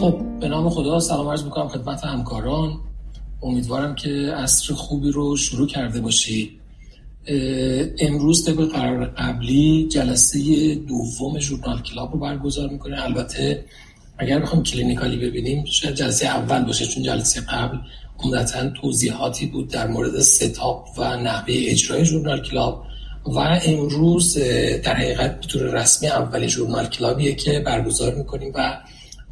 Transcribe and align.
خب 0.00 0.20
به 0.40 0.48
نام 0.48 0.70
خدا 0.70 1.00
سلام 1.00 1.28
عرض 1.28 1.44
می‌کنم 1.44 1.68
خدمت 1.68 2.04
همکاران. 2.04 2.78
امیدوارم 3.42 3.94
که 3.94 4.10
عصر 4.36 4.74
خوبی 4.74 5.10
رو 5.10 5.36
شروع 5.36 5.66
کرده 5.66 6.00
باشید 6.00 6.50
امروز 7.98 8.44
طبق 8.44 8.72
قرار 8.72 9.04
قبلی 9.06 9.88
جلسه 9.88 10.74
دوم 10.74 11.38
journal 11.38 11.82
club 11.82 12.12
رو 12.12 12.18
برگزار 12.18 12.68
می‌کنیم 12.68 12.98
البته 12.98 13.64
اگر 14.18 14.38
بخوام 14.38 14.62
clinically 14.62 15.16
ببینیم 15.16 15.64
شاید 15.64 15.94
جلسه 15.94 16.26
اول 16.26 16.64
باشه 16.64 16.86
چون 16.86 17.02
جلسه 17.02 17.40
قبل 17.40 17.78
عمدتا 18.18 18.70
توضیحاتی 18.70 19.46
بود 19.46 19.68
در 19.68 19.86
مورد 19.86 20.20
setup 20.20 20.88
و 20.98 21.16
نحوه 21.16 21.54
اجرای 21.56 22.04
journal 22.04 22.42
club. 22.42 22.82
و 23.26 23.60
امروز 23.64 24.38
در 24.84 24.94
حقیقت 24.94 25.52
به 25.52 25.72
رسمی 25.72 26.08
اولین 26.08 26.48
journal 26.48 26.86
club 26.86 27.18
یه 27.18 27.34
که 27.34 27.60
برگزار 27.60 28.14
می‌کنیم 28.14 28.52
و 28.54 28.78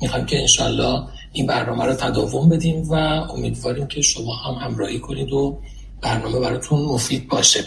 می‌خوایم 0.01 0.27
که 0.27 0.41
انشالله 0.41 1.03
این 1.33 1.47
برنامه 1.47 1.85
رو 1.85 1.95
تداوم 1.95 2.49
بدیم 2.49 2.91
و 2.91 2.95
امیدواریم 2.95 3.87
که 3.87 4.03
شما 4.03 4.35
هم 4.35 4.55
همراهی 4.55 4.99
کنید 4.99 5.33
و 5.33 5.61
برنامه 6.03 6.41
براتون 6.41 6.81
مفید 6.81 7.29
باشه. 7.29 7.65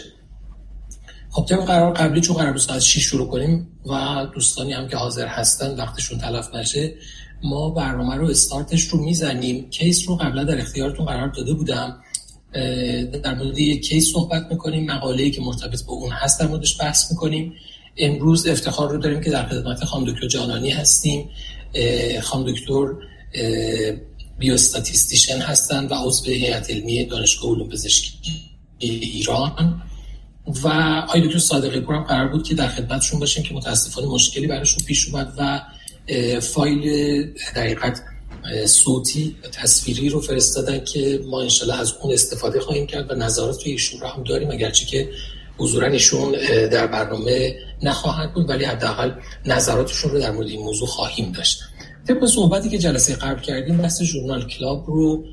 خب 1.30 1.46
طبق 1.48 1.64
قرار 1.64 1.92
قبلی 1.92 2.20
چون 2.20 2.36
قرار 2.36 2.52
بود 2.52 2.62
از 2.68 2.86
6 2.86 3.02
شروع 3.02 3.28
کنیم 3.28 3.68
و 3.86 4.26
دوستانی 4.34 4.72
هم 4.72 4.88
که 4.88 4.96
حاضر 4.96 5.26
هستن 5.26 5.76
وقتشون 5.76 6.18
تلف 6.18 6.54
نشه 6.54 6.94
ما 7.44 7.70
برنامه 7.70 8.14
رو 8.14 8.30
استارتش 8.30 8.82
رو 8.82 9.04
می‌زنیم. 9.04 9.70
کیس 9.70 10.08
رو 10.08 10.16
قبلا 10.16 10.44
در 10.44 10.58
اختیارتون 10.58 11.06
قرار 11.06 11.28
داده 11.28 11.54
بودم. 11.54 11.96
در 13.22 13.34
مورد 13.34 13.58
یک 13.58 13.88
کیس 13.88 14.12
صحبت 14.12 14.46
می‌کنیم 14.50 14.90
مقاله‌ای 14.92 15.30
که 15.30 15.42
مرتبط 15.42 15.84
با 15.84 15.92
اون 15.92 16.10
هست 16.10 16.40
در 16.40 16.46
موردش 16.46 16.80
بحث 16.80 17.10
می‌کنیم. 17.10 17.52
امروز 17.96 18.46
افتخار 18.46 18.90
رو 18.90 18.98
داریم 18.98 19.20
که 19.20 19.30
در 19.30 19.46
خدمت 19.46 19.84
خانم 19.84 20.04
دکتر 20.04 20.26
جانانی 20.26 20.70
هستیم. 20.70 21.28
خانم 22.22 22.52
دکتر 22.52 22.86
بیوستاتیستیشن 24.38 25.38
هستند 25.38 25.92
و 25.92 25.94
عضو 25.94 26.30
هیئت 26.30 26.70
علمی 26.70 27.04
دانشگاه 27.04 27.50
علوم 27.50 27.68
پزشکی 27.68 28.12
ایران. 28.78 29.82
و 30.62 30.68
آقای 31.08 31.20
دکتر 31.20 31.38
صادقی 31.38 31.80
پور 31.80 31.94
هم 31.94 32.02
قرار 32.02 32.28
بود 32.28 32.48
که 32.48 32.54
در 32.54 32.68
خدمتشون 32.68 33.20
باشیم 33.20 33.42
که 33.42 33.54
متاسفانه 33.54 34.06
مشکلی 34.06 34.46
براشون 34.46 34.84
پیش 34.84 35.08
اومد 35.08 35.32
و 35.38 35.60
فایل 36.40 36.82
دقیقت 37.56 38.02
صوتی 38.66 39.36
تصویری 39.52 40.08
رو 40.08 40.20
فرستادن 40.20 40.84
که 40.84 41.20
ما 41.26 41.40
انشالله 41.40 41.80
از 41.80 41.94
اون 42.00 42.12
استفاده 42.12 42.60
خواهیم 42.60 42.86
کرد 42.86 43.10
و 43.10 43.14
نظرات 43.14 43.62
ایشون 43.64 44.00
رو 44.00 44.06
هم 44.06 44.22
داریم. 44.22 44.50
اگرچه 44.50 44.86
که 44.86 45.08
حضورا 45.58 45.88
ایشون 45.88 46.32
در 46.72 46.86
برنامه 46.86 47.54
نخواهند 47.82 48.34
بود 48.34 48.48
ولی 48.48 48.64
حداقل 48.64 49.12
نظراتشون 49.46 50.10
رو 50.10 50.20
در 50.20 50.30
مورد 50.30 50.48
این 50.48 50.60
موضوع 50.60 50.88
خواهیم 50.88 51.32
داشت. 51.32 51.60
طبق 52.08 52.26
صحبتی 52.26 52.68
که 52.68 52.78
جلسه 52.78 53.14
قبل 53.14 53.40
کردیم 53.40 53.76
بحث 53.76 54.02
journal 54.02 54.46
club 54.46 54.86
رو 54.86 55.24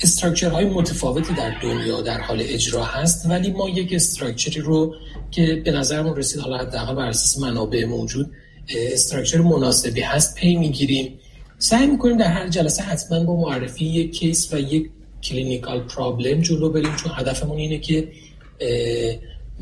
structure 0.00 0.50
های 0.50 0.64
متفاوتی 0.64 1.34
در 1.34 1.54
دنیا 1.62 2.00
در 2.00 2.20
حال 2.20 2.40
اجرا 2.40 2.84
هست 2.84 3.26
ولی 3.26 3.50
ما 3.50 3.68
یک 3.68 3.92
structure 3.92 4.53
ی 4.53 4.60
رو 4.60 4.94
که 5.30 5.62
به 5.64 5.70
نظرمون 5.70 6.16
رسید 6.16 6.40
حالا 6.40 6.58
حداقل 6.58 6.94
بر 6.94 7.08
اساس 7.08 7.38
منابع 7.42 7.84
موجود 7.84 8.30
structure 8.68 9.38
مناسبی 9.38 10.00
هست 10.00 10.34
پی 10.34 10.56
می‌گیریم. 10.56 11.18
سعی 11.58 11.86
می‌کنیم 11.86 12.16
در 12.16 12.26
هر 12.26 12.48
جلسه 12.48 12.82
حتما 12.82 13.24
با 13.24 13.36
معرفی 13.36 13.84
یک 13.84 14.18
case 14.18 14.52
و 14.52 14.58
یک 14.58 14.90
clinical 15.22 15.80
problem 15.80 16.40
جلو 16.40 16.68
بریم 16.70 16.96
چون 16.96 17.12
هدفمون 17.14 17.58
اینه 17.58 17.78
که 17.78 18.08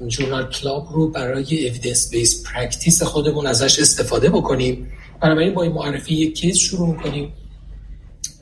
journal 0.06 0.50
club 0.50 0.88
رو 0.92 1.10
برای 1.10 1.68
evidence 1.68 2.10
based 2.10 2.44
practice 2.46 3.02
خودمون 3.02 3.46
ازش 3.46 3.78
استفاده 3.78 4.30
بکنیم. 4.30 4.92
بنابراین 5.22 5.54
با 5.54 5.62
این 5.62 5.72
معرفی 5.72 6.14
یک 6.14 6.34
case 6.34 6.58
شروع 6.58 6.88
می‌کنیم. 6.88 7.32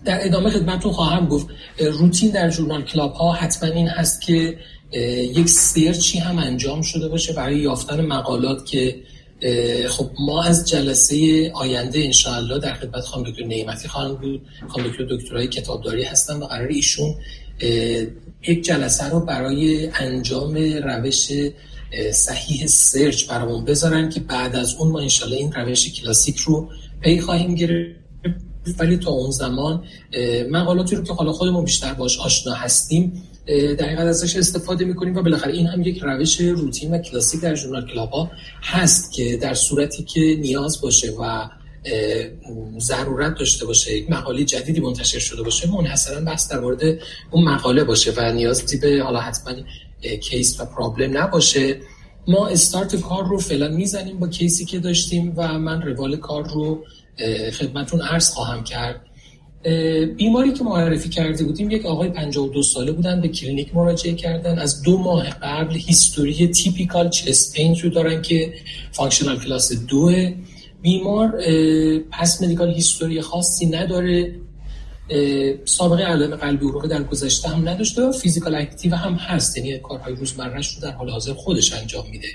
در 0.05 0.27
ادامه 0.27 0.51
خدمتتون 0.51 0.93
خواهم 0.93 1.29
گفت 1.29 1.47
روتین 1.79 2.31
در 2.31 2.51
journal 2.51 2.83
club 2.83 3.13
ها 3.13 3.33
حتما 3.33 3.71
این 3.71 3.89
هست 3.89 4.23
که 4.23 4.59
یک 5.35 5.49
search 5.49 6.09
ی 6.09 6.19
هم 6.19 6.39
انجام 6.39 6.83
شده 6.83 7.09
باشه 7.09 7.33
برای 7.33 7.59
یافتن 7.59 8.01
مقالات 8.01 8.67
که 8.67 8.97
خب 9.89 10.11
ما 10.21 10.43
از 10.43 10.69
جلسه 10.69 11.51
آینده 11.55 11.99
انشاءالله 11.99 12.59
در 12.59 12.75
خدمت 12.75 13.05
خانم 13.05 13.31
دکتر 13.31 13.45
نعمتی 13.45 13.89
خواهم 13.89 14.15
بود. 14.15 14.43
خانم 14.69 14.89
دکتر 14.89 15.05
دکترای 15.11 15.49
کتابداری 15.49 16.05
هستن 16.05 16.37
و 16.37 16.45
قرار 16.45 16.69
ایشون 16.69 17.15
یک 18.49 18.65
جلسه 18.65 19.09
رو 19.09 19.21
برای 19.21 19.89
انجام 19.95 20.55
روش 20.85 21.29
صحیح 22.13 22.67
search 22.67 23.29
برامون 23.29 23.65
بذارن 23.65 24.09
که 24.09 24.21
بعد 24.21 24.57
از 24.57 24.75
اون 24.75 24.93
ما 24.93 25.01
انشالله 25.01 25.37
این 25.37 25.53
روش 25.53 25.93
کلاسیک 25.93 26.39
رو 26.39 26.69
پی 27.01 27.21
خواهیم 27.21 27.55
گرفت. 27.55 27.99
ولی 28.79 28.97
تا 28.97 29.11
اون 29.11 29.31
زمان 29.31 29.85
مقالاتی 30.51 30.97
رو 30.97 31.05
که 31.05 31.13
حالا 31.13 31.33
خودمون 31.33 31.65
بیشتر 31.65 31.95
باش 31.95 32.19
آشنا 32.19 32.53
هستیم 32.53 33.23
در 33.79 33.87
حقیقت 33.87 34.01
ازش 34.01 34.37
استفاده 34.37 34.85
می‌کنیم 34.85 35.17
و 35.17 35.23
بالاخره 35.23 35.53
این 35.53 35.67
هم 35.67 35.83
یک 35.83 35.99
روش 36.03 36.41
روتین 36.41 36.95
و 36.95 36.99
کلاسیک 36.99 37.41
در 37.41 37.55
journal 37.55 37.87
club 37.87 38.11
ها 38.11 38.31
هست 38.63 39.13
که 39.13 39.37
در 39.37 39.55
صورتی 39.55 40.03
که 40.03 40.21
نیاز 40.21 40.81
باشه 40.81 41.11
و 41.11 41.49
ضرورت 42.79 43.39
داشته 43.39 43.67
باشه 43.67 43.99
یک 43.99 44.11
مقاله 44.11 44.45
جدیدی 44.45 44.81
منتشر 44.81 45.19
شده 45.19 45.43
باشه 45.43 45.71
منحصرا 45.71 46.21
بحث 46.21 46.53
در 46.53 46.61
مورد 46.61 46.99
اون 47.31 47.45
مقاله 47.45 47.85
باشه 47.85 48.13
و 48.17 48.33
نیازی 48.33 48.77
به 48.77 49.03
حالا 49.03 49.21
حتما 49.21 49.53
case 50.23 50.61
و 50.61 50.65
problem 50.65 51.19
نباشه. 51.19 51.77
ما 52.29 52.47
استارت 52.47 52.97
کار 52.97 53.29
رو 53.29 53.39
فعلا 53.39 53.69
می‌زنیم 53.69 54.19
با 54.19 54.29
case 54.29 54.57
ی 54.57 54.65
که 54.65 54.79
داشتیم 54.79 55.33
و 55.37 55.59
من 55.59 55.83
روال 55.83 56.17
کار 56.17 56.49
رو 56.49 56.85
خدمتون 57.53 58.01
عرض 58.01 58.31
خواهم 58.31 58.65
کرد. 58.65 59.01
بیماری 60.17 60.53
که 60.53 60.65
معرفی 60.65 61.09
کرده 61.09 61.45
بودیم 61.45 61.71
یک 61.71 61.87
آقای 61.87 62.09
52 62.09 62.63
ساله 62.63 62.93
بودن 62.93 63.21
به 63.21 63.29
کلینیک 63.29 63.75
مراجعه 63.77 64.15
کردن. 64.15 64.59
از 64.59 64.83
دو 64.83 64.99
ماه 64.99 65.31
قبل 65.31 65.75
history 65.75 66.49
typical 66.49 67.11
chest 67.11 67.55
pain 67.55 67.77
رو 67.83 67.91
دارن 67.91 68.23
که 68.23 68.55
functional 68.93 69.39
class 69.39 69.73
دوه. 69.73 70.33
بیمار 70.83 71.41
past 72.11 72.43
medical 72.43 72.75
history 72.75 73.21
خاصی 73.21 73.67
نداره. 73.67 74.35
سابقه 75.65 76.03
علائم 76.03 76.37
قلبی 76.37 76.67
عروقی 76.67 76.89
در 76.89 77.03
گذشته 77.03 77.49
هم 77.49 77.69
نداشته 77.69 78.03
و 78.03 78.13
physical 78.13 78.55
active 78.55 78.95
هم 78.95 79.15
هست. 79.15 79.57
یعنی 79.59 79.79
کارهای 79.79 80.15
روزمرهش 80.15 80.75
رو 80.75 80.83
در 80.83 80.91
حال 80.91 81.11
حاضر 81.11 81.33
خودش 81.33 81.73
انجام 81.73 82.05
میده. 82.11 82.29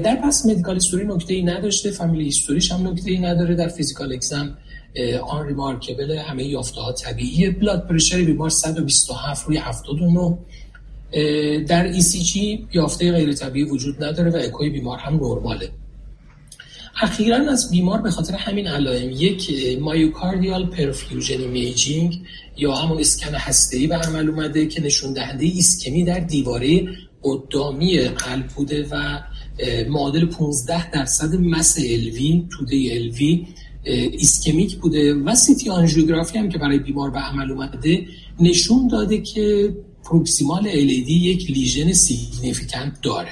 در 0.00 0.16
past 0.16 0.46
medical 0.46 0.74
history 0.74 1.04
نکته 1.04 1.34
ای 1.34 1.42
نداشته. 1.42 1.90
family 1.90 2.24
history 2.24 2.61
ش 2.61 2.72
هم 2.72 2.88
نکته 2.88 3.10
ای 3.10 3.18
نداره. 3.18 3.54
در 3.54 3.68
physical 3.68 4.12
exam 4.12 4.58
unremarkable 5.28 6.10
همه 6.10 6.44
یافته 6.44 6.80
ها 6.80 6.92
طبیعیه. 6.92 7.50
blood 7.50 7.88
pressure 7.88 8.22
بیمار 8.22 8.50
127 8.50 9.46
روی 9.46 9.56
79 9.56 10.38
در 11.64 11.84
ECG 11.84 12.68
یافته 12.72 13.12
غیر 13.12 13.32
طبیعی 13.32 13.64
وجود 13.64 14.04
نداره 14.04 14.30
و 14.30 14.36
اکوی 14.36 14.70
بیمار 14.70 14.98
هم 14.98 15.14
نرماله. 15.14 15.70
اخیرا 17.02 17.36
از 17.36 17.70
بیمار 17.70 18.02
به 18.02 18.10
خاطر 18.10 18.34
همین 18.34 18.66
علائم 18.66 19.10
یک 19.10 19.50
myocardial 19.80 20.66
perfusion 20.66 21.40
imaging 21.40 22.20
یا 22.56 22.74
همون 22.74 23.00
اسکن 23.00 23.34
هسته‌ای 23.34 23.86
به 23.86 23.96
عمل 23.96 24.28
اومده 24.28 24.66
که 24.66 24.82
نشون 24.82 25.12
دهنده 25.12 25.44
ایسکمی 25.44 26.04
در 26.04 26.20
دیواره 26.20 26.88
قدامی 27.22 27.98
قلب 27.98 28.46
بوده 28.46 28.86
و 28.90 29.20
معادل 29.88 30.26
15 30.26 30.90
درصد 30.90 31.34
mass 31.34 31.78
LV 31.78 32.48
توده 32.50 32.88
LV 32.92 33.46
ایسکمیک 34.12 34.76
بوده 34.76 35.14
و 35.14 35.34
سیتی 35.34 35.70
آنژیوگرافی 35.70 36.38
هم 36.38 36.48
که 36.48 36.58
برای 36.58 36.78
بیمار 36.78 37.10
به 37.10 37.18
عمل 37.18 37.52
اومده 37.52 38.06
نشون 38.40 38.88
داده 38.88 39.18
که 39.18 39.74
proximal 40.04 40.68
LAD 40.68 41.14
یک 41.14 41.50
lesion 41.50 41.92
significant 41.92 43.00
داره. 43.02 43.30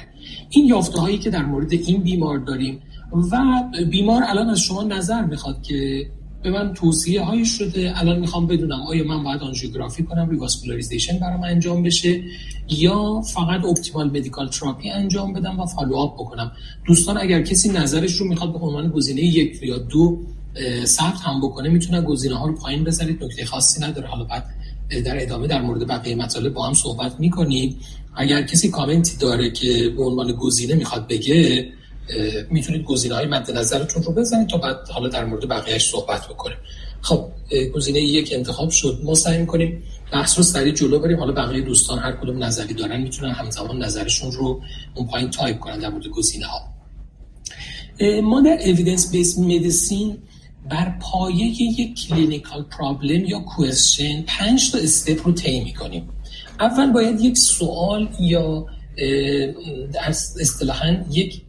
این 0.49 0.65
یافته 0.65 0.99
هایی 0.99 1.17
که 1.17 1.29
در 1.29 1.45
مورد 1.45 1.73
این 1.73 2.03
بیمار 2.03 2.37
داریم 2.37 2.81
و 3.31 3.63
بیمار 3.91 4.23
الان 4.27 4.49
از 4.49 4.59
شما 4.59 4.83
نظر 4.83 5.21
می‌خواد 5.21 5.61
که 5.61 6.07
به 6.43 6.51
من 6.51 6.73
توصیه 6.73 7.21
هایی 7.21 7.45
شده. 7.45 7.93
الان 7.95 8.19
می‌خوام 8.19 8.47
بدونم 8.47 8.81
آیا 8.81 9.03
من 9.03 9.23
باید 9.23 9.41
آنژیوگرافی 9.41 10.03
کنم 10.03 10.29
revascularization 10.29 11.19
برام 11.19 11.43
انجام 11.43 11.83
بشه 11.83 12.21
یا 12.69 13.21
فقط 13.21 13.65
optimal 13.65 14.09
medical 14.09 14.49
therapy 14.49 14.89
انجام 14.89 15.33
بدم 15.33 15.59
و 15.59 15.65
follow-up 15.65 16.13
بکنم. 16.13 16.51
دوستان 16.87 17.17
اگر 17.17 17.41
کسی 17.41 17.69
نظرش 17.69 18.11
رو 18.11 18.27
می‌خواد 18.27 18.53
به 18.53 18.59
عنوان 18.59 18.89
گزینه 18.89 19.21
یک 19.21 19.59
یا 19.63 19.77
دو 19.77 20.21
ثبت 20.85 21.21
هم 21.21 21.41
بکنه 21.41 21.69
می‌تونه 21.69 22.01
گزینه 22.01 22.35
ها 22.35 22.47
رو 22.47 22.55
پایین 22.55 22.83
بذارید. 22.83 23.23
نکته 23.23 23.45
خاصی 23.45 23.81
نداره. 23.81 24.07
حالا 24.07 24.23
بعد 24.23 24.45
در 25.05 25.23
ادامه 25.23 25.47
در 25.47 25.61
مورد 25.61 25.87
بقیه 25.87 26.15
مطالب 26.15 26.53
با 26.53 26.67
هم 26.67 26.73
صحبت 26.73 27.19
می‌کنیم. 27.19 27.75
اگر 28.15 28.41
کسی 28.41 28.69
کامنتی 28.69 29.17
داره 29.17 29.51
که 29.51 29.93
به 29.97 30.03
عنوان 30.03 30.31
گزینه 30.31 30.75
می‌خواد 30.75 31.07
بگه 31.07 31.69
می‌تونید 32.49 32.83
گزینه 32.83 33.15
های 33.15 33.25
مد 33.25 33.51
نظرتون 33.51 34.03
رو 34.03 34.13
بزنید 34.13 34.49
تا 34.49 34.57
بعد 34.57 34.89
حالا 34.89 35.09
در 35.09 35.25
مورد 35.25 35.47
بقیهش 35.47 35.89
صحبت 35.89 36.27
بکنیم. 36.27 36.57
خب 37.01 37.27
گزینه 37.75 37.99
یک 37.99 38.29
انتخاب 38.33 38.69
شد. 38.69 38.99
ما 39.03 39.15
سعی 39.15 39.37
می‌کنیم 39.37 39.83
بحث 40.13 40.37
رو 40.37 40.43
سریع 40.43 40.73
جلو 40.73 40.99
بریم. 40.99 41.19
حالا 41.19 41.31
بقیه 41.31 41.61
دوستان 41.61 41.99
هر 41.99 42.11
کدوم 42.11 42.43
نظری 42.43 42.73
دارن 42.73 43.01
می‌تونن 43.01 43.31
همزمان 43.31 43.83
نظرشون 43.83 44.31
رو 44.31 44.61
اون 44.95 45.07
پایین 45.07 45.29
تایپ 45.29 45.59
کنن 45.59 45.79
در 45.79 45.89
مورد 45.89 46.07
گزینه 46.07 46.45
ها 46.45 46.59
ما 48.21 48.41
در 48.41 48.57
evidence 48.65 49.11
based 49.11 49.39
medicine 49.39 50.17
بر 50.69 50.97
پایه 51.01 51.45
یک 51.45 52.07
clinical 52.07 52.63
problem 52.63 53.25
یا 53.25 53.39
question 53.39 54.21
پنج 54.27 54.71
تا 54.71 54.77
step 54.77 55.27
رو 55.27 55.33
طی 55.33 55.59
می‌کنیم. 55.59 56.09
اول 56.59 56.91
باید 56.91 57.21
یک 57.21 57.37
سوال 57.37 58.09
یا 58.19 58.65
اصطلاحا 60.39 60.97
یک 61.11 61.41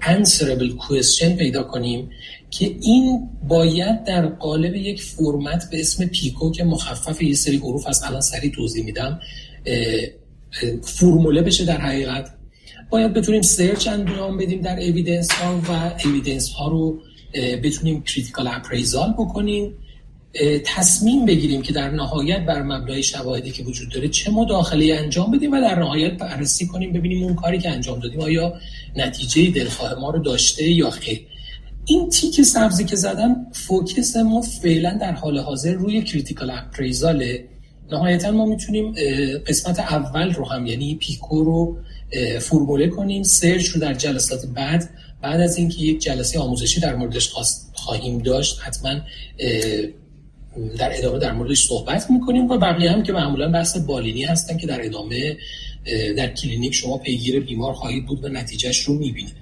answerable 0.00 0.74
question 0.78 1.36
پیدا 1.36 1.62
کنیم 1.62 2.10
که 2.50 2.76
این 2.80 3.28
باید 3.48 4.04
در 4.04 4.26
قالب 4.26 4.74
یک 4.74 5.02
فرمت 5.02 5.70
به 5.70 5.80
اسم 5.80 6.06
PICO 6.06 6.50
که 6.50 6.64
مخفف 6.64 7.22
یه 7.22 7.34
سری 7.34 7.56
حروف 7.56 7.86
از 7.86 8.02
الان 8.04 8.20
سریع 8.20 8.50
توضیح 8.50 8.84
میدم 8.84 9.20
فرموله 10.82 11.42
بشه 11.42 11.64
در 11.64 11.80
حقیقت. 11.80 12.30
باید 12.90 13.12
بتونیم 13.12 13.42
search 13.42 13.88
انجام 13.88 14.36
بدیم 14.36 14.60
در 14.60 14.80
evidence 14.80 15.30
ها 15.30 15.60
و 15.68 15.92
evidence 16.04 16.50
ها 16.50 16.68
رو 16.68 17.00
بتونیم 17.62 18.02
critical 18.02 18.48
appraisal 18.48 19.12
بکنیم 19.12 19.74
تصمیم 20.64 21.26
بگیریم 21.26 21.62
که 21.62 21.72
در 21.72 21.90
نهایت 21.90 22.46
بر 22.46 22.62
مبنای 22.62 23.02
شواهدی 23.02 23.50
که 23.50 23.62
وجود 23.62 23.88
داره 23.88 24.08
چه 24.08 24.30
مداخله 24.30 24.94
انجام 24.94 25.30
بدیم 25.30 25.52
و 25.52 25.60
در 25.60 25.78
نهایت 25.78 26.12
بررسی 26.12 26.66
کنیم 26.66 26.92
ببینیم 26.92 27.22
اون 27.24 27.34
کاری 27.34 27.58
که 27.58 27.70
انجام 27.70 28.00
دادیم 28.00 28.20
آیا 28.20 28.54
نتیجه 28.96 29.50
دلخواه 29.50 29.94
ما 29.94 30.10
رو 30.10 30.22
داشته 30.22 30.68
یا 30.68 30.90
خیر. 30.90 31.20
این 31.84 32.10
تیک 32.10 32.42
سبزی 32.42 32.84
که 32.84 32.96
زدم 32.96 33.46
focus 33.52 34.16
ما 34.16 34.42
فعلا 34.42 34.98
در 35.00 35.12
حال 35.12 35.38
حاضر 35.38 35.72
روی 35.72 36.02
critical 36.02 36.50
appraisal 36.50 37.30
ه. 37.30 37.48
نهایتا 37.92 38.30
ما 38.30 38.44
می‌تونیم 38.46 38.94
قسمت 39.46 39.80
اول 39.80 40.32
رو 40.32 40.44
هم 40.44 40.66
یعنی 40.66 40.94
PICO 40.94 41.44
رو 41.44 41.78
فرموله 42.40 42.88
کنیم 42.88 43.22
search 43.22 43.66
رو 43.66 43.80
در 43.80 43.94
جلسات 43.94 44.46
بعد. 44.46 44.90
بعد 45.22 45.40
از 45.40 45.56
اینکه 45.56 45.78
یک 45.78 46.00
جلسه 46.00 46.38
آموزشی 46.38 46.80
در 46.80 46.96
موردش 46.96 47.30
خواهیم 47.72 48.18
داشت 48.18 48.60
حتما 48.64 48.94
در 50.78 50.98
ادامه 50.98 51.18
در 51.18 51.32
موردش 51.32 51.66
صحبت 51.66 52.10
می‌کنیم 52.10 52.50
و 52.50 52.58
بقیه 52.58 52.90
هم 52.90 53.02
که 53.02 53.12
معمولا 53.12 53.48
بحث 53.48 53.76
بالینی 53.76 54.24
هستن 54.24 54.56
که 54.56 54.66
در 54.66 54.86
ادامه 54.86 55.36
در 56.16 56.34
کلینیک 56.34 56.74
شما 56.74 56.98
پیگیر 56.98 57.40
بیمار 57.40 57.72
خواهید 57.72 58.06
بود 58.06 58.24
و 58.24 58.28
نتیجهش 58.28 58.78
رو 58.78 58.94
می‌بینید 58.94 59.34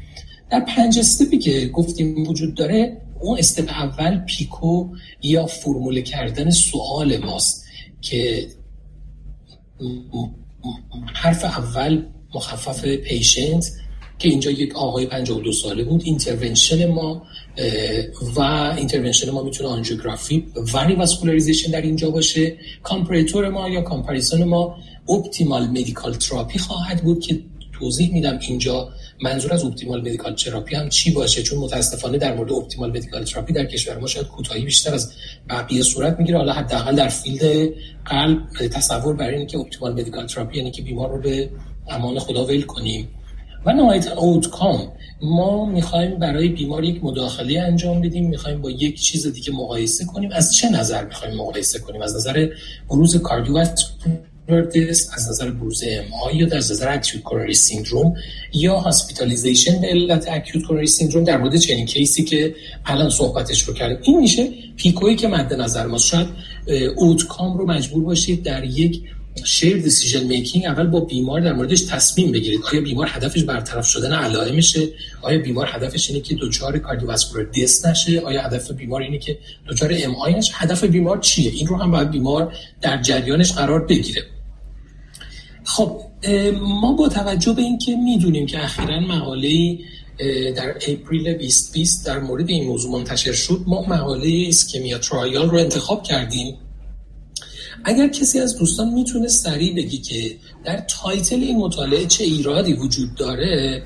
در 0.51 0.61
پنج 0.61 0.99
step 0.99 1.31
ی 1.31 1.39
که 1.39 1.67
گفتیم 1.67 2.29
وجود 2.29 2.55
داره 2.55 3.03
اون 3.21 3.39
step 3.39 3.71
اول 3.71 4.19
PICO 4.19 4.89
یا 5.23 5.47
فرموله 5.47 6.03
کردن 6.03 6.51
سوال 6.51 7.17
ماست 7.17 7.67
که 8.01 8.47
حرف 11.15 11.45
اول 11.45 12.03
مخفف 12.35 12.85
patient 12.85 13.73
که 14.19 14.29
اینجا 14.29 14.51
یک 14.51 14.77
آقای 14.77 15.07
52 15.07 15.53
ساله 15.53 15.85
بود 15.85 16.03
intervention 16.05 16.87
ما 16.87 17.23
و 18.37 18.41
intervention 18.77 19.31
ما 19.31 19.43
می‌تونه 19.43 19.69
آنژیوگرافی 19.69 20.47
و 20.75 20.79
revascularization 20.85 21.71
در 21.71 21.81
اینجا 21.81 22.11
باشه 22.11 22.57
comparator 22.83 23.49
ما 23.49 23.69
یا 23.69 23.83
comparison 23.83 24.45
ما 24.45 24.77
optimal 25.09 25.67
medical 25.67 26.15
therapy 26.15 26.59
خواهد 26.59 27.03
بود 27.03 27.21
که 27.21 27.41
توضیح 27.79 28.13
میدم 28.13 28.39
اینجا 28.49 28.89
منظور 29.23 29.55
از 29.55 29.65
optimal 29.65 30.01
medical 30.01 30.35
therapy 30.35 30.75
هم 30.75 30.89
چی 30.89 31.11
باشه 31.11 31.43
چون 31.43 31.59
متاسفانه 31.59 32.19
در 32.19 32.35
مورد 32.35 32.53
optimal 32.53 32.91
medical 32.91 33.25
therapy 33.25 33.53
در 33.53 33.65
کشور 33.65 33.99
ما 33.99 34.07
شاید 34.07 34.27
کوتاهی 34.27 34.65
بیشتر 34.65 34.95
از 34.95 35.13
بقیه 35.49 35.83
صورت 35.83 36.19
می‌گیره. 36.19 36.39
حالا 36.39 36.53
حداقل 36.53 36.97
در 36.97 37.09
field 37.09 37.73
قلب 38.05 38.39
تصور 38.51 39.17
بر 39.17 39.29
اینه 39.29 39.47
که 39.47 39.59
optimal 39.59 39.93
medical 39.93 40.27
therapy 40.27 40.59
یعنی 40.59 40.71
که 40.71 40.83
بیمار 40.83 41.11
رو 41.11 41.21
به 41.21 41.51
امان 41.89 42.19
خدا 42.19 42.45
ول 42.45 42.63
کنیم. 42.63 43.09
و 43.67 43.73
نهایتا 43.73 44.15
outcome 44.17 44.93
ما 45.23 45.67
می‌خوایم 45.67 46.19
برای 46.19 46.49
بیمار 46.49 46.85
یک 46.85 47.05
مداخله 47.05 47.61
انجام 47.61 48.01
بدیم 48.01 48.29
می‌خوایم 48.29 48.63
با 48.63 48.71
یک 48.71 49.01
چیز 49.01 49.27
دیگه 49.27 49.53
مقایسه 49.53 50.05
کنیم. 50.05 50.31
از 50.33 50.55
چه 50.55 50.71
نظر 50.71 51.05
می‌خوایم 51.05 51.35
مقایسه 51.37 51.79
کنیم؟ 51.79 52.03
از 52.03 52.17
نظر 52.17 52.49
بروز 52.91 53.23
cardiovascular 54.49 54.94
death 54.94 55.11
از 55.15 55.29
نظر 55.29 55.51
بروز 55.51 55.85
MI 55.87 56.37
یا 56.37 56.47
در 56.47 56.57
نظر 56.57 56.95
acute 56.95 57.25
coronary 57.25 57.55
syndrome 57.55 58.15
یا 58.53 58.79
hospitalization 58.79 59.81
به 59.81 59.87
علت 59.87 60.29
acute 60.29 60.67
coronary 60.67 60.87
syndrome 60.87 61.25
در 61.25 61.37
مورد 61.37 61.57
چنین 61.57 61.87
case 61.87 62.17
ی 62.17 62.25
که 62.25 62.55
الان 62.85 63.11
صحبتش 63.11 63.63
رو 63.63 63.75
کردیم. 63.75 63.99
این 64.03 64.19
میشه 64.19 64.49
PICO 64.77 65.03
یی 65.03 65.17
که 65.17 65.29
مد 65.29 65.55
نظر 65.55 65.87
ما 65.87 65.99
شاید 65.99 66.27
outcome 66.97 67.59
رو 67.59 67.67
مجبور 67.67 68.05
باشید 68.05 68.43
در 68.43 68.65
یک 68.65 69.03
shared 69.45 69.77
decision 69.77 70.25
making 70.25 70.65
اول 70.65 70.87
با 70.87 71.01
بیمار 71.01 71.41
در 71.41 71.53
موردش 71.53 71.83
تصمیم 71.83 72.33
بگیرید. 72.33 72.61
آیا 72.73 72.81
بیمار 72.81 73.07
هدفش 73.11 73.43
برطرف 73.43 73.87
شدن 73.87 74.13
علائمشه 74.13 74.89
آیا 75.23 75.39
بیمار 75.39 75.69
هدفش 75.71 76.11
اینه 76.11 76.23
که 76.23 76.35
دچار 76.41 76.79
cardiovascular 76.79 77.51
death 77.51 77.87
نشه؟ 77.87 78.21
آیا 78.21 78.43
هدف 78.43 78.71
بیمار 78.71 79.03
اینه 79.03 79.19
که 79.19 79.39
دچار 79.69 79.91
MI 79.93 80.35
نشه؟ 80.35 80.53
هدف 80.55 80.85
بیمار 80.85 81.19
چیه؟ 81.19 81.51
این 81.51 81.67
رو 81.67 81.77
هم 81.77 81.91
باید 81.91 82.11
بیمار 82.11 82.53
در 82.81 83.03
جریانش 83.03 83.53
قرار 83.53 83.87
بگیره. 83.87 84.23
خب 85.67 86.01
ما 86.61 86.93
با 86.93 87.09
توجه 87.09 87.53
به 87.53 87.63
اینکه 87.63 87.97
می‌دونیم 87.97 88.47
که 88.47 88.65
اخیرا 88.65 89.01
مقاله 89.01 89.79
در 90.57 90.77
April 90.89 91.33
2020 91.33 92.07
در 92.07 92.19
مورد 92.19 92.49
این 92.49 92.67
موضوع 92.67 92.93
منتشر 92.93 93.33
شد 93.33 93.61
ما 93.67 93.83
مقاله 93.83 94.45
ISCHEMIA 94.49 94.99
trial 94.99 95.51
رو 95.51 95.59
انتخاب 95.59 96.03
کردیم. 96.03 96.55
اگر 97.85 98.09
کسی 98.09 98.39
از 98.39 98.59
دوستان 98.59 98.93
می‌تونه 98.93 99.29
سریع 99.29 99.75
بگی 99.75 99.99
که 99.99 100.37
در 100.65 100.85
title 100.89 101.37
این 101.43 101.57
مطالعه 101.57 102.07
چه 102.07 102.25
ایرادی 102.25 102.73
وجود 102.73 103.15
داره 103.15 103.83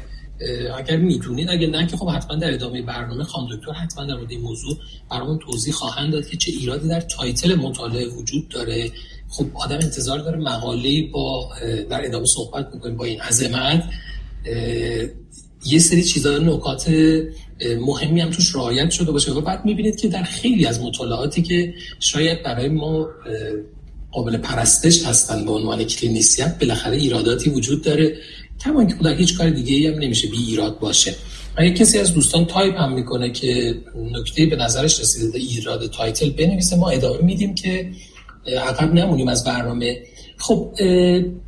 اگر 0.79 0.97
می‌دونید 0.97 1.51
اگر 1.51 1.67
نه 1.67 1.87
که 1.87 1.97
خب 1.97 2.09
حتما 2.09 2.37
در 2.37 2.55
ادامه 2.55 2.83
برنامه 2.83 3.25
خانم 3.25 3.57
دکتر 3.57 3.73
حتما 3.73 4.05
در 4.05 4.15
مورد 4.15 4.31
این 4.31 4.41
موضوع 4.41 4.77
برامون 5.11 5.39
توضیح 5.39 5.75
خواهند 5.75 6.13
داد 6.13 6.27
که 6.27 6.37
چه 6.37 6.53
ایرادی 6.53 6.89
در 6.89 7.01
title 7.01 7.55
مطالعه 7.55 8.09
وجود 8.09 8.49
داره. 8.49 8.91
خب 9.31 9.47
آدم 9.55 9.79
انتظار 9.83 10.19
داره 10.19 10.39
مقاله 10.39 11.07
با 11.13 11.49
در 11.91 12.07
ادامه 12.07 12.27
صحبت 12.27 12.69
می‌کنیم 12.75 12.97
با 12.97 13.05
این 13.05 13.21
عظمت. 13.21 13.85
یه 15.67 15.79
سری 15.79 16.05
چیزا 16.05 16.39
نکات 16.39 16.95
مهمی 17.81 18.21
هم 18.21 18.31
توش 18.31 18.55
رعایت 18.55 18.91
شده 18.91 19.13
باشه 19.13 19.33
و 19.33 19.41
بعد 19.41 19.65
می‌بینید 19.65 20.01
که 20.01 20.09
در 20.09 20.23
خیلی 20.23 20.67
از 20.67 20.81
مطالعاتی 20.81 21.43
که 21.43 21.75
شاید 22.01 22.43
برای 22.43 22.69
ما 22.69 23.09
قابل 24.13 24.37
پرستش 24.37 25.05
هستن 25.05 25.45
به 25.45 25.51
عنوان 25.51 25.85
clinician 25.85 26.59
بالاخره 26.59 26.97
ایراداتی 26.97 27.51
وجود 27.51 27.83
داره. 27.85 28.17
کما 28.65 28.85
که 28.85 28.95
در 28.95 29.15
هیچ 29.15 29.39
کار 29.39 29.51
دیگه 29.51 29.93
هم 29.93 29.99
نمیشه 29.99 30.29
بی 30.29 30.37
ایراد 30.37 30.79
باشه. 30.79 31.15
اگه 31.57 31.71
کسی 31.71 31.99
از 31.99 32.15
دوستان 32.15 32.45
تایپ 32.45 32.81
هم 32.81 32.93
می‌کنه 32.93 33.31
که 33.31 33.75
نکته 34.13 34.47
به 34.47 34.57
نظرش 34.57 35.01
رسیده 35.01 35.39
ایراد 35.39 35.91
title 35.91 36.31
بنویسه. 36.31 36.77
ما 36.77 36.91
ادامه 36.91 37.23
میدیم 37.23 37.55
که 37.55 37.91
عقب 38.47 38.95
نمونیم 38.95 39.29
از 39.29 39.45
برنامه. 39.45 39.99
خب 40.37 40.75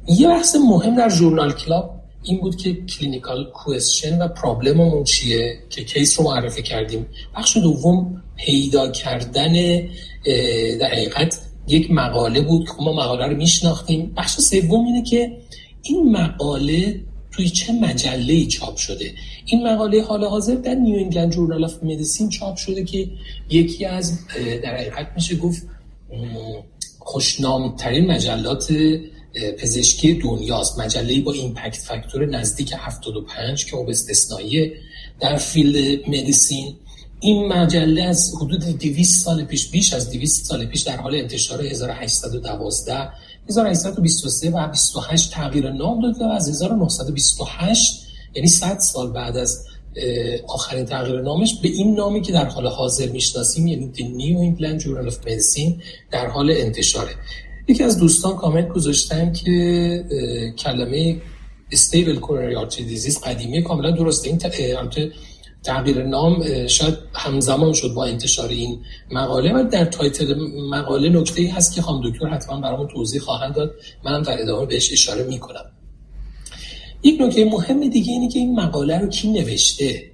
یه 0.09 0.29
بحث 0.29 0.57
مهم 0.57 0.97
در 0.97 1.09
journal 1.09 1.53
club 1.53 2.03
این 2.23 2.41
بود 2.41 2.57
که 2.57 2.75
clinical 2.75 3.51
question 3.51 4.23
و 4.23 4.29
problem 4.29 4.82
مون 4.82 5.05
چیه 5.05 5.59
که 5.71 5.85
case 5.85 6.21
رو 6.21 6.25
معرفی 6.27 6.63
کردیم. 6.63 7.07
بخش 7.37 7.57
دوم 7.57 8.23
پیدا 8.37 8.91
کردن 8.91 9.53
در 10.81 10.87
حقیقت 10.87 11.41
یک 11.69 11.91
مقاله 11.91 12.41
بود 12.41 12.67
که 12.67 12.73
ما 12.81 12.93
مقاله 12.93 13.27
رو 13.27 13.37
میشناختیم. 13.37 14.13
بخش 14.17 14.33
سوم 14.33 14.85
اینه 14.85 15.03
که 15.03 15.37
این 15.83 16.13
مقاله 16.13 17.01
توی 17.31 17.49
چه 17.49 17.73
مجله 17.73 18.47
چاپ 18.47 18.77
شده؟ 18.77 19.13
این 19.47 19.69
مقاله 19.69 20.03
حال 20.03 20.25
حاضر 20.25 20.55
در 20.55 20.75
New 20.75 20.97
England 20.97 21.33
Journal 21.33 21.65
of 21.65 21.83
Medicine 21.83 22.29
چاپ 22.29 22.57
شده 22.57 22.85
که 22.85 23.09
یکی 23.51 23.85
از 23.85 24.19
در 24.63 24.77
حقیقت 24.77 25.09
میشه 25.17 25.37
گفت 25.37 25.67
خوشنامترین 27.05 28.07
مجلات 28.07 28.73
پزشکی 29.59 30.15
دنیاست. 30.15 30.79
مجله 30.79 31.21
با 31.21 31.33
impact 31.33 31.77
factor 31.77 32.27
نزدیک 32.27 32.75
75 32.77 33.65
که 33.65 33.77
خب 33.77 33.87
استثنایی 33.89 34.73
در 35.21 35.37
field 35.37 36.09
medicine. 36.09 36.75
این 37.21 37.49
مجله 37.49 38.03
از 38.03 38.33
حدود 38.41 38.65
200 38.65 39.25
سال 39.25 39.45
پیش 39.45 39.71
بیش 39.71 39.93
از 39.93 40.11
200 40.11 40.45
سال 40.47 40.67
پیش 40.67 40.83
در 40.83 40.97
حال 40.97 41.15
انتشار 41.15 41.63
1812 41.63 43.09
1823 43.49 44.51
و 44.51 44.69
28 44.69 45.33
تغییر 45.33 45.71
نام 45.71 46.03
داده 46.03 46.35
از 46.35 46.49
1928 46.49 48.07
یعنی 48.35 48.49
100 48.49 48.79
سال 48.79 49.13
بعد 49.13 49.37
از 49.37 49.67
آخرین 50.49 50.85
تغییر 50.85 51.21
نامش 51.21 51.55
به 51.63 51.69
این 51.69 51.95
نامی 51.95 52.23
که 52.23 52.33
در 52.33 52.45
حال 52.45 52.67
حاضر 52.67 53.09
می‌شناسیم 53.09 53.67
یعنی 53.67 53.93
The 53.95 54.01
New 54.01 54.59
England 54.59 54.83
Journal 54.83 55.13
of 55.13 55.17
Medicine 55.17 55.83
در 56.11 56.27
حال 56.27 56.51
انتشاره. 56.51 57.11
یکی 57.69 57.85
از 57.85 57.99
دوستان 57.99 58.37
کامنت 58.37 58.69
گذاشتن 58.69 59.33
که 59.33 60.05
کلمه 60.59 61.17
stable 61.73 62.21
coronary 62.21 62.71
artery 62.71 62.81
disease 62.81 63.27
قدیمی 63.27 63.63
کاملا 63.63 63.91
درسته. 63.91 64.29
این 64.29 64.39
تغییر 65.63 66.03
نام 66.03 66.67
شاید 66.67 66.95
همزمان 67.15 67.73
شد 67.73 67.95
با 67.95 68.05
انتشار 68.05 68.49
این 68.49 68.79
مقاله 69.11 69.53
و 69.53 69.69
در 69.73 69.85
title 69.85 70.35
مقاله 70.71 71.09
نکته 71.09 71.43
ای 71.43 71.49
هست 71.49 71.75
که 71.75 71.83
خانم 71.83 72.11
دکتر 72.11 72.27
حتما 72.27 72.61
برامون 72.61 72.89
توضیح 72.89 73.21
خواهند 73.21 73.55
داد. 73.55 73.75
منم 74.05 74.23
در 74.23 74.43
ادامه 74.43 74.67
بهش 74.67 74.93
اشاره 74.93 75.23
می‌کنم. 75.23 75.72
یک 77.03 77.21
نکته 77.21 77.45
مهم 77.45 77.89
دیگه 77.89 78.13
اینه 78.13 78.29
که 78.29 78.39
این 78.39 78.61
مقاله 78.61 78.99
رو 78.99 79.09
کی 79.09 79.33
نوشته؟ 79.33 80.13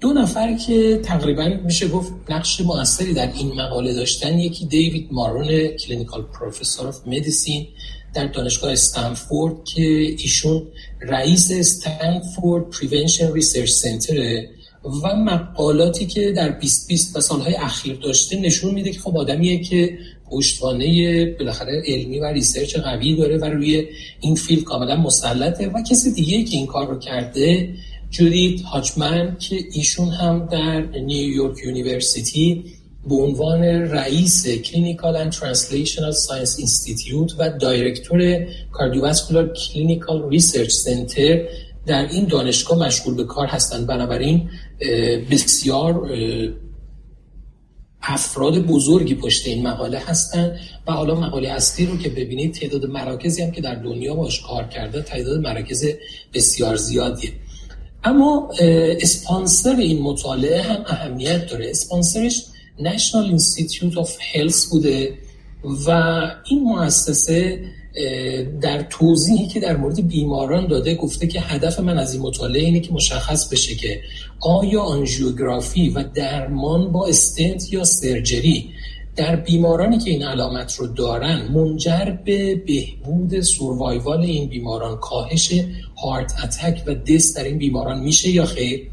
دو 0.00 0.12
نفر 0.12 0.56
که 0.56 1.00
تقریبا 1.04 1.48
میشه 1.64 1.88
گفت 1.88 2.12
نقش 2.28 2.60
موثری 2.60 3.14
در 3.14 3.32
این 3.32 3.52
مقاله 3.52 3.94
داشتن 3.94 4.38
یکی 4.38 4.66
دیوید 4.66 5.08
مارون 5.12 5.68
clinical 5.68 6.22
professor 6.22 6.86
of 6.86 7.06
medicine 7.06 7.66
در 8.14 8.26
دانشگاه 8.26 8.72
استنفورد 8.72 9.64
که 9.64 9.82
ایشون 10.18 10.62
رئیس 11.00 11.50
Stanford 11.54 12.70
Prevention 12.70 13.32
Research 13.32 13.70
Center 13.70 14.42
و 14.84 15.16
مقالاتی 15.16 16.06
که 16.06 16.32
در 16.32 16.48
2020 16.48 17.16
و 17.16 17.20
سالهای 17.20 17.54
اخیر 17.54 17.96
داشته 17.96 18.40
نشون 18.40 18.74
میده 18.74 18.90
که 18.90 19.00
خب 19.00 19.16
آدمیه 19.16 19.62
که 19.62 19.98
پشتوانه 20.30 21.26
بالاخره 21.26 21.82
علمی 21.86 22.18
و 22.18 22.24
research 22.24 22.76
قوی 22.76 23.16
داره 23.16 23.36
و 23.36 23.44
روی 23.44 23.86
این 24.20 24.34
field 24.34 24.64
کاملا 24.64 24.96
مسلطه 24.96 25.68
و 25.68 25.82
کسی 25.82 26.12
دیگه 26.12 26.44
که 26.44 26.56
این 26.56 26.66
کار 26.66 26.88
رو 26.88 26.98
کرده 26.98 27.74
جودیت 28.10 28.62
هاچمن 28.62 29.36
که 29.40 29.56
ایشون 29.72 30.08
هم 30.08 30.48
در 30.52 30.80
New 30.80 31.16
York 31.16 31.64
University 31.64 32.64
به 33.08 33.14
عنوان 33.14 33.62
رئیس 33.64 34.48
Clinical 34.48 35.16
and 35.16 35.32
Translational 35.32 36.12
Science 36.12 36.58
Institute 36.58 37.32
و 37.38 37.50
director 37.50 38.46
Cardiovascular 38.72 39.52
Clinical 39.52 40.30
Research 40.30 40.70
Center 40.70 41.42
در 41.86 42.08
این 42.10 42.24
دانشگاه 42.24 42.78
مشغول 42.78 43.14
به 43.14 43.24
کار 43.24 43.46
هستند. 43.46 43.86
بنابراین 43.86 44.50
بسیار 45.30 46.08
افراد 48.02 48.66
بزرگی 48.66 49.14
پشت 49.14 49.46
این 49.46 49.66
مقاله 49.66 49.98
هستند 49.98 50.58
و 50.86 50.92
حالا 50.92 51.14
مقاله 51.14 51.48
اصلی 51.48 51.86
رو 51.86 51.96
که 51.96 52.08
ببینید 52.08 52.54
تعداد 52.54 52.86
مراکزی 52.86 53.42
هم 53.42 53.50
که 53.50 53.60
در 53.60 53.74
دنیا 53.74 54.14
باش 54.14 54.40
کار 54.40 54.64
کرده 54.64 55.02
تعداد 55.02 55.40
مراکز 55.40 55.84
بسیار 56.34 56.76
زیادیه. 56.76 57.32
اما 58.04 58.50
اسپانسر 59.00 59.76
این 59.76 60.02
مطالعه 60.02 60.62
هم 60.62 60.84
اهمیت 60.86 61.46
داره. 61.46 61.70
اسپانسرش 61.70 62.44
National 62.78 63.26
Institute 63.38 63.94
of 63.94 64.08
Health 64.08 64.70
بوده 64.70 65.18
و 65.86 65.90
این 66.50 66.62
مؤسسه 66.62 67.64
در 68.60 68.82
توضیحی 68.82 69.46
که 69.46 69.60
در 69.60 69.76
مورد 69.76 70.08
بیماران 70.08 70.66
داده 70.66 70.94
گفته 70.94 71.26
که 71.26 71.40
هدف 71.40 71.80
من 71.80 71.98
از 71.98 72.14
این 72.14 72.22
مطالعه 72.22 72.64
اینه 72.64 72.80
که 72.80 72.92
مشخص 72.92 73.52
بشه 73.52 73.74
که 73.74 74.00
آیا 74.40 74.82
آنژیوگرافی 74.82 75.88
و 75.88 76.02
درمان 76.14 76.92
با 76.92 77.06
استنت 77.06 77.72
یا 77.72 77.84
سرجری 77.84 78.70
در 79.16 79.36
بیمارانی 79.36 79.98
که 79.98 80.10
این 80.10 80.22
علامت 80.22 80.74
رو 80.74 80.86
دارن 80.86 81.48
منجر 81.54 82.16
به 82.24 82.54
بهبود 82.54 83.40
survival 83.40 84.20
این 84.20 84.48
بیماران 84.48 84.96
کاهش 84.96 85.52
heart 86.02 86.34
attack 86.44 86.82
و 86.86 86.94
death 86.94 87.36
در 87.36 87.44
این 87.44 87.58
بیماران 87.58 88.00
میشه 88.00 88.30
یا 88.30 88.44
خیر؟ 88.44 88.88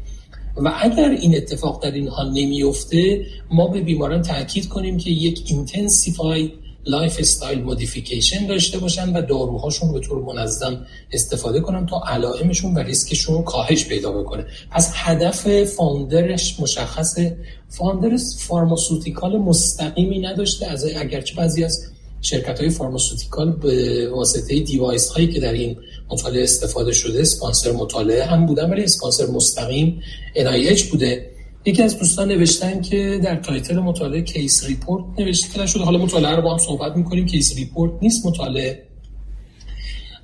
و 0.56 0.72
اگر 0.80 1.10
این 1.10 1.36
اتفاق 1.36 1.82
در 1.82 1.90
اینها 1.90 2.22
نمیفته 2.22 3.26
ما 3.50 3.68
به 3.68 3.80
بیماران 3.80 4.22
تاکید 4.22 4.68
کنیم 4.68 4.96
که 4.96 5.10
یک 5.10 5.42
intensified 5.46 6.52
lifestyle 6.88 7.62
modification 7.62 8.46
داشته 8.46 8.78
باشن 8.78 9.16
و 9.16 9.22
داروهاشون 9.22 9.92
به 9.92 10.00
طور 10.00 10.22
منظم 10.22 10.86
استفاده 11.12 11.60
کنن 11.60 11.86
تا 11.86 12.02
علائمشون 12.06 12.74
و 12.74 12.78
ریسکشون 12.78 13.42
کاهش 13.42 13.84
پیدا 13.84 14.12
بکنه. 14.12 14.46
پس 14.70 14.90
هدف 14.94 15.64
founder 15.64 16.39
ش 16.39 16.60
مشخصه 16.60 17.36
founder 17.68 18.16
pharmaceutical 18.38 19.38
مستقیمی 19.38 20.18
نداشته. 20.18 20.66
از 20.66 20.84
اگرچه 20.84 21.34
بعضی 21.34 21.64
از 21.64 21.86
شرکت 22.20 22.60
های 22.60 22.70
pharmaceutical 22.70 23.52
به 23.52 24.08
واسطه 24.10 24.60
device 24.60 25.08
هایی 25.08 25.28
که 25.28 25.40
در 25.40 25.52
این 25.52 25.76
مطالعه 26.10 26.42
استفاده 26.42 26.92
شده 26.92 27.20
اسپانسر 27.20 27.72
مطالعه 27.72 28.24
هم 28.24 28.46
بودن 28.46 28.70
ولی 28.70 28.84
اسپانسر 28.84 29.26
مستقیم 29.26 30.02
NIH 30.34 30.82
بوده. 30.82 31.30
یکی 31.68 31.82
از 31.82 31.98
دوستان 31.98 32.28
نوشتن 32.28 32.80
که 32.80 33.20
در 33.24 33.36
title 33.36 33.78
مطالعه 33.78 34.22
case 34.22 34.66
report 34.66 35.04
نوشته 35.18 35.66
شده 35.66 35.84
حالا 35.84 35.98
مطالعه 35.98 36.36
رو 36.36 36.42
با 36.42 36.52
هم 36.52 36.58
صحبت 36.58 36.96
می‌کنیم. 36.96 37.26
case 37.26 37.56
report 37.56 37.92
نیست 38.02 38.26
مطالعه. 38.26 38.82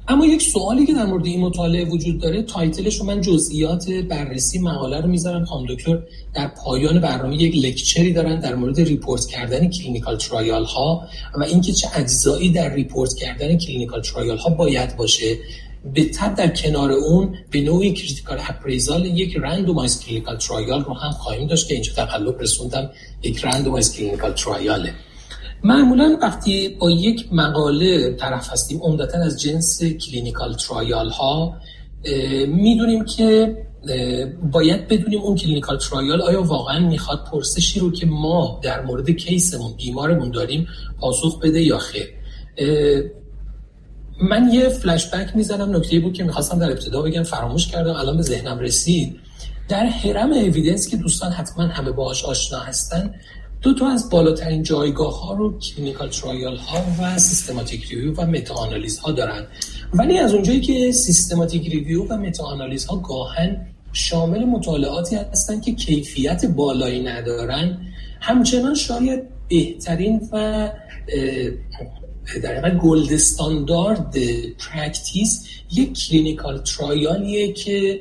اما 0.08 0.26
یک 0.26 0.42
سوالی 0.42 0.86
که 0.86 0.92
در 0.94 1.06
مورد 1.06 1.26
این 1.26 1.40
مطالعه 1.40 1.84
وجود 1.84 2.20
داره 2.20 2.42
title 2.42 2.81
ش 2.81 2.96
رو 3.00 3.06
من 3.06 3.20
جزئیات 3.20 3.90
بررسی 3.90 4.58
مقاله 4.58 5.00
رو 5.00 5.08
می‌ذارم. 5.08 5.44
خانم 5.44 5.66
دکتر 5.66 5.98
در 6.34 6.48
پایان 6.48 7.00
برنامه 7.00 7.42
یک 7.42 7.64
lecture 7.64 8.06
ی 8.06 8.12
دارن 8.12 8.40
در 8.40 8.54
مورد 8.54 8.80
report 8.80 9.26
کردن 9.26 9.68
clinical 9.68 10.16
trial 10.16 10.64
ها 10.64 11.02
و 11.40 11.42
اینکه 11.42 11.72
چه 11.72 11.88
اجزایی 11.94 12.50
در 12.50 12.74
report 12.74 13.14
کردن 13.14 13.56
clinical 13.58 14.00
trial 14.00 14.38
ها 14.38 14.50
باید 14.50 14.96
باشه. 14.96 15.38
به 15.92 16.04
تبع 16.04 16.34
در 16.34 16.48
کنار 16.48 16.92
اون 16.92 17.34
به 17.50 17.60
نوعی 17.60 17.92
critical 17.92 18.38
appraisal 18.48 19.04
یک 19.06 19.36
randomized 19.36 20.00
clinical 20.00 20.36
trial 20.36 20.84
رو 20.84 20.94
هم 20.94 21.10
خواهیم 21.10 21.48
داشت 21.48 21.68
که 21.68 21.74
اینجا 21.74 21.92
تقلب 21.92 22.40
رسوندم 22.40 22.90
یک 23.22 23.44
randomized 23.44 23.96
clinical 23.96 24.32
trial 24.32 24.84
ه 24.84 24.94
معمولا 25.64 26.18
وقتی 26.22 26.68
با 26.68 26.90
یک 26.90 27.28
مقاله 27.32 28.12
طرف 28.14 28.52
هستیم 28.52 28.80
عمدتا 28.82 29.18
از 29.18 29.42
جنس 29.42 29.82
clinical 29.82 30.54
trial 30.54 31.10
ها 31.10 31.54
می‌دونیم 32.48 33.04
که 33.04 33.56
باید 34.52 34.88
بدونیم 34.88 35.20
اون 35.20 35.36
clinical 35.36 35.78
trial 35.78 36.22
آیا 36.22 36.42
واقعا 36.42 36.88
می‌خواد 36.88 37.24
پرسشی 37.32 37.80
رو 37.80 37.92
که 37.92 38.06
ما 38.06 38.60
در 38.62 38.82
مورد 38.82 39.10
case 39.10 39.48
مون 39.48 39.76
بیمارمون 39.76 40.30
داریم 40.30 40.66
پاسخ 41.00 41.40
بده 41.40 41.62
یا 41.62 41.78
خیر. 41.78 42.08
من 44.22 44.50
یه 44.52 44.68
فلش 44.68 45.10
بک 45.10 45.36
می‌زنم. 45.36 45.76
نکته 45.76 46.00
بود 46.00 46.12
که 46.12 46.24
می‌خواستم 46.24 46.58
در 46.58 46.70
ابتدا 46.70 47.02
بگم 47.02 47.22
فراموش 47.22 47.66
کردم 47.66 47.94
الان 47.94 48.16
به 48.16 48.22
ذهنم 48.22 48.58
رسید. 48.58 49.16
در 49.68 49.86
هرم 49.86 50.32
evidence 50.32 50.88
که 50.88 50.96
دوستان 50.96 51.32
حتما 51.32 51.64
همه 51.64 51.90
باهاش 51.90 52.24
آشنا 52.24 52.58
هستن 52.58 53.14
دو 53.62 53.74
تا 53.74 53.88
از 53.88 54.10
بالاترین 54.10 54.62
جایگاه 54.62 55.20
ها 55.20 55.34
رو 55.34 55.58
clinical 55.58 56.08
trial 56.08 56.56
ها 56.56 56.78
و 57.00 57.18
systematic 57.18 57.90
review 57.90 58.14
و 58.14 58.26
meta-analysis 58.26 58.98
ها 58.98 59.12
دارن. 59.12 59.46
ولی 59.94 60.18
از 60.18 60.34
اونجایی 60.34 60.60
که 60.60 60.92
systematic 60.92 61.70
review 61.70 62.06
و 62.08 62.16
meta-analysis 62.16 62.84
ها 62.84 62.96
گاهاً 62.96 63.66
شامل 63.92 64.44
مطالعاتی 64.44 65.16
هستند 65.16 65.62
که 65.62 65.74
کیفیت 65.74 66.44
بالایی 66.44 67.02
ندارن 67.02 67.78
همچنان 68.20 68.74
شاید 68.74 69.22
بهترین 69.48 70.28
و 70.32 70.68
در 72.42 72.54
واقع 72.54 72.70
gold 72.70 73.12
standard 73.12 74.16
practice 74.58 75.46
یک 75.72 75.98
clinical 75.98 76.62
trial 76.62 77.27
یه 77.27 77.52
که 77.52 78.00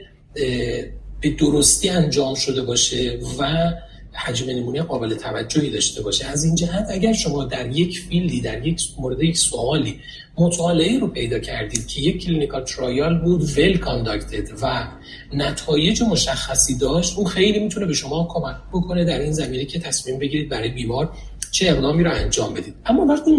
به 1.21 1.29
درستی 1.39 1.89
انجام 1.89 2.35
شده 2.35 2.61
باشه 2.61 3.19
و 3.39 3.73
حجم 4.13 4.49
نمونه 4.49 4.81
قابل 4.81 5.15
توجهی 5.15 5.69
داشته 5.69 6.01
باشه. 6.01 6.25
از 6.25 6.43
این 6.43 6.55
جهت 6.55 6.87
اگر 6.89 7.13
شما 7.13 7.43
در 7.43 7.71
یک 7.71 7.99
field 7.99 8.34
ی 8.34 8.41
در 8.41 8.67
یک 8.67 8.81
مورد 8.97 9.23
یک 9.23 9.37
سوالی 9.37 9.99
مطالعه 10.37 10.99
رو 10.99 11.07
پیدا 11.07 11.39
کردید 11.39 11.87
که 11.87 12.01
یک 12.01 12.25
clinical 12.25 12.63
trial 12.63 13.21
بود 13.21 13.43
well 13.43 13.77
conducted 13.77 14.49
و 14.61 14.87
نتایج 15.33 16.03
مشخصی 16.03 16.77
داشت 16.77 17.17
اون 17.17 17.27
خیلی 17.27 17.59
می‌تونه 17.59 17.85
به 17.85 17.93
شما 17.93 18.27
کمک 18.29 18.55
بکنه 18.73 19.05
در 19.05 19.19
این 19.19 19.31
زمینه 19.31 19.65
که 19.65 19.79
تصمیم 19.79 20.19
بگیرید 20.19 20.49
برای 20.49 20.69
بیمار 20.69 21.13
چه 21.51 21.69
اقدامی 21.69 22.03
رو 22.03 22.11
انجام 22.11 22.53
بدید. 22.53 22.73
اما 22.85 23.05
وقتی 23.05 23.31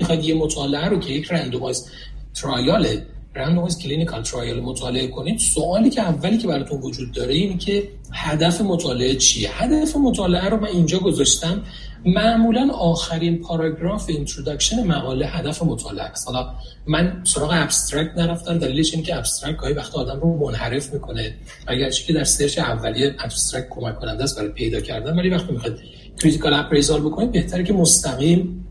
می‌خواید 0.00 0.24
یه 0.24 0.34
مطالعه 0.34 0.88
رو 0.88 0.98
که 0.98 1.12
یک 1.12 1.32
randomized 1.32 1.90
trial 2.34 2.86
randomized 3.34 3.78
clinical 3.78 4.22
trial 4.22 4.60
مطالعه 4.60 5.06
کنید 5.06 5.38
سوالی 5.38 5.90
که 5.90 6.02
اولی 6.02 6.38
که 6.38 6.48
براتون 6.48 6.80
وجود 6.80 7.12
داره 7.12 7.34
اینه 7.34 7.58
که 7.58 7.88
هدف 8.12 8.60
مطالعه 8.60 9.14
چیه؟ 9.14 9.62
هدف 9.62 9.96
مطالعه 9.96 10.48
رو 10.48 10.56
من 10.56 10.68
اینجا 10.68 10.98
گذاشتم. 10.98 11.62
معمولا 12.04 12.70
آخرین 12.72 13.38
پاراگراف 13.38 14.08
introduction 14.08 14.86
مقاله 14.86 15.26
هدف 15.26 15.62
مطالعه 15.62 16.04
است. 16.04 16.28
حالا 16.28 16.54
من 16.86 17.22
سراغ 17.24 17.50
abstract 17.52 18.18
نرفتم 18.18 18.58
دلیلش 18.58 18.94
اینه 18.94 19.06
که 19.06 19.16
abstract 19.16 19.56
گاهی 19.56 19.72
وقت 19.72 19.94
آدم 19.94 20.20
رو 20.20 20.38
منحرف 20.38 20.92
می‌کنه. 20.92 21.34
اگرچه 21.66 22.04
که 22.04 22.12
در 22.12 22.24
search 22.24 22.58
اولیه 22.58 23.14
abstract 23.18 23.68
کمک 23.70 24.00
کننده 24.00 24.24
است 24.24 24.38
برای 24.38 24.52
پیدا 24.52 24.80
کردن 24.80 25.18
ولی 25.18 25.30
وقتی 25.30 25.52
می‌خواد 25.52 25.78
critical 26.22 26.54
appraisal 26.54 27.00
بکنید 27.00 27.32
بهتره 27.32 27.64
که 27.64 27.72
مستقیم 27.72 28.66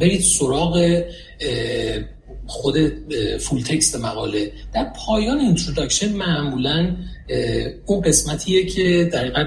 برید 0.00 0.20
سراغ 0.20 1.02
خود 2.46 2.76
full 3.38 3.62
text 3.62 3.96
مقاله. 3.96 4.52
در 4.74 4.92
پایان 5.06 5.40
introduction 5.40 6.12
معمولا 6.12 6.96
اون 7.86 8.00
قسمتیه 8.00 8.66
که 8.66 9.10
در 9.12 9.46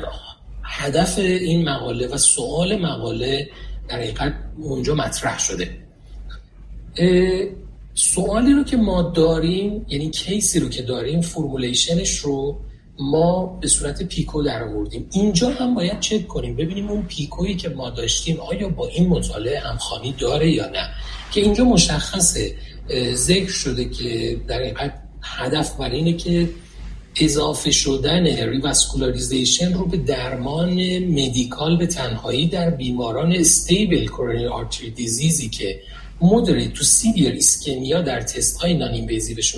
هدف 0.64 1.20
این 1.20 1.70
مقاله 1.70 2.08
و 2.08 2.18
سوال 2.18 2.76
مقاله 2.76 3.50
در 3.90 3.96
حقیقت 3.96 4.34
اونجا 4.58 4.96
مطرح 4.96 5.40
شده. 5.40 5.70
سوالی 7.94 8.54
رو 8.54 8.64
که 8.64 8.78
ما 8.78 9.02
داریم 9.02 9.86
یعنی 9.90 10.10
کیسی 10.10 10.60
رو 10.60 10.70
که 10.70 10.82
داریم 10.82 11.22
فرمولیشنش 11.22 12.18
رو 12.18 12.60
ما 13.00 13.46
به 13.62 13.68
صورت 13.68 14.04
پیکو 14.04 14.44
در 14.44 14.64
آوردیم 14.64 15.08
اینجا 15.12 15.50
هم 15.50 15.76
باید 15.76 16.00
چک 16.00 16.28
کنیم. 16.28 16.56
ببینیم 16.56 16.90
اون 16.90 17.02
پیکویی 17.02 17.56
که 17.56 17.70
ما 17.70 17.90
داشتیم 17.90 18.40
آیا 18.40 18.70
با 18.70 18.88
این 18.88 19.08
مطالعه 19.08 19.60
همخوانی 19.60 20.16
داره 20.20 20.52
یا 20.52 20.70
نه. 20.70 20.90
که 21.32 21.42
اینجا 21.42 21.64
مشخصه. 21.64 22.56
ذکر 23.14 23.52
شده 23.52 23.90
که 23.90 24.38
در 24.48 24.60
حقیقت 24.60 24.94
هدف 25.22 25.76
بر 25.76 25.90
اینه 25.90 26.14
که 26.14 26.50
اضافه 27.16 27.72
شدن 27.72 28.26
revascularization 28.28 29.74
رو 29.74 29.86
به 29.86 29.98
درمان 29.98 31.00
medical 31.00 31.78
به 31.78 31.88
تنهایی 31.88 32.48
در 32.48 32.70
بیماران 32.70 33.36
stable 33.36 34.08
coronary 34.08 34.48
artery 34.48 34.92
disease 34.92 35.42
ی 35.43 35.50
که 35.50 35.82
moderate 36.22 36.68
to 36.68 36.84
severe 36.84 37.36
ischemia 37.38 38.02
در 38.02 38.22
تست 38.22 38.58
های 38.62 38.74
non 38.74 39.08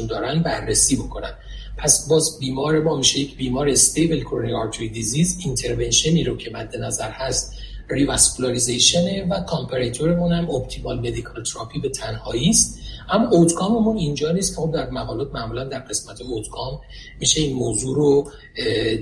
دارن 0.09 0.39
بررسی 0.43 0.95
بکنن. 0.95 1.33
پس 1.81 2.07
باز 2.07 2.39
بیمار 2.39 2.79
ما 2.79 2.97
میشه 2.97 3.19
یک 3.19 3.35
بیمار 3.35 3.69
stable 3.69 4.23
coronary 4.23 4.53
artery 4.53 4.89
disease 4.89 5.37
intervention 5.45 6.17
ی 6.17 6.23
رو 6.23 6.37
که 6.37 6.51
مد 6.53 6.77
نظر 6.77 7.09
هست 7.09 7.53
revascularization 7.89 9.27
و 9.29 9.39
comparator 9.39 10.10
مون 10.10 10.31
هم 10.31 10.49
optimal 10.49 10.99
medical 10.99 11.43
therapy 11.43 11.79
به 11.79 11.89
تنهایی 11.89 12.49
است. 12.49 12.79
اما 13.09 13.29
اوتکاممون 13.29 13.97
اینجا 13.97 14.31
نیست 14.31 14.55
که 14.55 14.61
خب 14.61 14.71
در 14.73 14.89
مقالات 14.89 15.33
معمولا 15.33 15.63
در 15.63 15.79
قسمت 15.79 16.21
اوتکام 16.21 16.79
میشه 17.19 17.41
این 17.41 17.55
موضوع 17.55 17.95
رو 17.95 18.31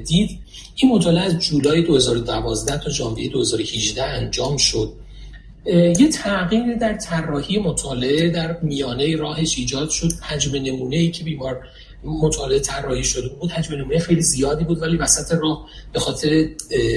دید. 0.08 0.40
این 0.76 0.92
مطالعه 0.92 1.24
از 1.24 1.40
جولای 1.40 1.82
2012 1.82 2.78
تا 2.84 2.90
ژانویه 2.90 3.30
2018 3.30 4.04
انجام 4.04 4.58
شد. 4.58 4.94
یه 5.66 6.10
تغییر 6.14 6.76
در 6.76 6.98
طراحی 6.98 7.60
مطالعه 7.60 8.30
در 8.30 8.58
میانه 8.62 9.16
راهش 9.16 9.58
ایجاد 9.58 9.90
شد. 9.90 10.12
حجم 10.22 10.56
نمونه 10.56 10.96
ای 10.96 11.12
که 11.12 11.24
بیمار 11.24 11.64
مطالعه 12.04 12.60
طراحی 12.60 13.04
شده 13.04 13.28
بود 13.28 13.52
حجم 13.52 13.76
نمونه 13.76 14.00
خیلی 14.00 14.22
زیادی 14.22 14.64
بود 14.64 14.82
ولی 14.82 14.98
وسط 14.98 15.32
راه 15.42 15.66
به 15.94 16.00
خاطر 16.00 16.50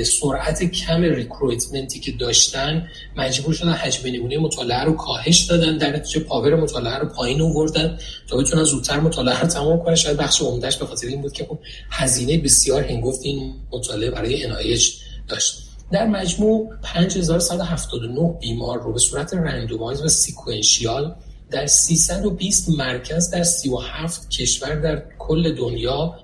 سرعت 0.05 0.63
کم 0.65 1.03
ریکرویتمنتی 1.03 2.01
که 2.01 2.13
داشتن 2.13 2.89
مجبور 3.17 3.55
شدن 3.55 3.73
حجم 3.73 4.11
نمونه 4.13 4.39
مطالعه 4.39 4.85
رو 4.85 4.93
کاهش 4.93 5.41
دادن 5.41 5.79
در 5.79 5.97
نتیجه 5.97 6.21
power 6.21 6.55
مطالعه 6.57 6.99
رو 6.99 7.09
پایین 7.09 7.43
آوردن 7.43 7.99
تا 8.29 8.37
بتونن 8.37 8.65
زودتر 8.65 9.01
مطالعه 9.01 9.41
رو 9.41 9.47
تمام 9.47 9.85
کنن. 9.85 9.95
شاید 9.95 10.17
بخش 10.17 10.43
عمدهش 10.43 10.77
به 10.77 10.87
خاطر 10.87 11.07
این 11.07 11.23
بود 11.23 11.33
که 11.33 11.45
خب 11.45 11.59
هزینه 11.91 12.39
بسیار 12.39 12.83
هنگفت 12.83 13.21
این 13.23 13.55
مطالعه 13.73 14.11
برای 14.11 14.43
NIH 14.43 14.83
داشت. 15.29 15.59
در 15.93 16.07
مجموع 16.07 16.71
5179 16.83 18.35
بیمار 18.41 18.83
رو 18.83 18.93
به 18.93 18.99
صورت 18.99 19.35
randomize 19.35 20.03
و 20.03 20.09
sequential 20.09 21.15
در 21.53 21.67
320 21.67 22.69
مرکز 22.69 23.31
در 23.31 23.43
37 23.43 24.31
کشور 24.31 24.75
در 24.75 25.03
کل 25.19 25.55
دنیا 25.55 26.15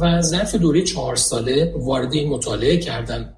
و 0.00 0.22
ظرف 0.22 0.54
دوره 0.54 0.82
چهار 0.82 1.16
ساله 1.16 1.74
وارد 1.76 2.12
این 2.12 2.28
مطالعه 2.28 2.76
کردن 2.76 3.34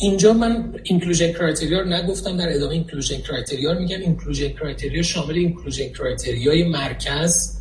اینجا 0.00 0.32
من 0.32 0.80
inclusion 0.82 1.32
criteria 1.32 1.80
رو 1.80 1.88
نگفتم 1.88 2.36
در 2.36 2.54
ادامه 2.54 2.72
inclusion 2.72 3.20
criteria 3.20 3.72
رو 3.72 3.78
میگم. 3.78 4.00
inclusion 4.00 4.48
criteria 4.48 5.02
شامل 5.02 5.34
inclusion 5.34 5.88
criteria 5.88 6.56
ی 6.56 6.64
مرکز 6.64 7.58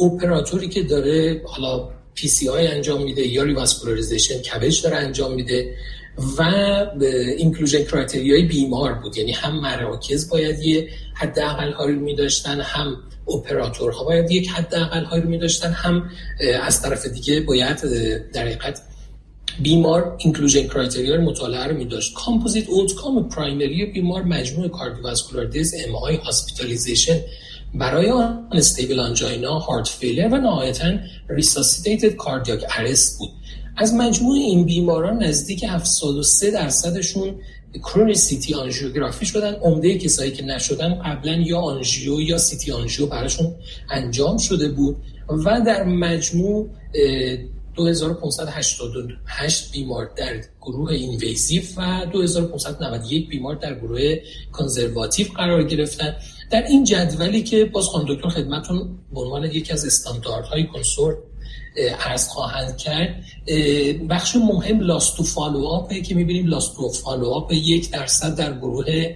اپراتوری 0.00 0.68
که 0.68 0.82
داره 0.82 1.42
حالا 1.44 1.88
PCI 2.14 2.66
انجام 2.66 3.02
میده 3.02 3.28
یا 3.28 3.42
revascularization 3.42 4.38
CABG 4.38 4.82
داره 4.82 4.96
انجام 4.96 5.34
میده. 5.34 5.74
و 6.38 6.42
inclusion 7.38 7.84
criteria 7.84 8.36
ی 8.36 8.42
بیمار 8.42 8.94
بود. 8.94 9.16
یعنی 9.16 9.32
هم 9.32 9.60
مراکز 9.60 10.30
باید 10.30 10.58
یه 10.58 10.88
حداقل 11.14 11.72
هایی 11.72 11.94
رو 11.94 12.00
میداشتن 12.00 12.60
هم 12.60 12.96
اپراتورها 13.28 14.04
باید 14.04 14.30
یک 14.30 14.48
حداقل 14.48 15.04
هایی 15.04 15.22
رو 15.22 15.28
میداشتن 15.28 15.72
هم 15.72 16.10
از 16.62 16.82
طرف 16.82 17.06
دیگه 17.06 17.40
باید 17.40 17.80
در 18.32 18.42
حقیقت 18.42 18.82
بیمار 19.62 20.16
inclusion 20.18 20.66
criteria 20.66 21.14
رو 21.14 21.22
مطالعه 21.22 21.64
رو 21.64 21.76
میداشت. 21.76 22.14
composite 22.14 22.68
outcome 22.68 23.28
primary 23.28 23.86
بیمار 23.86 24.22
مجموع 24.22 24.68
cardiovascular 24.68 25.44
death 25.44 25.74
MI 25.86 25.94
hospitalization 25.96 27.20
برای 27.74 28.10
unstable 28.10 29.00
angina 29.00 29.58
heart 29.58 29.88
failure 29.88 30.28
و 30.28 30.36
نهایتا 30.36 30.92
resuscitated 31.28 32.16
cardiac 32.16 32.64
arrest 32.78 33.18
بود. 33.18 33.30
از 33.80 33.94
مجموع 33.94 34.34
این 34.34 34.64
بیماران 34.64 35.22
نزدیک 35.22 35.64
73 35.64 36.50
درصدشون 36.50 37.34
coronary 37.74 38.14
CT 38.14 38.54
آنژیوگرافی 38.54 39.26
شدن 39.26 39.54
عمده 39.54 39.98
کسایی 39.98 40.30
که 40.30 40.44
نشدن 40.44 40.94
قبلا 40.94 41.32
یا 41.32 41.58
آنژیو 41.58 42.20
یا 42.20 42.38
CT 42.38 42.72
آنژیو 42.72 43.06
براشون 43.06 43.54
انجام 43.90 44.38
شده 44.38 44.68
بود 44.68 44.96
و 45.28 45.60
در 45.66 45.84
مجموع 45.84 46.68
2588 47.74 49.72
بیمار 49.72 50.10
در 50.16 50.40
گروه 50.60 50.92
invasive 50.92 51.62
و 51.76 52.06
2591 52.12 53.28
بیمار 53.28 53.54
در 53.54 53.74
گروه 53.74 54.16
conservative 54.52 55.26
قرار 55.36 55.62
گرفتن. 55.62 56.16
در 56.50 56.62
این 56.62 56.84
جدولی 56.84 57.42
که 57.42 57.64
باز 57.64 57.84
خانم 57.84 58.14
دکتر 58.14 58.28
خدمتون 58.28 58.98
به 59.12 59.20
عنوان 59.20 59.44
یکی 59.44 59.72
از 59.72 59.84
استانداردهای 59.84 60.66
CONSORT 60.66 61.16
عرض 62.00 62.28
خواهند 62.28 62.76
کرد. 62.76 63.24
بخش 64.10 64.36
مهم 64.36 64.80
lost 64.80 65.08
to 65.08 65.22
follow 65.22 65.66
up 65.66 65.89
ه 65.89 66.00
که 66.00 66.14
می‌بینیم 66.14 66.46
lost 66.46 66.74
to 66.74 66.88
follow 66.88 67.26
up 67.26 67.52
یک 67.52 67.90
درصد 67.90 68.36
در 68.36 68.58
گروه 68.58 69.14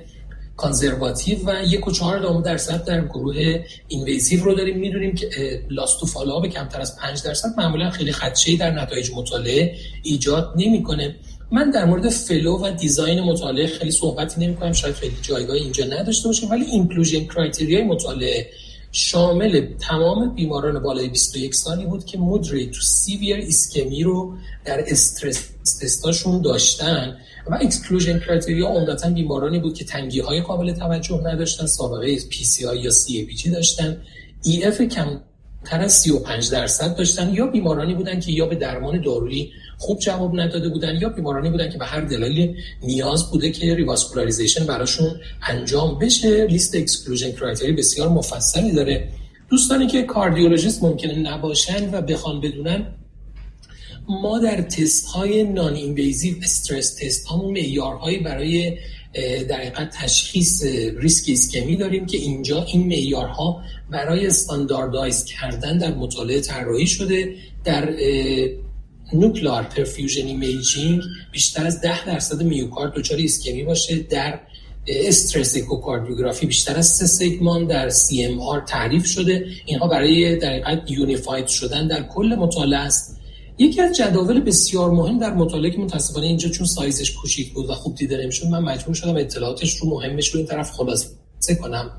conservative 0.56 1.38
و 1.46 1.54
یک 1.68 1.86
و 1.88 1.90
چهار 1.90 2.42
درصد 2.42 2.84
در 2.84 3.04
گروه 3.04 3.64
invasive 3.88 4.44
رو 4.44 4.54
داریم. 4.54 4.78
می‌دونیم 4.78 5.14
که 5.14 5.28
lost 5.70 5.94
to 5.94 6.06
follow 6.06 6.40
به 6.40 6.48
کمتر 6.48 6.80
از 6.80 6.96
5 6.96 7.22
درصد 7.22 7.48
معمولا 7.56 7.90
خیلی 7.90 8.12
خدشه 8.12 8.56
در 8.56 8.70
نتایج 8.70 9.10
مطالعه 9.16 9.76
ایجاد 10.02 10.52
نمی‌کنه. 10.56 11.14
من 11.52 11.70
در 11.70 11.84
مورد 11.84 12.08
flow 12.08 12.58
و 12.58 12.70
design 12.70 13.20
مطالعه 13.20 13.66
خیلی 13.66 13.90
صحبتی 13.90 14.40
نمی 14.40 14.56
کنم 14.56 14.72
شاید 14.72 14.94
خیلی 14.94 15.14
جایگاه 15.22 15.56
اینجا 15.56 15.84
نداشته 15.84 16.28
باشیم 16.28 16.50
ولی 16.50 16.64
inclusion 16.64 17.24
criteria 17.24 17.76
ی 17.76 17.82
مطالعه 17.82 18.50
شامل 18.96 19.66
تمام 19.80 20.34
بیماران 20.34 20.82
بالای 20.82 21.08
21 21.08 21.54
سالی 21.54 21.86
بود 21.86 22.04
که 22.04 22.18
moderate 22.18 22.66
to 22.66 22.80
severe 22.80 23.36
ایسکمی 23.36 24.02
رو 24.02 24.34
در 24.64 24.84
استرس 24.88 25.50
تستاشون 25.82 26.42
داشتن 26.42 27.16
و 27.50 27.58
exclusion 27.60 28.18
criteria 28.18 28.68
عمدتا 28.68 29.10
بیمارانی 29.10 29.58
بود 29.58 29.74
که 29.74 29.84
تنگی 29.84 30.20
های 30.20 30.40
قابل 30.40 30.72
توجه 30.72 31.20
نداشتن 31.24 31.66
سابقه 31.66 32.16
PCI 32.30 32.78
یا 32.78 32.90
CABG 32.90 33.50
داشتن. 33.50 33.96
EF 34.44 34.80
کم 34.80 35.20
تر 35.64 35.80
از 35.80 35.92
35 35.92 36.50
درصد 36.50 36.96
داشتن 36.96 37.34
یا 37.34 37.46
بیمارانی 37.46 37.94
بودن 37.94 38.20
که 38.20 38.32
یا 38.32 38.46
به 38.46 38.54
درمان 38.54 39.00
دارویی 39.00 39.52
خوب 39.84 39.98
جواب 39.98 40.40
نداده 40.40 40.68
بودن 40.68 40.98
یا 41.00 41.08
بیمارانی 41.08 41.50
بودن 41.50 41.70
که 41.70 41.78
به 41.78 41.84
هر 41.84 42.00
دلیلی 42.00 42.56
نیاز 42.82 43.30
بوده 43.30 43.50
که 43.50 43.74
revascularization 43.74 44.66
براشون 44.66 45.20
انجام 45.48 45.98
بشه. 45.98 46.46
لیست 46.46 46.74
exclusion 46.76 47.32
criteria 47.32 47.72
بسیار 47.72 48.08
مفصلی 48.08 48.72
داره. 48.72 49.08
دوستانی 49.50 49.86
که 49.86 50.02
کاردیولوژیست 50.02 50.82
ممکنه 50.82 51.14
نباشن 51.14 51.94
و 51.94 52.00
بخوان 52.00 52.40
بدونن 52.40 52.86
ما 54.08 54.38
در 54.38 54.62
تست 54.62 55.06
های 55.06 55.44
non-invasive 55.44 56.34
stress 56.42 56.94
test 56.94 57.30
همون 57.30 57.50
معیارهایی 57.50 58.18
برای 58.18 58.78
در 59.48 59.56
حقیقت 59.56 59.90
تشخیص 59.90 60.64
ریسک 60.96 61.28
ایسکمی 61.28 61.76
داریم 61.76 62.06
که 62.06 62.18
اینجا 62.18 62.62
این 62.62 62.86
معیارها 62.86 63.62
برای 63.90 64.26
standardize 64.26 65.24
کردن 65.24 65.78
در 65.78 65.94
مطالعه 65.94 66.40
طراحی 66.40 66.86
شده. 66.86 67.34
در 67.64 67.94
nuclear 69.12 69.62
perfusion 69.62 70.26
imaging 70.26 71.02
بیشتر 71.32 71.66
از 71.66 71.80
10 71.80 72.06
درصد 72.06 72.42
میوکارد 72.42 72.92
دچار 72.94 73.18
ایسکمی 73.18 73.64
باشه. 73.64 73.96
در 73.96 74.40
استرس 74.86 75.56
اکوکاردیوگرافی 75.56 76.46
بیشتر 76.46 76.76
از 76.76 76.86
سه 76.86 77.06
سگمان 77.06 77.66
در 77.66 77.88
CMR 77.88 78.60
تعریف 78.60 79.06
شده. 79.06 79.46
اینها 79.66 79.88
برای 79.88 80.36
در 80.36 80.48
حقیقت 80.48 80.90
unified 80.90 81.46
شدن 81.46 81.86
در 81.86 82.02
کل 82.02 82.34
مطالعه 82.38 82.78
است. 82.78 83.20
یکی 83.58 83.80
از 83.80 83.96
جداول 83.96 84.40
بسیار 84.40 84.90
مهم 84.90 85.18
در 85.18 85.34
مطالعه 85.34 85.70
که 85.70 85.78
متاسفانه 85.78 86.26
اینجا 86.26 86.48
چون 86.48 86.66
سایزش 86.66 87.12
کوچیک 87.12 87.52
بود 87.52 87.70
و 87.70 87.74
خوب 87.74 87.94
دیده 87.94 88.16
نمی‌شد 88.16 88.46
من 88.46 88.58
مجبور 88.58 88.94
شدم 88.94 89.16
اطلاعاتش 89.16 89.76
رو 89.76 89.90
مهمش 89.90 90.28
رو 90.28 90.38
این 90.38 90.46
طرف 90.46 90.70
خلاصه 90.70 91.08
کنم. 91.60 91.90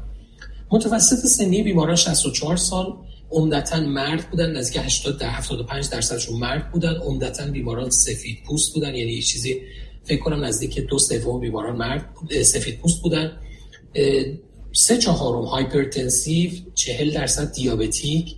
متوسط 0.71 1.25
سنی 1.27 1.63
بیماران 1.63 1.95
64 1.95 2.57
سال 2.57 2.93
عمدتا 3.31 3.79
مرد 3.79 4.29
بودن 4.29 4.51
نزدیک 4.51 4.81
80 4.85 5.19
در 5.19 5.29
75 5.29 5.89
درصدشون 5.89 6.39
مرد 6.39 6.71
بودن. 6.71 6.95
عمدتا 6.95 7.45
بیماران 7.45 7.89
سفید 7.89 8.43
پوست 8.47 8.73
بودن. 8.73 8.95
یعنی 8.95 9.11
یه 9.11 9.21
چیزی 9.21 9.61
فکر 10.03 10.19
کنم 10.19 10.43
نزدیک 10.43 10.79
دو 10.79 10.99
سوم 10.99 11.39
بیماران 11.39 11.75
مرد 11.75 12.05
سفید 12.43 12.79
پوست 12.79 13.01
بودن. 13.01 13.31
سه 14.71 14.97
چهارم 14.97 15.45
hypertensive 15.45 16.51
چهل 16.75 17.11
درصد 17.11 17.51
diabetic 17.51 18.36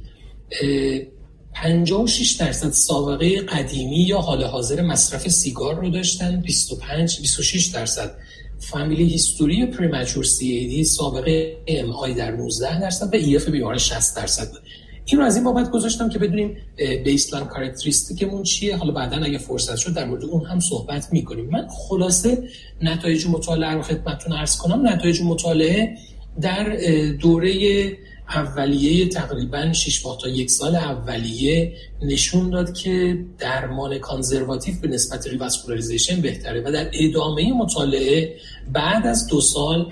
56 1.54 2.32
درصد 2.32 2.72
سابقه 2.72 3.42
قدیمی 3.42 4.04
یا 4.04 4.20
حال 4.20 4.44
حاضر 4.44 4.82
مصرف 4.82 5.28
سیگار 5.28 5.76
رو 5.76 5.90
داشتن. 5.90 6.42
25 6.42 7.20
26 7.20 7.66
درصد 7.66 8.18
family 8.60 9.04
history 9.04 9.66
premature 9.66 10.24
CAD 10.24 10.84
سابقه 10.84 11.58
MI 11.68 12.14
در 12.14 12.32
19 12.32 12.82
درصد 12.82 13.14
و 13.14 13.18
EF 13.18 13.50
بیمار 13.50 13.78
60 13.78 14.16
درصد 14.16 14.52
بود. 14.52 14.62
این 15.10 15.20
رو 15.20 15.26
از 15.26 15.36
این 15.36 15.46
بابت 15.46 15.72
گذاشتم 15.72 16.10
که 16.10 16.20
بدونیم 16.20 16.58
baseline 17.04 17.46
characteristic 17.46 18.26
مون 18.26 18.44
چیه؟ 18.44 18.78
حالا 18.78 18.92
بعدا 18.92 19.18
اگه 19.18 19.38
فرصت 19.38 19.76
شد 19.76 19.94
در 19.94 20.06
مورد 20.06 20.24
اون 20.24 20.46
هم 20.46 20.60
صحبت 20.60 21.08
می‌کنیم. 21.14 21.46
من 21.46 21.68
خلاصه 21.70 22.44
نتایج 22.82 23.28
مطالعه 23.28 23.72
رو 23.74 23.82
خدمتتون 23.82 24.34
عرض 24.34 24.58
کنم. 24.58 24.88
نتایج 24.88 25.22
مطالعه 25.22 25.98
در 26.42 26.78
دوره 27.22 27.52
اولیه 28.30 29.08
تقریبا 29.08 29.74
6 29.74 30.06
ماه 30.06 30.18
تا 30.22 30.30
یک 30.30 30.52
سال 30.52 30.76
اولیه 30.76 31.74
نشون 32.02 32.50
داد 32.50 32.74
که 32.74 33.18
درمان 33.40 33.98
conservative 33.98 34.76
به 34.82 34.88
نسبت 34.88 35.28
revascularization 35.28 36.22
بهتره 36.22 36.62
و 36.66 36.72
در 36.72 36.92
ادامه 36.94 37.54
مطالعه 37.54 38.36
بعد 38.74 39.08
از 39.08 39.28
دو 39.28 39.42
سال 39.42 39.92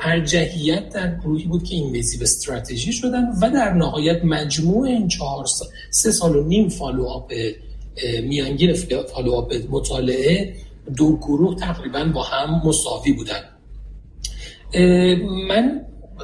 ارجحیت 0.00 0.88
در 0.88 1.18
گروهی 1.18 1.44
بود 1.44 1.64
که 1.64 1.74
invasive 1.74 1.98
strategy 1.98 2.92
شدن 2.92 3.24
و 3.42 3.50
در 3.50 3.72
نهایت 3.72 4.24
مجموع 4.24 4.86
این 4.86 5.08
چهار 5.08 5.46
سال 5.46 5.68
سه 5.90 6.10
سال 6.10 6.36
و 6.36 6.44
نیم 6.44 6.68
follow-up 6.68 7.32
میانگین 8.22 8.74
follow-up 9.14 9.54
مطالعه 9.70 10.54
دو 10.96 11.16
گروه 11.16 11.56
تقریبا 11.56 12.04
با 12.04 12.22
هم 12.22 12.68
مساوی 12.68 13.12
بودن. 13.12 13.42
من 15.48 15.80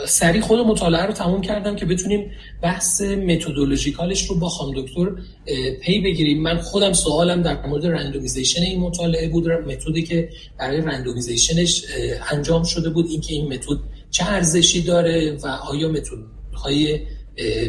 سریع 0.07 0.41
خود 0.41 0.59
مطالعه 0.59 1.03
رو 1.03 1.13
تموم 1.13 1.41
کردم 1.41 1.77
که 1.77 1.87
بتونیم 1.87 2.31
بحث 2.63 3.01
methodological 3.01 4.14
ش 4.14 4.31
رو 4.31 4.39
با 4.39 4.49
خانم 4.49 4.83
دکتر 4.83 5.11
پی 5.83 6.01
بگیریم. 6.01 6.43
من 6.43 6.59
خودم 6.59 6.93
سوالم 6.93 7.43
در 7.43 7.67
مورد 7.67 7.87
randomization 7.87 8.63
این 8.63 8.81
مطالعه 8.81 9.29
بود 9.29 9.49
متدی 9.49 10.03
که 10.03 10.29
برای 10.59 10.81
randomization 10.81 11.71
ش 11.71 11.85
انجام 12.31 12.65
شده 12.65 12.91
بود. 12.91 13.07
اینکه 13.11 13.35
این 13.35 13.53
متد 13.53 13.77
چه 14.11 14.25
ارزشی 14.25 14.83
داره 14.83 15.39
و 15.43 15.47
آیا 15.47 15.89
متدهای 15.89 17.01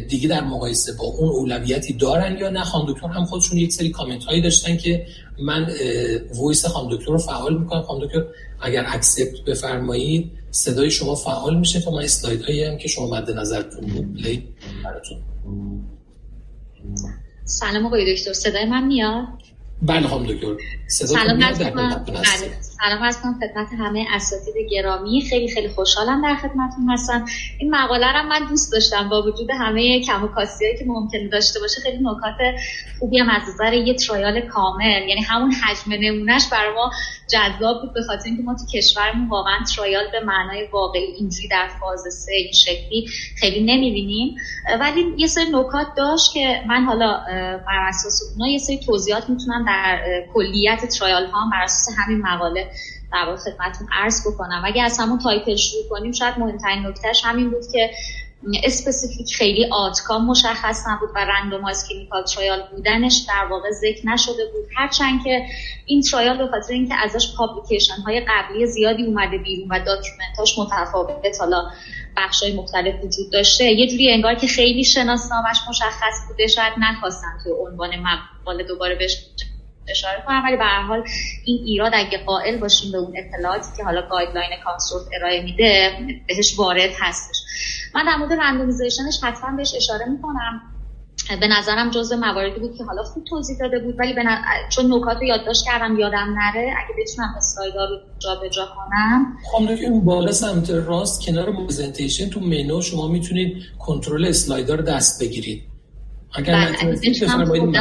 دیگه 0.09 0.27
در 0.27 0.43
مقایسه 0.43 0.93
با 0.93 1.03
اون 1.03 1.29
اولویتی 1.29 1.93
دارن 1.93 2.37
یا 2.37 2.49
نه. 2.49 2.63
خانم 2.63 2.93
دکتر 2.93 3.07
هم 3.07 3.25
خودشون 3.25 3.57
یک 3.57 3.73
سری 3.73 3.89
کامنت 3.89 4.23
هایی 4.23 4.41
داشتن 4.41 4.77
که 4.77 5.05
من 5.43 5.67
voice 6.35 6.65
خانم 6.65 6.95
دکتر 6.95 7.11
رو 7.11 7.17
فعال 7.17 7.57
می‌کنم. 7.57 7.81
خانم 7.81 8.05
دکتر 8.05 8.23
اگر 8.61 8.85
accept 8.87 9.41
بفرمایید 9.47 10.31
صدای 10.51 10.91
شما 10.91 11.15
فعال 11.15 11.57
میشه 11.57 11.81
تا 11.81 11.91
من 11.91 12.03
اسلاید 12.03 12.41
هایی 12.41 12.63
هم 12.63 12.77
که 12.77 12.87
شما 12.87 13.07
مد 13.07 13.31
نظرتون 13.31 14.13
play 14.13 14.47
براتون. 14.83 15.17
سلام 17.45 17.85
آقای 17.85 18.15
دکتر 18.15 18.33
صدای 18.33 18.65
من 18.65 18.87
میاد؟ 18.87 19.27
بله 19.81 20.07
خانم 20.07 20.27
دکتر 20.27 20.57
سلام 20.87 21.39
سلام 22.83 23.03
هستم 23.03 23.35
خدمت 23.41 23.67
همه 23.79 24.05
اساتید 24.13 24.53
گرامی. 24.71 25.21
خیلی 25.29 25.47
خیلی 25.47 25.69
خوشحالم 25.69 26.21
در 26.21 26.35
خدمتتون 26.35 26.89
هستم. 26.89 27.25
این 27.59 27.75
مقاله 27.75 28.13
رو 28.13 28.29
من 28.29 28.39
دوست 28.49 28.71
داشتم. 28.73 29.09
با 29.09 29.21
وجود 29.21 29.49
همه 29.51 30.01
کم 30.01 30.23
و 30.23 30.27
هایی 30.27 30.77
که 30.79 30.85
ممکن 30.87 31.29
داشته 31.31 31.59
باشه 31.59 31.81
خیلی 31.81 31.97
نکات 31.97 32.35
خوبی 32.99 33.19
هم 33.19 33.29
از 33.29 33.41
نظر 33.49 33.73
یه 33.73 33.93
trial 33.93 34.41
کامل 34.41 35.07
یعنی 35.07 35.21
همون 35.21 35.51
حجم 35.51 35.91
نمونهش 35.99 36.43
برای 36.51 36.73
ما 36.75 36.91
جذاب 37.29 37.81
بود 37.81 37.93
به 37.93 38.01
خاطر 38.07 38.25
اینکه 38.25 38.43
ما 38.43 38.55
تو 38.55 38.77
کشورمون 38.77 39.29
واقعا 39.29 39.57
trial 39.75 40.05
به 40.11 40.19
معنای 40.19 40.67
واقعی 40.73 41.03
اینجوری 41.03 41.47
در 41.47 41.67
فاز 41.79 42.13
سه 42.13 42.33
این 42.33 42.51
شکلی 42.51 43.07
خیلی 43.39 43.59
نمی‌بینیم. 43.59 44.35
ولی 44.79 45.05
یه 45.17 45.27
سری 45.27 45.45
نکات 45.51 45.87
داشت 45.97 46.33
که 46.33 46.61
من 46.67 46.83
حالا 46.85 47.21
بر 47.67 47.87
اساس 47.87 48.21
اونا 48.33 48.51
یه 48.51 48.57
سری 48.57 48.79
توضیحات 48.85 49.29
می‌تونم 49.29 49.65
در 49.65 49.99
کلیت 50.33 50.85
trial 50.85 51.25
ها 51.25 51.49
بر 51.51 51.63
اساس 51.63 51.95
همین 51.97 52.21
مقاله 52.21 52.70
در 53.11 53.25
واقع 53.25 53.37
خدمتتون 53.37 53.87
عرض 53.93 54.27
بکنم. 54.27 54.61
اگه 54.65 54.83
از 54.83 54.99
همون 54.99 55.19
title 55.19 55.55
شروع 55.55 55.83
کنیم 55.89 56.11
شاید 56.11 56.37
مهمترین 56.37 56.87
نکتهش 56.87 57.21
همین 57.25 57.49
بود 57.49 57.63
که 57.71 57.91
specific 58.63 59.35
خیلی 59.35 59.65
outcome 59.71 60.25
مشخص 60.25 60.87
نبود 60.87 61.09
و 61.15 61.25
randomize 61.25 61.87
clinical 61.89 62.23
trial 62.23 62.63
بودنش 62.71 63.25
در 63.27 63.47
واقع 63.51 63.71
ذکر 63.71 64.07
نشده 64.07 64.45
بود. 64.53 64.65
هرچند 64.77 65.23
که 65.23 65.45
این 65.85 66.01
trial 66.01 66.37
به 66.37 66.47
خاطر 66.47 66.73
اینکه 66.73 66.95
ازش 66.95 67.35
publication 67.37 68.01
های 68.05 68.19
قبلی 68.27 68.65
زیادی 68.65 69.05
اومده 69.05 69.37
بیرون 69.37 69.67
و 69.71 69.79
document 69.85 70.45
اش 70.45 70.59
متفاوت 70.59 71.39
حالا 71.39 71.71
بخش 72.17 72.43
های 72.43 72.53
مختلف 72.53 73.03
وجود 73.03 73.31
داشته 73.31 73.63
یه 73.63 73.87
جوری 73.87 74.11
انگار 74.11 74.35
که 74.35 74.47
خیلی 74.47 74.83
شناسنامش 74.83 75.57
مشخص 75.69 76.27
بوده 76.27 76.47
شاید 76.47 76.73
نخواستن 76.79 77.37
تو 77.43 77.67
عنوان 77.67 77.89
مقاله 77.99 78.63
دوباره 78.63 78.95
بهش 78.95 79.17
اشاره 79.91 80.23
کنم 80.27 80.43
ولی 80.45 80.57
به 80.57 80.63
هر 80.63 80.81
حال 80.81 81.03
این 81.45 81.63
ایراد 81.65 81.91
اگه 81.95 82.17
قائل 82.17 82.57
باشیم 82.57 82.91
به 82.91 82.97
اون 82.97 83.13
اطلاعاتی 83.17 83.67
که 83.77 83.83
حالا 83.83 84.01
guideline 84.09 84.49
CONSORT 84.63 85.03
ارائه 85.15 85.43
میده 85.43 85.91
بهش 86.27 86.59
وارد 86.59 86.89
هستش. 86.99 87.37
من 87.95 88.05
در 88.05 88.15
مورد 88.15 88.33
randomization 88.33 89.08
ش 89.08 89.19
حتما 89.23 89.55
بهش 89.57 89.73
اشاره 89.75 90.05
می‌کنم. 90.05 90.61
به 91.41 91.47
نظرم 91.47 91.91
جزء 91.91 92.15
مواردی 92.15 92.59
بود 92.59 92.77
که 92.77 92.83
حالا 92.83 93.03
خوب 93.03 93.23
توضیح 93.23 93.57
داده 93.59 93.79
بود 93.79 93.99
ولی 93.99 94.13
به 94.13 94.23
چون 94.69 94.93
نکات 94.93 95.17
رو 95.17 95.23
یادداشت 95.23 95.65
کردم 95.65 95.99
یادم 95.99 96.35
نره 96.37 96.73
اگه 96.77 97.03
بتونم 97.03 97.33
اسلایدا 97.37 97.85
رو 97.85 97.97
جابجا 98.19 98.65
کنم. 98.65 99.37
خب 99.51 99.69
اون 99.91 100.05
بالا 100.05 100.31
سمت 100.31 100.69
راست 100.69 101.25
کنار 101.25 101.51
پرزنتیشن 101.51 102.29
تو 102.29 102.39
منو 102.39 102.81
شما 102.81 103.07
می‌تونید 103.07 103.63
کنترل 103.79 104.25
اسلایدار 104.25 104.77
رو 104.77 104.83
دست 104.83 105.23
بگیرید. 105.23 105.63
اگر 106.35 106.53
بله، 106.53 106.71
نتونستید 106.71 107.23
بفرمایید 107.23 107.75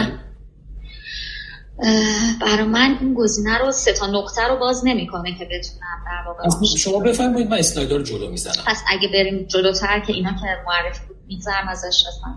برای 2.41 2.65
من 2.65 2.97
این 3.01 3.15
گزینه 3.15 3.59
رو 3.59 3.73
سه 3.73 3.93
تا 3.93 4.07
نقطه 4.07 4.49
رو 4.49 4.59
باز 4.59 4.83
نمی‌کنه 4.85 5.39
که 5.39 5.45
بتونم 5.45 6.05
در 6.07 6.25
واقع 6.27 6.67
شما 6.77 6.99
بفرمایید 6.99 7.51
من 7.51 7.59
اسلایدر 7.59 7.97
رو 7.97 8.03
جلو 8.03 8.31
می‌زنم. 8.31 8.65
پس 8.67 8.83
اگه 8.89 9.09
بریم 9.09 9.47
جلوتر 9.49 10.01
که 10.07 10.13
اینا 10.13 10.31
که 10.31 10.47
معرفی 10.67 11.07
بود 11.09 11.17
میگذرم 11.29 11.69
ازش 11.69 12.05
اصلا. 12.09 12.35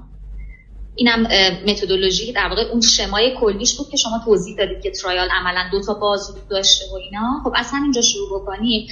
اینم 0.95 1.27
متدولوژی 1.67 2.33
در 2.33 2.47
واقع 2.49 2.61
اون 2.61 2.81
شمای 2.81 3.35
کلیش 3.39 3.73
بود 3.77 3.89
که 3.89 3.97
شما 3.97 4.21
توضیح 4.25 4.57
دادید 4.57 4.81
که 4.81 4.91
ترایال 4.91 5.29
عملا 5.31 5.69
دو 5.71 5.81
تا 5.81 5.93
باز 5.93 6.35
داشته 6.49 6.85
و 6.91 6.95
اینا. 6.95 7.41
خب 7.43 7.51
از 7.55 7.67
همینجا 7.71 8.01
شروع 8.01 8.41
بکنیم. 8.41 8.87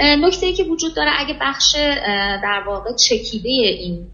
نکته 0.00 0.46
ای 0.46 0.52
که 0.52 0.64
وجود 0.64 0.94
داره 0.94 1.10
اگه 1.18 1.34
بخش 1.40 1.74
در 2.42 2.62
واقع 2.66 2.90
چکیده 2.94 3.48
این 3.48 4.06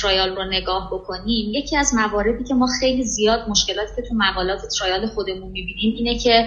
ترایال 0.00 0.36
رو 0.36 0.44
نگاه 0.44 0.90
بکنیم 0.92 1.54
یکی 1.54 1.76
از 1.76 1.94
مواردی 1.94 2.44
که 2.44 2.54
ما 2.54 2.66
خیلی 2.80 3.02
زیاد 3.02 3.48
مشکلاتی 3.48 3.96
که 3.96 4.02
تو 4.02 4.14
مقالات 4.14 4.60
ترایال 4.78 5.06
خودمون 5.06 5.50
می‌بینیم 5.50 5.94
اینه 5.96 6.18
که 6.18 6.46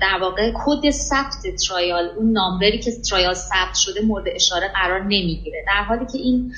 در 0.00 0.18
واقع 0.20 0.52
کد 0.54 0.90
ثبت 0.90 1.56
trial 1.68 2.10
اون 2.16 2.32
number 2.32 2.71
ی 2.71 2.78
که 2.78 2.90
trial 3.10 3.34
ثبت 3.34 3.74
شده 3.74 4.00
مورد 4.00 4.24
اشاره 4.34 4.68
قرار 4.68 5.02
نمی‌گیره. 5.02 5.64
در 5.66 5.84
حالی 5.88 6.06
که 6.12 6.18
این 6.18 6.52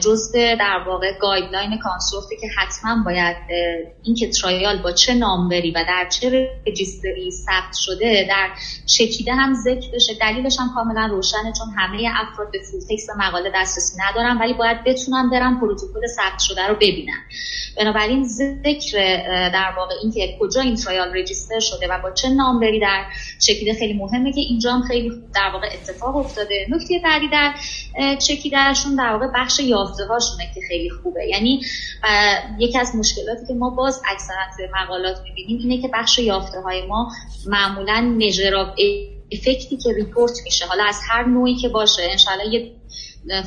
جزء 0.00 0.56
در 0.58 0.84
واقع 0.86 1.18
guideline 1.18 1.78
CONSORT 1.78 2.29
ی 2.29 2.36
که 2.36 2.48
حتما 2.58 3.02
باید 3.04 3.36
اینکه 4.02 4.30
trial 4.30 4.82
با 4.82 4.92
چه 4.92 5.14
number 5.14 5.62
ی 5.62 5.70
و 5.70 5.84
در 5.88 6.08
چه 6.08 6.50
registry 6.66 7.30
ثبت 7.30 7.74
شده 7.74 8.26
در 8.28 8.48
چکیده 8.86 9.34
هم 9.34 9.54
ذکر 9.54 9.90
بشه. 9.94 10.14
دلیلش 10.20 10.56
هم 10.60 10.74
کاملا 10.74 11.06
روشنه 11.06 11.52
چون 11.58 11.68
همه 11.76 12.10
افراد 12.14 12.50
به 12.52 12.58
full 12.70 12.80
text 12.90 13.10
مقاله 13.18 13.52
دسترسی 13.54 13.96
ندارن 14.00 14.38
ولی 14.38 14.54
باید 14.54 14.84
بتونن 14.84 15.30
برن 15.30 15.60
پروتکل 15.60 16.06
ثبت 16.16 16.38
شده 16.38 16.66
رو 16.66 16.74
ببینن. 16.74 17.18
بنابراین 17.78 18.24
ذکر 18.24 18.98
در 19.48 19.72
واقع 19.76 19.94
اینکه 20.02 20.36
کجا 20.40 20.60
این 20.60 20.76
ترایال 20.76 21.16
رجیستر 21.16 21.60
شده 21.60 21.88
و 21.90 21.98
با 22.02 22.10
چه 22.10 22.28
نامبری 22.28 22.80
در 22.80 23.04
چکیده 23.40 23.74
خیلی 23.74 23.92
مهمه 23.92 24.32
که 24.32 24.40
اینجا 24.40 24.72
هم 24.72 24.82
خیلی 24.82 25.10
در 25.34 25.50
واقع 25.52 25.66
اتفاق 25.72 26.16
افتاده. 26.16 26.66
نکته 26.70 27.00
بعدی 27.04 27.28
در 27.28 27.54
چکیدهشون 28.18 28.96
در 28.96 29.12
واقع 29.12 29.26
بخش 29.34 29.60
یافته 29.60 30.04
هاشونه 30.04 30.44
که 30.54 30.60
خیلی 30.68 30.90
خوبه. 30.90 31.26
یعنی 31.28 31.60
یکی 32.58 32.78
از 32.78 32.96
مشکلاتی 32.96 33.46
که 33.48 33.54
ما 33.54 33.70
باز 33.70 34.02
اکثرا 34.10 34.36
توی 34.56 34.66
مقالات 34.82 35.16
می‌بینیم 35.24 35.58
اینه 35.58 35.82
که 35.82 35.88
بخش 35.94 36.18
یافته 36.18 36.60
های 36.60 36.86
ما 36.86 37.12
معمولا 37.46 38.14
نژراب 38.18 38.68
افکتی 39.32 39.76
که 39.76 39.92
ریپورت 39.92 40.32
میشه. 40.44 40.66
حالا 40.66 40.84
از 40.84 41.00
هر 41.08 41.24
نوعی 41.24 41.54
که 41.54 41.68
باشه 41.68 42.02
انشالله 42.10 42.54
یه 42.54 42.72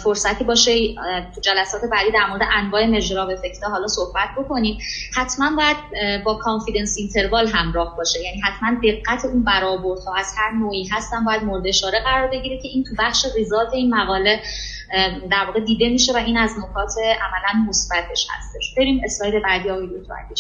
فرصتی 0.04 0.44
باشه 0.44 0.96
تو 1.36 1.42
جلسات 1.42 1.82
بعدی 1.92 2.12
در 2.12 2.26
مورد 2.30 2.42
انواع 2.54 2.86
measure 2.86 3.20
of 3.20 3.30
effect 3.30 3.64
حالا 3.64 3.88
صحبت 3.88 4.30
بکنیم. 4.38 4.78
حتما 5.16 5.56
باید 5.56 5.78
با 6.24 6.34
confidence 6.36 6.96
interval 6.98 7.48
همراه 7.48 7.98
باشه. 7.98 8.20
یعنی 8.24 8.40
حتما 8.40 8.80
دقت 8.84 9.26
اون 9.26 9.44
برآوردها 9.44 10.16
از 10.16 10.34
هر 10.38 10.52
نوعی 10.52 10.88
هستن 10.92 11.26
باید 11.26 11.44
مورد 11.44 11.68
اشاره 11.68 12.00
قرار 12.04 12.28
بگیره 12.28 12.58
که 12.58 12.68
این 12.68 12.84
تو 12.84 12.96
بخش 13.00 13.26
result 13.36 13.74
این 13.74 13.96
مقاله 13.96 14.40
در 15.32 15.46
واقع 15.46 15.60
دیده 15.60 15.90
میشه 15.90 16.14
و 16.14 16.18
این 16.18 16.38
از 16.38 16.52
نکات 16.60 16.94
عملا 16.98 17.70
مثبتش 17.70 18.28
هستش. 18.30 18.74
بریم 18.78 19.02
اسلاید 19.06 19.44
بعدی 19.44 19.70
آقای 19.70 19.88
دکتر 19.88 20.14
اگه 20.14 20.36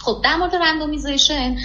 خب 0.00 0.20
در 0.24 0.36
مورد 0.36 0.54
randomization 0.54 1.56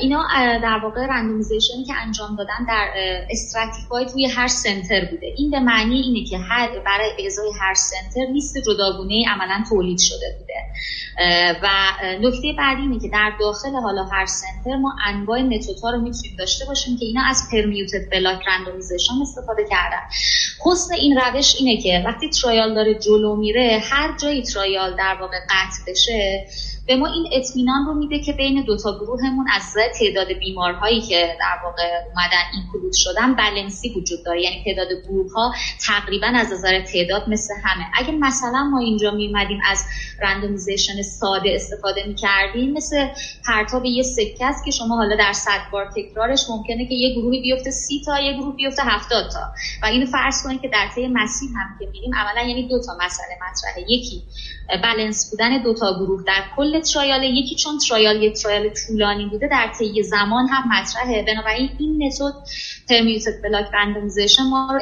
اینا 0.00 0.28
در 0.62 0.80
واقع 0.82 1.06
randomization 1.06 1.78
ی 1.78 1.84
که 1.84 1.94
انجام 1.94 2.36
دادن 2.36 2.64
در 2.68 2.88
stratify 3.30 4.06
توی 4.06 4.26
هر 4.26 4.48
center 4.48 5.04
بوده. 5.04 5.26
این 5.36 5.50
به 5.50 5.60
معنی 5.60 6.00
اینه 6.00 6.24
که 6.24 6.38
هر 6.38 6.78
برای 6.78 7.10
اعضای 7.18 7.50
هر 7.60 7.74
center 7.74 8.32
لیست 8.32 8.54
جداگونه 8.66 9.24
عملا 9.28 9.64
تولید 9.68 9.98
شده 9.98 10.36
بوده. 10.38 10.54
و 11.62 11.68
نکته 12.20 12.52
بعدی 12.58 12.82
اینه 12.82 13.00
که 13.00 13.08
در 13.08 13.32
داخل 13.40 13.74
حالا 13.82 14.04
هر 14.04 14.26
center 14.26 14.76
ما 14.76 14.94
انواع 15.06 15.42
متدها 15.42 15.90
رو 15.90 16.00
می‌تونیم 16.00 16.36
داشته 16.38 16.64
باشیم 16.64 16.98
که 16.98 17.04
اینا 17.04 17.22
از 17.26 17.42
permuted 17.52 18.10
block 18.12 18.38
randomization 18.48 19.14
استفاده 19.22 19.64
کردن. 19.70 20.02
حسن 20.64 20.94
این 20.94 21.20
روش 21.20 21.54
اینه 21.58 21.82
که 21.82 22.02
وقتی 22.06 22.30
trial 22.30 22.74
داره 22.74 22.94
جلو 22.94 23.36
میره 23.36 23.82
هر 23.90 24.16
جایی 24.16 24.42
trial 24.42 24.96
در 24.96 25.16
واقع 25.20 25.36
قطع 25.50 25.92
بشه 25.92 26.46
به 26.88 26.96
ما 26.96 27.06
این 27.06 27.28
اطمینان 27.32 27.86
رو 27.86 27.94
میده 27.94 28.18
که 28.18 28.32
بین 28.32 28.64
دوتا 28.64 28.98
گروهمون 28.98 29.46
از 29.56 29.74
تعداد 29.98 30.32
بیمارهایی 30.32 31.00
که 31.00 31.36
در 31.40 31.64
واقع 31.64 31.82
اومدن 31.82 32.44
include 32.54 32.92
شدن 32.94 33.34
بلنسی 33.34 33.94
وجود 33.96 34.24
داره. 34.24 34.42
یعنی 34.42 34.64
تعداد 34.64 34.88
گروه 35.08 35.32
ها 35.32 35.54
تقریبا 35.86 36.26
از 36.26 36.52
نظر 36.52 36.80
تعداد 36.80 37.28
مثل 37.28 37.54
همه. 37.64 37.84
اگه 37.94 38.12
مثلا 38.12 38.64
ما 38.64 38.78
اینجا 38.78 39.10
میمدیم 39.10 39.58
از 39.70 39.84
randomization 40.22 41.02
ساده 41.02 41.52
استفاده 41.54 42.06
می‌کردیم 42.06 42.72
مثل 42.72 43.08
پرتاب 43.46 43.84
یه 43.84 44.02
سکه 44.02 44.46
است 44.46 44.64
که 44.64 44.70
شما 44.70 44.96
حالا 44.96 45.16
در 45.16 45.32
صد 45.32 45.60
بار 45.72 45.92
تکرارش 45.96 46.44
ممکنه 46.50 46.86
که 46.86 46.94
یه 46.94 47.14
گروهی 47.14 47.40
بیفته 47.40 47.70
سی 47.70 48.02
تا 48.06 48.20
یه 48.20 48.32
گروه 48.32 48.56
بیفته 48.56 48.82
هفتاد 48.84 49.30
تا. 49.30 49.40
و 49.82 49.86
اینو 49.86 50.06
فرض 50.06 50.42
کنید 50.42 50.60
که 50.60 50.68
در 50.68 50.88
طی 50.94 51.08
مسیر 51.08 51.48
هم 51.56 51.78
که 51.78 51.86
میریم 51.92 52.10
اولا 52.14 52.48
یعنی 52.48 52.68
دو 52.68 52.78
تا 52.78 52.92
مسئله 53.00 53.38
مطرحه. 53.50 53.92
یکی 53.92 54.22
بلنس 54.76 55.30
بودن 55.30 55.62
دو 55.62 55.74
تا 55.74 55.94
گروه 55.98 56.24
در 56.26 56.42
کل 56.56 56.80
trial 56.80 57.22
یکی 57.22 57.54
چون 57.54 57.78
trial 57.88 58.22
یک 58.22 58.42
trial 58.42 58.68
طولانی 58.68 59.26
بوده 59.26 59.48
در 59.48 59.72
طی 59.78 60.02
زمان 60.02 60.48
هم 60.48 60.80
مطرحه. 60.80 61.22
بنابراین 61.22 61.70
این 61.78 62.06
متد 62.06 62.34
permuted 62.88 63.42
block 63.42 63.66
randomization 63.74 64.42
ما 64.42 64.68
رو 64.72 64.80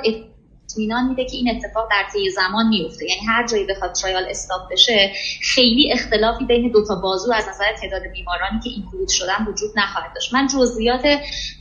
اطمینان 0.70 1.08
میده 1.08 1.24
که 1.24 1.36
این 1.36 1.56
اتفاق 1.56 1.88
در 1.90 2.04
طی 2.12 2.30
زمان 2.30 2.68
میفته. 2.68 3.06
یعنی 3.08 3.26
هر 3.26 3.46
جایی 3.46 3.66
بخواد 3.66 3.92
trial 3.92 4.26
stop 4.30 4.60
بشه 4.72 5.12
خیلی 5.42 5.92
اختلافی 5.92 6.44
بین 6.44 6.70
دو 6.70 6.86
تا 6.86 6.94
بازو 6.94 7.32
از 7.32 7.48
نظر 7.48 7.64
تعداد 7.80 8.02
بیمارانی 8.12 8.60
که 8.64 8.70
include 8.70 9.08
شدن 9.08 9.46
وجود 9.48 9.70
نخواهد 9.76 10.14
داشت. 10.14 10.34
من 10.34 10.46
جزئیات 10.46 11.02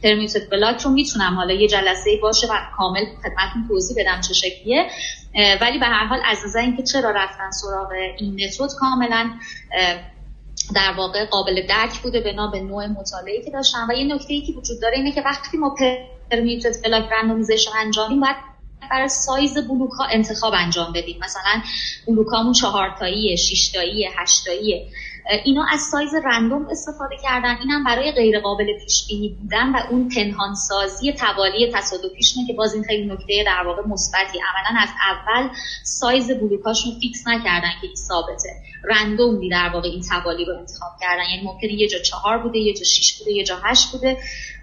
permuted 0.04 0.50
block 0.50 0.82
رو 0.82 0.92
می‌تونم 0.92 1.36
حالا 1.36 1.54
یه 1.54 1.68
جلسه 1.68 2.10
باشه 2.22 2.48
و 2.48 2.58
کامل 2.78 3.06
خدمتتون 3.06 3.68
توضیح 3.68 3.98
بدم 4.00 4.22
چه 4.22 4.34
شکلیه. 4.34 4.86
ولی 5.62 5.80
به 5.80 5.86
هر 5.86 6.06
حال 6.06 6.20
از 6.26 6.38
نظر 6.46 6.60
اینکه 6.60 6.84
چرا 6.84 7.10
رفتن 7.10 7.52
سراغ 7.52 7.92
این 8.18 8.34
متد 8.34 8.76
کاملا 8.80 9.32
در 10.76 10.94
واقع 10.98 11.26
قابل 11.26 11.68
درک 11.68 12.00
بوده 12.04 12.20
بنا 12.22 12.48
به 12.48 12.60
نوع 12.60 12.88
مطالعه 12.88 13.42
که 13.46 13.52
داشتن. 13.52 13.88
و 13.90 13.94
یه 13.94 14.16
نکته 14.16 14.34
ای 14.34 14.42
که 14.42 14.54
وجود 14.54 14.82
داره 14.82 14.98
اینه 14.98 15.12
که 15.12 15.22
وقتی 15.22 15.58
ما 15.58 15.76
permuted 16.32 16.84
block 16.84 17.10
randomization 17.12 17.72
انجام 17.78 18.20
باید 18.20 18.55
برای 18.92 19.10
سایز 19.10 19.54
بلوک 19.54 19.92
ها 20.00 20.06
انتخاب 20.12 20.54
انجام 20.58 20.94
بدیم. 20.94 21.20
مثلا 21.24 21.62
بلوک 22.08 22.28
هامون 22.28 22.54
چهارتایی 22.54 23.38
شیشتایی 23.38 24.08
هشتایی 24.18 24.92
اینا 25.46 25.66
از 25.72 25.80
سایز 25.92 26.14
random 26.26 26.68
استفاده 26.72 27.16
کردن. 27.24 27.58
اینم 27.60 27.84
برای 27.84 28.12
غیر 28.12 28.40
قابل 28.40 28.66
پیش 28.84 29.08
بینی 29.08 29.30
بودن 29.30 29.70
و 29.70 29.78
اون 29.92 30.10
پنهان 30.10 30.56
سازی 30.56 31.14
توالی 31.14 31.72
تصادفیشونه 31.74 32.48
که 32.48 32.54
باز 32.54 32.74
این 32.74 32.84
خیلی 32.84 33.08
نکته 33.08 33.44
در 33.46 33.64
واقع 33.68 33.82
مثبتی. 33.88 34.40
عملا 34.40 34.82
از 34.82 34.90
اول 35.12 35.50
سایز 35.84 36.32
بلوکاشون 36.32 36.92
fix 37.02 37.28
نکردن 37.28 37.72
که 37.82 37.88
این 37.88 37.96
ثابته. 37.96 38.50
random 38.84 39.40
ی 39.40 39.50
در 39.50 39.70
واقع 39.74 39.90
این 39.90 40.02
توالی 40.02 40.46
رو 40.46 40.58
انتخاب 40.60 40.92
کردن. 41.02 41.24
یعنی 41.32 41.48
ممکنه 41.48 41.74
یه 41.74 41.88
جا 41.88 42.00
چهار 42.00 42.38
بوده 42.38 42.58
یه 42.58 42.74
جا 42.74 42.84
شیش 42.84 43.20
بوده 43.20 43.32
یه 43.32 43.44
جا 43.44 43.58
هشت 43.64 43.92
بوده. 43.92 44.18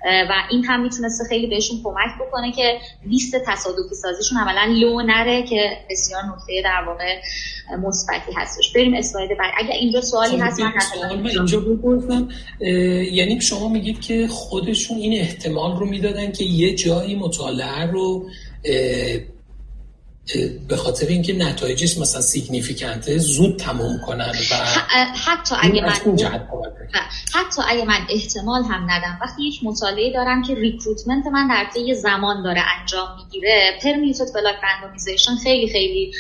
و 0.05 0.33
این 0.51 0.65
هم 0.65 0.83
می‌تونسته 0.83 1.25
خیلی 1.29 1.47
بهشون 1.47 1.77
کمک 1.85 2.29
بکنه 2.29 2.53
که 2.53 2.81
لیست 3.07 3.37
تصادفی 3.47 3.95
سازیشون 4.03 4.39
عملا 4.39 4.75
لو 4.75 5.03
نره 5.03 5.43
که 5.43 5.79
بسیار 5.91 6.23
نکته 6.23 6.63
در 6.65 6.85
واقع 6.87 7.21
مثبتی 7.79 8.33
هستش. 8.37 8.73
بریم 8.75 8.95
اسلاید 8.95 9.31
بعد. 9.39 9.53
اگر 9.59 9.75
اینجا 9.75 10.01
سوالی 10.01 10.37
خب، 10.37 10.43
هست 10.43 10.52
من 10.52 10.52
اینجا 10.59 11.61
بپرسم 11.61 12.29
یعنی 13.13 13.41
شما 13.41 13.69
میگید 13.69 14.01
که 14.01 14.27
خودشون 14.29 14.97
این 14.97 15.21
احتمال 15.21 15.77
رو 15.77 15.87
می‌دادن 15.87 16.33
که 16.33 16.45
یه 16.45 16.75
جایی 16.75 17.17
مطالعه 17.17 17.87
رو 17.87 18.27
به 20.69 20.77
خاطر 20.77 21.07
اینکه 21.07 21.33
نتایجش 21.33 21.99
مثلا 21.99 22.21
سیگنیفیکنته 22.21 23.19
زود 23.19 23.59
تموم 23.59 24.01
کنن 24.07 24.33
و 24.51 24.55
حتی 25.27 25.55
اگه 25.61 25.83
من 25.83 26.19
حتی 27.35 27.63
اگه 27.69 27.85
من 27.85 28.07
احتمال 28.11 28.63
هم 28.63 28.91
ندم. 28.91 29.19
وقتی 29.23 29.43
یک 29.43 29.61
مطالعه 29.63 30.13
دارم 30.13 30.43
که 30.43 30.55
recruitment 30.55 31.27
من 31.27 31.49
در 31.49 31.67
طی 31.75 31.95
زمان 31.95 32.43
داره 32.43 32.63
انجام 32.81 33.09
می‌گیره 33.17 33.79
permuted 33.83 34.35
block 34.35 34.57
randomization 34.63 35.35
خیلی 35.43 35.73
خیلی 35.73 36.13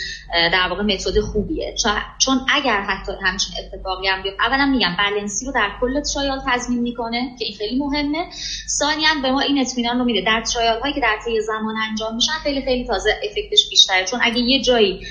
در 0.52 0.68
واقع 0.70 0.82
متد 0.82 1.20
خوبیه. 1.20 1.74
چون 2.18 2.46
اگر 2.54 2.80
حتی 2.80 3.12
همچین 3.24 3.54
اتفاقی 3.58 4.08
هم 4.08 4.22
بیفته 4.22 4.42
اولا 4.42 4.66
میگم 4.66 4.96
بلنسی 4.98 5.46
رو 5.46 5.52
در 5.52 5.70
کل 5.80 6.00
trial 6.00 6.40
تضمین 6.48 6.80
می‌کنه 6.80 7.36
که 7.38 7.44
این 7.44 7.56
خیلی 7.56 7.78
مهمه. 7.78 8.26
ثانیا 8.78 9.08
به 9.22 9.30
ما 9.30 9.40
این 9.40 9.58
اطمینان 9.58 9.98
رو 9.98 10.04
میده. 10.04 10.20
در 10.26 10.42
trial 10.54 10.80
هایی 10.80 10.94
که 10.94 11.00
در 11.00 11.18
طی 11.24 11.40
زمان 11.40 11.74
انجام 11.90 12.14
میشن 12.14 12.32
خیلی 12.42 12.62
خیلی 12.62 12.86
تازه 12.86 13.10
effect 13.30 13.59
ش 13.59 13.68
بیشتره 13.92 14.04
چون 14.04 14.20
اگه 14.22 14.38
یه 14.38 14.62
جایی 14.62 15.06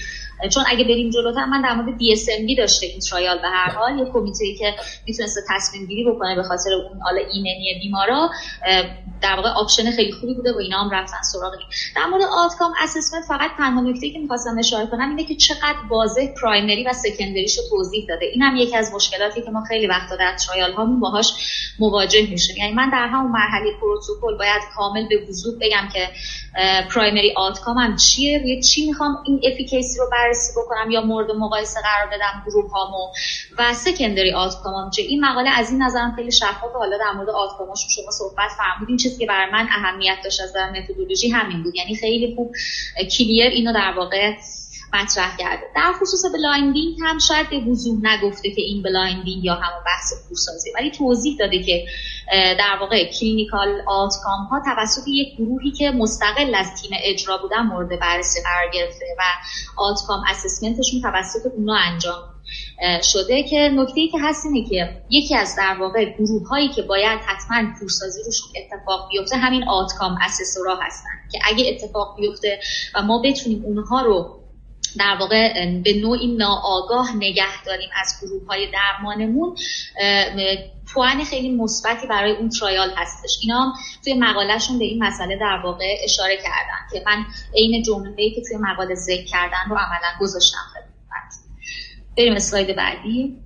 چون 0.49 0.63
اگه 0.67 0.83
بریم 0.83 1.09
جلوتر 1.09 1.45
من 1.45 1.61
در 1.61 1.73
مورد 1.73 1.97
DSMB 1.99 2.57
داشته 2.57 2.85
این 2.85 2.99
trial 2.99 3.37
به 3.37 3.47
هر 3.47 3.71
حال. 3.71 3.99
یه 3.99 4.05
کمیته 4.13 4.55
که 4.59 4.75
می‌تونسته 5.07 5.41
تصمیم 5.49 5.85
گیری 5.85 6.03
بکنه 6.03 6.35
به 6.35 6.43
خاطر 6.43 6.73
اون 6.73 7.01
حالا 7.01 7.21
ایمنی 7.33 7.79
بیمارا 7.81 8.29
در 9.21 9.35
واقع 9.35 9.49
option 9.49 9.91
خیلی 9.91 10.11
خوبی 10.11 10.33
بوده 10.33 10.53
و 10.53 10.57
اینا 10.57 10.77
هم 10.77 10.89
رفتن 10.89 11.21
سراغ 11.21 11.53
در 11.95 12.05
مورد 12.05 12.21
outcome 12.23 12.73
assessment 12.83 13.23
فقط 13.27 13.51
تنها 13.57 13.81
نکته 13.81 14.09
که 14.09 14.19
می‌خواستم 14.19 14.57
اشاره 14.59 14.87
کنم 14.87 15.09
اینه 15.09 15.23
که 15.23 15.35
چقدر 15.35 15.77
واضح 15.89 16.27
primary 16.41 16.83
و 16.83 16.93
secondary 16.93 17.45
ش 17.45 17.57
رو 17.57 17.63
توضیح 17.69 18.05
داده. 18.09 18.25
این 18.25 18.41
هم 18.41 18.55
یکی 18.55 18.77
از 18.77 18.91
مشکلاتی 18.93 19.41
که 19.41 19.51
ما 19.51 19.63
خیلی 19.67 19.87
وقتا 19.87 20.15
در 20.15 20.35
trial 20.47 20.71
هامون 20.71 20.99
باهاش 20.99 21.33
مواجه 21.79 22.27
میشیم. 22.29 22.57
یعنی 22.57 22.73
من 22.73 22.89
در 22.89 23.07
همون 23.07 23.31
مرحله 23.31 23.71
پروتکل 23.81 24.37
باید 24.37 24.61
کامل 24.75 25.07
به 25.07 25.25
وضوح 25.29 25.53
بگم 25.61 25.87
که 25.93 26.09
primary 26.89 27.33
outcome 27.35 27.77
هم 27.77 27.95
چیه 27.95 28.41
یه 28.45 28.61
چی 28.61 28.87
می‌خوام 28.87 29.17
این 29.25 29.41
efficacy 29.43 29.99
رو 29.99 30.05
بررسی 30.31 30.51
بکنم 30.61 30.91
یا 30.91 31.01
مورد 31.01 31.31
مقایسه 31.31 31.81
قرار 31.81 32.07
بدم 32.07 32.43
گروه 32.45 32.71
هامو 32.71 33.11
و 33.57 33.73
secondary 33.73 34.33
outcome 34.33 34.73
هم. 34.73 34.89
چه 34.89 35.01
این 35.01 35.25
مقاله 35.25 35.49
از 35.49 35.71
این 35.71 35.81
نظرم 35.81 36.13
خیلی 36.15 36.31
شفاف 36.31 36.73
حالا 36.73 36.97
در 36.97 37.11
مورد 37.11 37.29
outcome 37.29 37.73
اش 37.73 37.85
شما 37.95 38.11
صحبت 38.11 38.49
فرمودین. 38.57 38.97
چیزی 38.97 39.19
که 39.19 39.25
برای 39.25 39.51
من 39.51 39.67
اهمیت 39.71 40.17
داشت 40.23 40.41
از 40.41 40.53
در 40.53 40.69
متدولوژی 40.69 41.29
همین 41.29 41.63
بود. 41.63 41.75
یعنی 41.75 41.95
خیلی 41.95 42.35
خوب 42.35 42.55
clear 43.17 43.45
اینو 43.45 43.73
در 43.73 43.93
واقع 43.97 44.33
مطرح 44.93 45.37
کرده. 45.37 45.63
در 45.75 45.93
خصوص 46.01 46.25
blinding 46.33 46.97
هم 47.01 47.19
شاید 47.19 47.49
به 47.49 47.59
وضوح 47.59 47.99
نگفته 48.01 48.51
که 48.51 48.61
این 48.61 48.83
blinding 48.83 49.45
یا 49.45 49.53
همون 49.53 49.83
بحث 49.85 50.27
کورسازی 50.27 50.71
ولی 50.75 50.91
توضیح 50.91 51.37
داده 51.39 51.63
که 51.63 51.85
در 52.31 52.77
واقع 52.79 53.11
clinical 53.11 53.81
outcome 53.87 54.45
ها 54.45 54.61
توسط 54.65 55.07
یک 55.07 55.37
گروهی 55.37 55.71
که 55.71 55.91
مستقل 55.91 56.55
از 56.55 56.81
تیم 56.81 56.91
اجرا 57.03 57.37
بودن 57.37 57.61
مورد 57.61 57.99
بررسی 57.99 58.39
قرار 58.43 58.71
گرفته 58.73 59.05
و 59.19 59.23
outcome 59.77 60.23
assessment 60.29 60.81
شون 60.81 61.01
توسط 61.01 61.51
اونا 61.57 61.75
انجام 61.75 62.23
شده 63.03 63.43
که 63.43 63.57
نکته 63.73 63.99
ای 63.99 64.07
که 64.07 64.17
هست 64.21 64.45
اینه 64.45 64.69
که 64.69 65.01
یکی 65.09 65.35
از 65.35 65.55
در 65.57 65.77
واقع 65.79 66.05
گروه 66.05 66.47
هایی 66.47 66.69
که 66.69 66.81
باید 66.81 67.19
حتما 67.19 67.73
کورسازی 67.79 68.23
روش 68.25 68.41
اتفاق 68.55 69.09
بیفته 69.11 69.37
همین 69.37 69.69
outcome 69.69 70.17
assessor 70.21 70.69
ا 70.69 70.75
هستن 70.81 71.09
که 71.31 71.39
اگه 71.45 71.65
اتفاق 71.69 72.15
بیفته 72.17 72.59
و 72.95 73.01
ما 73.01 73.21
بتونیم 73.21 73.63
اونها 73.65 74.01
رو 74.01 74.40
در 74.97 75.17
واقع 75.19 75.53
به 75.83 75.93
نوعی 75.93 76.35
ناآگاه 76.35 77.15
نگه 77.15 77.63
داریم 77.65 77.89
از 78.01 78.13
گروه 78.21 78.45
های 78.47 78.67
درمانمون 78.71 79.55
پوان 80.93 81.23
خیلی 81.23 81.51
مثبتی 81.51 82.07
برای 82.07 82.31
اون 82.31 82.49
ترایال 82.49 82.91
هستش. 82.97 83.39
اینا 83.41 83.73
توی 84.03 84.13
مقالهشون 84.13 84.79
به 84.79 84.85
این 84.85 85.03
مسئله 85.03 85.37
در 85.37 85.61
واقع 85.63 85.95
اشاره 86.03 86.37
کردن 86.37 86.87
که 86.93 87.03
من 87.05 87.25
عین 87.55 87.83
جمله‌ای 87.83 88.31
که 88.35 88.41
توی 88.41 88.57
مقاله 88.57 88.95
ذکر 88.95 89.25
کردن 89.25 89.69
رو 89.69 89.75
عملا 89.75 90.19
گذاشتم. 90.21 90.57
خدمت 90.73 91.33
بریم 92.17 92.33
اسلاید 92.33 92.75
بعدی. 92.75 93.37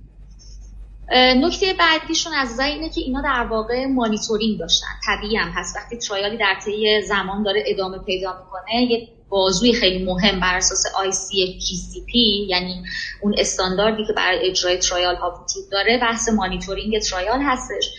نکته 1.12 1.74
بعدیشون 1.78 2.32
از 2.32 2.60
اینه 2.60 2.88
که 2.88 3.00
اینا 3.00 3.20
در 3.20 3.46
واقع 3.50 3.86
مانیتورینگ 3.86 4.58
داشتن. 4.58 4.86
طبیعی 5.06 5.36
هم 5.36 5.48
هست. 5.48 5.76
وقتی 5.76 5.96
ترایالی 5.96 6.36
در 6.36 6.54
طی 6.64 7.02
زمان 7.02 7.42
داره 7.42 7.64
ادامه 7.66 7.98
پیدا 7.98 8.38
می‌کنه 8.44 8.82
یه 8.90 9.08
بازوی 9.28 9.72
خیلی 9.72 10.04
مهم 10.04 10.40
بر 10.40 10.56
اساس 10.56 10.86
ICF 10.86 12.14
یعنی 12.48 12.82
اون 13.22 13.34
استانداردی 13.38 14.06
که 14.06 14.12
برای 14.12 14.50
اجرای 14.50 14.78
trial 14.78 15.16
ها 15.16 15.30
وجود 15.30 15.70
داره 15.70 15.98
بحث 16.02 16.28
مانیتورینگ 16.28 16.98
trial 16.98 17.40
هستش. 17.42 17.90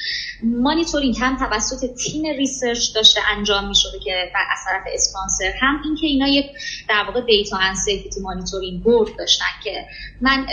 مانیتورینگ 0.44 1.16
هم 1.20 1.38
توسط 1.38 1.94
تیم 1.94 2.26
research 2.38 2.94
داشته 2.96 3.22
انجام 3.38 3.68
می 3.68 3.76
شده 3.76 4.00
که 4.00 4.32
از 4.52 4.60
طرف 4.66 4.84
اسپانسر. 4.94 5.54
هم 5.62 5.82
اینکه 5.86 6.08
اینا 6.08 6.28
یک 6.28 6.46
در 6.90 7.04
واقع 7.04 7.22
data 7.22 7.58
and 7.58 7.76
safety 7.76 8.22
monitoring 8.22 8.84
board 8.84 9.18
داشتن 9.18 9.46
که 9.64 9.86
من 10.22 10.48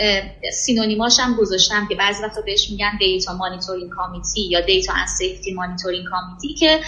synonym 0.53 1.04
اش 1.04 1.19
هم 1.19 1.35
گذاشتم 1.35 1.87
که 1.87 1.95
بعضی 1.95 2.23
وقتا 2.23 2.41
بهش 2.41 2.69
میگن 2.69 2.97
data 2.99 3.33
monitoring 3.33 3.89
committee 3.89 4.41
یا 4.41 4.61
data 4.61 4.93
and 4.93 5.07
safety 5.07 5.53
monitoring 5.53 6.05
committee 6.05 6.53
که 6.53 6.79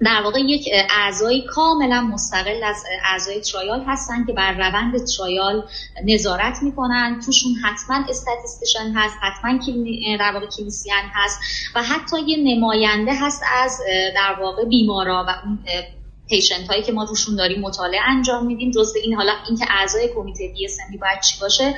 در 0.00 0.20
واقع 0.24 0.40
یک 0.40 0.68
اعضای 0.90 1.42
کاملا 1.46 2.00
مستقل 2.00 2.64
از 2.64 2.84
اعضای 3.04 3.40
trial 3.40 3.84
هستن 3.86 4.26
که 4.26 4.32
بر 4.32 4.52
روند 4.52 5.04
trial 5.16 5.68
نظارت 6.04 6.62
می‌کنن. 6.62 7.20
توشون 7.26 7.54
حتما 7.54 7.96
استاتیستیشن 8.08 8.92
هست 8.94 9.14
حتما 9.22 9.58
در 10.18 10.32
واقع 10.34 10.46
کلینیسیان 10.46 11.04
هست 11.14 11.40
و 11.74 11.82
حتی 11.82 12.16
یه 12.26 12.56
نماینده 12.56 13.12
هست 13.14 13.42
از 13.62 13.80
در 14.14 14.36
واقع 14.40 14.64
بیمارا 14.64 15.26
و 15.28 15.30
اون 15.44 15.58
پیشنت 16.28 16.68
هایی 16.68 16.82
که 16.82 16.92
ما 16.92 17.04
روشون 17.04 17.36
داریم 17.36 17.60
مطالعه 17.60 18.00
انجام 18.08 18.46
میدیم. 18.46 18.70
جز 18.70 18.92
این 19.04 19.14
حالا 19.14 19.32
اینکه 19.48 19.66
اعضای 19.70 20.08
کمیته 20.14 20.52
بی 20.90 20.98
باید 20.98 21.20
چی 21.20 21.40
باشه 21.40 21.74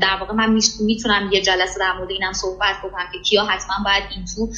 در 0.00 0.16
واقع 0.20 0.34
من 0.34 0.58
می‌تونم 0.80 1.30
یه 1.32 1.42
جلسه 1.42 1.80
در 1.80 1.92
مورد 1.92 2.10
اینم 2.10 2.32
صحبت 2.32 2.76
بکنم 2.84 3.06
که 3.12 3.18
کیا 3.18 3.44
حتما 3.44 3.76
باید 3.84 4.04
این 4.16 4.24
تو 4.24 4.48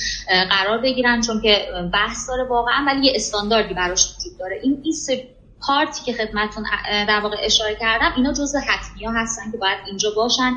قرار 0.51 0.79
بگیرن. 0.79 1.21
چون 1.21 1.41
که 1.43 1.67
بحث 1.93 2.29
داره 2.29 2.45
واقعا 2.45 2.85
ولی 2.87 3.07
یه 3.07 3.13
استانداردی 3.15 3.75
براش 3.75 4.07
وجود 4.07 4.39
داره. 4.39 4.61
این 4.63 4.83
این 4.85 4.95
پارتی 5.67 6.05
که 6.05 6.13
خدمتون 6.13 6.65
در 7.09 7.21
واقع 7.21 7.37
اشاره 7.41 7.77
کردم 7.81 8.13
اینا 8.17 8.33
جزء 8.33 8.59
حتمی 8.59 9.05
ها 9.05 9.13
هستن 9.13 9.51
که 9.53 9.57
باید 9.59 9.79
اینجا 9.87 10.11
باشن. 10.17 10.53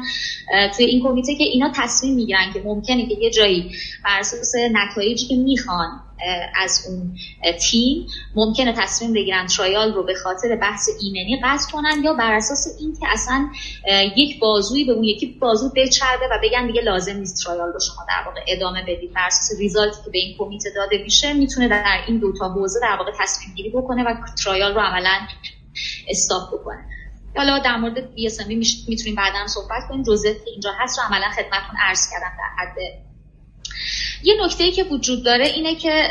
توی 0.78 0.86
این 0.86 1.04
کمیته 1.04 1.36
که 1.36 1.44
اینا 1.44 1.72
تصمیم 1.76 2.16
می‌گیرن 2.16 2.54
که 2.54 2.62
ممکنه 2.66 3.08
که 3.08 3.16
یه 3.22 3.32
جایی 3.32 3.72
بر 4.06 4.20
اساس 4.20 4.54
نتایجی 4.72 5.28
که 5.28 5.36
می‌خوان 5.36 6.00
از 6.56 6.86
اون 6.88 7.18
تیم 7.60 8.08
ممکنه 8.36 8.74
تصمیم 8.78 9.14
بگیرن 9.14 9.48
ترایال 9.48 9.94
رو 9.94 10.04
به 10.04 10.14
خاطر 10.24 10.56
بحث 10.56 10.90
ایمنی 11.02 11.42
قطع 11.44 11.72
کنن 11.72 12.04
یا 12.04 12.14
بر 12.14 12.34
اساس 12.34 12.68
اینکه 12.80 13.08
اصلا 13.10 13.50
یک 14.18 14.40
بازوی 14.40 14.86
به 14.86 14.92
اون 14.92 15.04
یکی 15.04 15.38
بازو 15.42 15.72
بچربه 15.76 16.26
و 16.32 16.40
بگن 16.44 16.68
دیگه 16.68 16.82
لازم 16.82 17.18
نیست 17.18 17.44
ترایال 17.46 17.74
رو 17.74 17.80
شما 17.80 18.06
در 18.10 18.24
واقع 18.26 18.42
ادامه 18.48 18.82
بدید. 18.82 19.14
بر 19.14 19.28
اساس 19.28 19.60
ریزالتی 19.60 19.98
که 20.06 20.12
به 20.12 20.18
این 20.18 20.36
کمیته 20.38 20.70
داده 20.76 20.98
میشه 21.04 21.34
می‌تونه 21.34 21.68
در 21.68 22.04
این 22.08 22.20
دوتا 22.20 22.50
حوزه 22.50 22.80
در 22.80 22.96
واقع 23.00 23.12
تصمیم 23.20 23.56
گیری 23.56 23.70
بکنه 23.70 24.04
و 24.04 24.16
trial 24.44 24.74
رو 24.74 24.82
عملا 24.82 25.20
stop 26.10 26.54
بکنه. 26.54 26.86
حالا 27.36 27.60
در 27.60 27.78
مورد 27.78 28.14
بی 28.16 28.30
می‌تونیم 28.88 29.16
بعدا 29.16 29.48
صحبت 29.48 29.88
کنیم. 29.90 30.04
جزئیات 30.04 30.38
که 30.46 30.52
اینجا 30.52 30.72
هست 30.80 31.00
رو 31.00 31.06
عملا 31.06 31.30
خدمتتون 31.30 31.76
عرض 31.82 32.10
کردم 32.12 32.32
در 32.38 32.64
حد 32.64 32.76
یه 34.24 34.34
نکته 34.46 34.72
که 34.72 34.84
وجود 34.84 35.24
داره 35.26 35.46
اینه 35.46 35.76
که 35.76 36.08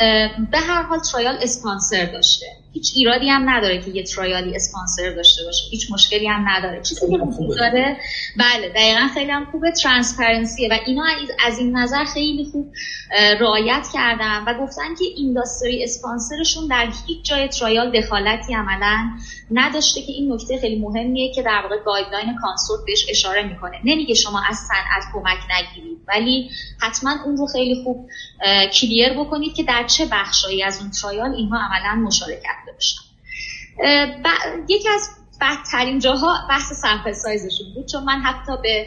به 0.51 0.59
هر 0.59 0.83
حال 0.83 0.98
trial 0.99 1.38
اسپانسر 1.42 2.05
داشته. 2.05 2.62
هیچ 2.73 2.93
ایرادی 2.97 3.29
هم 3.29 3.51
نداره 3.51 3.79
که 3.79 3.91
یه 3.91 4.03
trial 4.03 4.48
ی 4.48 4.57
اسپانسر 4.57 5.15
داشته 5.17 5.45
باشه. 5.45 5.65
هیچ 5.71 5.93
مشکلی 5.93 6.27
هم 6.27 6.45
نداره. 6.49 6.83
چیزی 6.83 7.01
که 7.01 7.19
داره. 7.59 7.97
بله 8.37 8.69
دقیقا 8.69 9.09
خیلی 9.15 9.31
هم 9.31 9.45
خوبه. 9.51 9.71
transparency 9.71 10.61
ه 10.61 10.68
و 10.69 10.79
اینا 10.87 11.05
از 11.47 11.59
این 11.59 11.77
نظر 11.77 12.05
خیلی 12.05 12.45
خوب 12.53 12.73
رعایت 13.41 13.87
کردن 13.95 14.45
و 14.47 14.55
گفتن 14.61 14.95
که 14.99 15.05
industry 15.16 15.85
sponsor 15.85 16.37
شون 16.37 16.66
در 16.67 16.93
هیچ 17.07 17.23
جای 17.23 17.49
trial 17.49 18.01
دخالتی 18.01 18.55
عملا 18.55 19.11
نداشته 19.51 20.01
که 20.01 20.13
این 20.13 20.33
نکته 20.33 20.59
خیلی 20.61 20.81
مهمیه 20.81 21.35
که 21.35 21.43
در 21.43 21.61
واقع 21.63 21.77
guideline 21.85 22.37
CONSORT 22.42 22.81
بهش 22.87 23.07
اشاره 23.09 23.43
می‌کنه. 23.43 23.81
نمیگه 23.85 24.15
شما 24.15 24.43
از 24.49 24.57
صنعت 24.57 25.05
کمک 25.15 25.39
نگیرید 25.51 25.99
ولی 26.09 26.51
حتما 26.81 27.15
اون 27.25 27.37
رو 27.37 27.47
خیلی 27.47 27.83
خوب 27.85 28.09
clear 28.81 29.12
بکنید 29.13 29.55
که 29.55 29.63
در 29.63 29.87
چه 29.87 30.07
بخشایی 30.13 30.63
از 30.63 30.81
اون 30.81 30.91
trial 30.90 31.35
اینها 31.35 31.59
عملا 31.59 32.03
مشارکت 32.07 32.62
داشتن 32.66 33.03
یکی 34.68 34.88
از 34.88 35.09
بدترین 35.40 35.98
جاها 35.98 36.35
بحث 36.48 36.72
sample 36.73 37.12
size 37.12 37.43
شون 37.43 37.75
بود 37.75 37.88
چون 37.88 38.05
من 38.05 38.20
حتی 38.20 38.53
به 38.62 38.87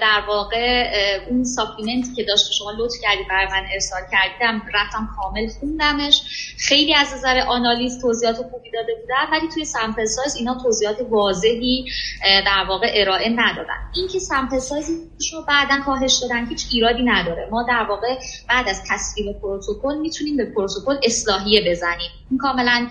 در 0.00 0.22
واقع 0.28 0.90
اون 1.30 1.44
supplement 1.44 2.08
ی 2.08 2.14
که 2.14 2.24
داشت 2.24 2.52
شما 2.52 2.70
لطف 2.70 2.94
کردی 3.02 3.24
برای 3.28 3.46
من 3.46 3.66
ارسال 3.72 4.00
کردم 4.12 4.62
رفتم 4.74 5.08
کامل 5.16 5.48
خوندمش. 5.48 6.22
خیلی 6.58 6.94
از 6.94 7.14
نظر 7.14 7.38
آنالیز 7.38 8.00
توضیحات 8.00 8.36
خوبی 8.36 8.70
داده 8.70 8.94
بودن 9.00 9.30
ولی 9.32 9.48
توی 9.54 9.64
sample 9.64 10.04
size 10.04 10.36
اینا 10.36 10.62
توضیحات 10.62 10.96
واضحی 11.10 11.84
در 12.22 12.64
واقع 12.68 12.92
ارائه 12.94 13.28
ندادن. 13.28 13.90
این 13.96 14.08
که 14.08 14.18
sample 14.18 14.58
size 14.58 14.90
رو 15.32 15.42
بعدا 15.48 15.84
کاهش 15.84 16.18
دادن 16.22 16.46
هیچ 16.46 16.66
ایرادی 16.72 17.02
نداره. 17.02 17.48
ما 17.50 17.62
در 17.68 17.86
واقع 17.88 18.18
بعد 18.48 18.68
از 18.68 18.82
تصویب 18.90 19.40
پروتکل 19.42 19.98
می‌تونیم 19.98 20.36
به 20.36 20.44
پروتکل 20.44 20.96
اصلاحیه 21.02 21.70
بزنیم. 21.70 22.10
این 22.34 22.38
کاملا 22.38 22.88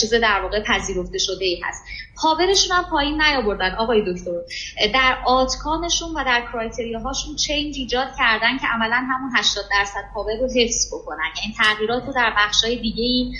چیز 0.00 0.14
در 0.14 0.40
واقع 0.42 0.62
پذیرفته 0.62 1.18
شده 1.18 1.44
ای 1.44 1.60
هست. 1.64 1.84
power 2.16 2.49
شون 2.49 2.76
هم 2.76 2.84
پایین 2.84 3.22
نیاوردن 3.22 3.74
آقای 3.74 4.02
دکتر. 4.12 4.30
در 4.94 5.18
outcome 5.26 5.78
شون 5.78 6.08
و 6.10 6.24
در 6.24 6.44
criteria 6.52 6.98
هاشون 6.98 7.36
change 7.36 7.76
ایجاد 7.78 8.08
کردن 8.18 8.58
که 8.58 8.66
عملا 8.66 8.96
همون 9.10 9.30
80 9.36 9.64
درصد 9.70 10.04
power 10.14 10.32
رو 10.40 10.48
حفظ 10.56 10.94
بکنن. 10.94 11.30
یعنی 11.42 11.54
تغییرات 11.58 12.06
رو 12.06 12.12
در 12.12 12.32
بخشای 12.36 12.76
دیگه 12.76 13.02
ای 13.02 13.32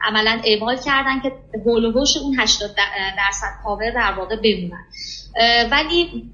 عملا 0.00 0.40
اعمال 0.44 0.76
کردن 0.76 1.20
که 1.20 1.32
حول 1.66 1.85
و 1.85 1.91
حوش 1.91 2.16
اون 2.16 2.40
80 2.40 2.76
درصد 3.16 3.54
power 3.64 3.90
در 3.90 4.12
واقع 4.12 4.36
بمونن. 4.36 4.84
ولی 5.70 6.30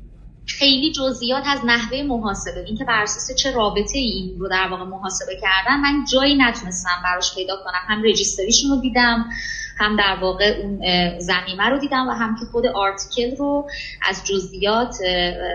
خیلی 0.58 0.92
جزئیات 0.92 1.44
از 1.46 1.60
نحوه 1.64 2.02
محاسبه 2.02 2.64
اینکه 2.66 2.84
بر 2.84 3.02
اساس 3.02 3.36
چه 3.36 3.50
رابطه 3.50 3.98
ای 3.98 4.10
این 4.10 4.38
رو 4.38 4.48
در 4.48 4.68
واقع 4.70 4.84
محاسبه 4.84 5.36
کردن 5.40 5.80
من 5.80 6.04
جایی 6.12 6.36
نتونستم 6.36 7.02
براش 7.04 7.34
پیدا 7.34 7.56
کنم. 7.64 7.82
هم 7.88 8.02
registry 8.02 8.47
شون 8.47 8.70
رو 8.70 8.80
دیدم 8.80 9.24
هم 9.78 9.96
در 9.96 10.18
واقع 10.20 10.60
اون 10.62 10.80
زمینه 11.18 11.68
رو 11.68 11.78
دیدم 11.78 12.08
و 12.08 12.10
هم 12.10 12.36
که 12.40 12.44
خود 12.52 12.66
article 12.66 13.36
رو 13.36 13.68
از 14.02 14.26
جزئیات 14.26 14.96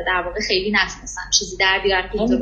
در 0.08 0.23
واقع 0.25 0.39
خیلی 0.47 0.71
نتونستم. 0.71 1.29
چیزی 1.39 1.58
در 1.58 1.79
بیارم 1.84 2.10
که 2.10 2.19
اینجا 2.19 2.38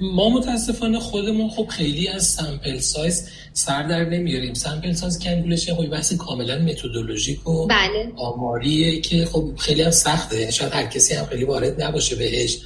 ما 0.00 0.28
متاسفانه 0.28 0.98
خودمون 0.98 1.50
خب 1.50 1.66
خیلی 1.68 2.08
از 2.08 2.26
sample 2.26 2.78
size 2.78 3.28
سر 3.52 3.82
در 3.82 4.04
نمیاریم. 4.04 4.54
sample 4.54 4.92
size 4.92 5.18
calculation 5.18 5.74
خب 5.74 5.86
بحث 5.86 6.12
کاملا 6.12 6.58
متدولوژیک 6.58 7.48
و 7.48 7.66
بله. 7.66 8.12
آماریه 8.16 9.00
که 9.00 9.24
خب 9.24 9.52
خیلی 9.58 9.82
هم 9.82 9.90
سخته. 9.90 10.50
شاید 10.50 10.72
هر 10.72 10.86
کسی 10.86 11.14
هم 11.14 11.26
خیلی 11.26 11.44
وارد 11.44 11.82
نباشه 11.82 12.16
بهش. 12.16 12.58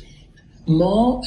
ما 0.68 1.23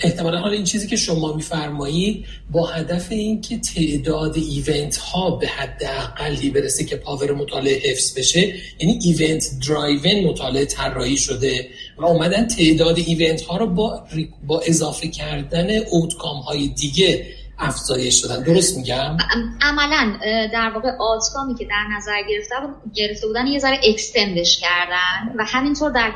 احتمالا 0.00 0.38
حالا 0.38 0.52
این 0.52 0.64
چیزی 0.64 0.86
که 0.86 0.96
شما 0.96 1.32
میفرمایید 1.32 2.24
با 2.50 2.66
هدف 2.66 3.12
اینکه 3.12 3.58
تعداد 3.58 4.36
event 4.36 4.96
ها 4.96 5.30
به 5.30 5.46
حداقلی 5.46 6.50
برسه 6.50 6.84
که 6.84 6.96
power 6.96 7.32
مطالعه 7.32 7.90
حفظ 7.90 8.18
بشه 8.18 8.54
یعنی 8.80 8.98
event-driven 9.04 10.24
مطالعه 10.24 10.64
طراحی 10.64 11.16
شده. 11.16 11.68
و 11.98 12.04
اومدن 12.04 12.46
تعداد 12.46 12.98
event 12.98 13.42
ها 13.42 13.56
رو 13.56 13.66
با, 13.66 14.04
با 14.46 14.60
اضافه 14.66 15.08
کردن 15.08 15.66
outcome 15.90 16.36
های 16.36 16.68
دیگه 16.68 17.26
افزایش 17.58 18.18
دادن. 18.18 18.42
درست 18.42 18.76
میگم؟ 18.76 19.16
عملا 19.60 20.18
در 20.52 20.70
واقع 20.74 20.88
outcome 20.88 21.46
ی 21.46 21.54
که 21.54 21.64
در 21.64 21.96
نظر 21.96 22.22
گرفته 22.28 22.54
گرفته 22.94 23.26
بودن 23.26 23.46
یه 23.46 23.58
ذره 23.58 23.80
extend 23.84 24.41
ش 24.41 24.60
کردن 24.60 25.34
و 25.38 25.44
همینطور 25.44 25.90
در 25.90 26.12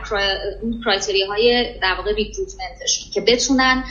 criteria 0.85 1.23
های 1.25 1.75
در 1.83 1.95
واقع 1.95 2.15
recruitment 2.15 2.85
شون 2.85 3.11
که 3.13 3.21
بتونن 3.21 3.85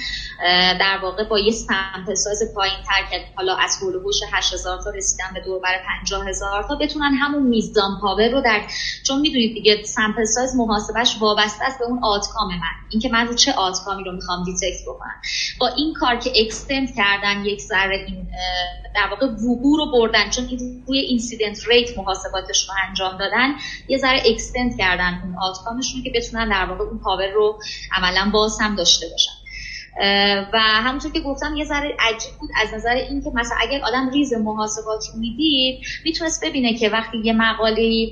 در 0.80 0.99
واقع 1.04 1.23
با 1.23 1.39
یه 1.39 1.52
sample 1.52 2.13
size 2.13 2.54
پایین 2.56 2.75
تر 2.88 3.10
که 3.12 3.25
حالا 3.36 3.56
از 3.56 3.78
حول 3.82 3.94
و 3.94 3.99
حوش 3.99 4.15
8000 4.32 4.82
تا 4.84 4.89
رسیدن 4.89 5.25
به 5.34 5.39
دور 5.39 5.55
و 5.55 5.60
بر 5.60 5.82
50000 6.04 6.63
تا 6.63 6.75
بتونن 6.75 7.13
همون 7.13 7.43
میزان 7.43 7.99
power 8.02 8.30
رو 8.30 8.41
در 8.41 8.62
چون 9.08 9.19
می‌دونید 9.19 9.54
دیگه 9.54 9.84
sample 9.84 10.24
size 10.24 10.56
محاسبش 10.56 11.17
وابسته 11.21 11.65
است 11.65 11.80
به 11.80 11.86
اون 11.86 12.04
outcome 12.04 12.48
من. 12.47 12.89
اینکه 12.89 13.10
من 13.10 13.28
رو 13.28 13.34
چه 13.34 13.54
outcome 13.54 13.97
ی 13.97 14.04
رو 14.04 14.12
می‌خوام 14.12 14.43
detect 14.44 14.82
بکنم. 14.88 15.21
با 15.60 15.67
این 15.67 15.93
کار 15.93 16.15
که 16.15 16.32
extend 16.36 16.96
کردن 16.95 17.45
یک 17.45 17.62
ذره 17.62 18.06
این 18.08 18.28
در 18.95 19.08
واقع 19.10 19.25
وقوع 19.25 19.78
رو 19.78 19.91
بردن 19.91 20.30
چون 20.30 20.49
روی 20.88 20.99
incidence 21.00 21.68
rate 21.68 21.98
محاسباتش 21.97 22.69
رو 22.69 22.75
انجام 22.88 23.17
دادن 23.17 23.56
یه 23.88 23.97
ذره 23.97 24.21
extend 24.26 24.78
کردن 24.78 25.21
اون 25.23 25.36
outcome 25.42 25.81
شون 25.81 26.04
که 26.04 26.12
بتونن 26.15 26.49
در 26.49 26.65
واقع 26.65 26.84
اون 26.84 26.99
power 27.00 27.28
رو 27.28 27.60
عملا 27.95 28.30
باز 28.34 28.58
هم 28.62 28.75
داشته 28.75 29.08
باشن. 29.12 29.38
و 30.54 30.60
همونطور 30.60 31.12
که 31.12 31.20
گفتم 31.20 31.56
یه 31.56 31.66
ذره 31.66 31.96
عجیب 32.00 32.32
بود 32.40 32.50
از 32.62 32.74
نظر 32.74 32.90
اینکه 32.90 33.32
مثلا 33.34 33.58
اگر 33.62 33.82
آدم 33.84 34.10
ریز 34.10 34.34
محاسباتی 34.34 35.12
می‌دید 35.18 35.80
می‌تونست 36.06 36.46
ببینه 36.46 36.74
که 36.74 36.90
وقتی 36.90 37.18
یه 37.18 37.34
مقاله 37.34 38.12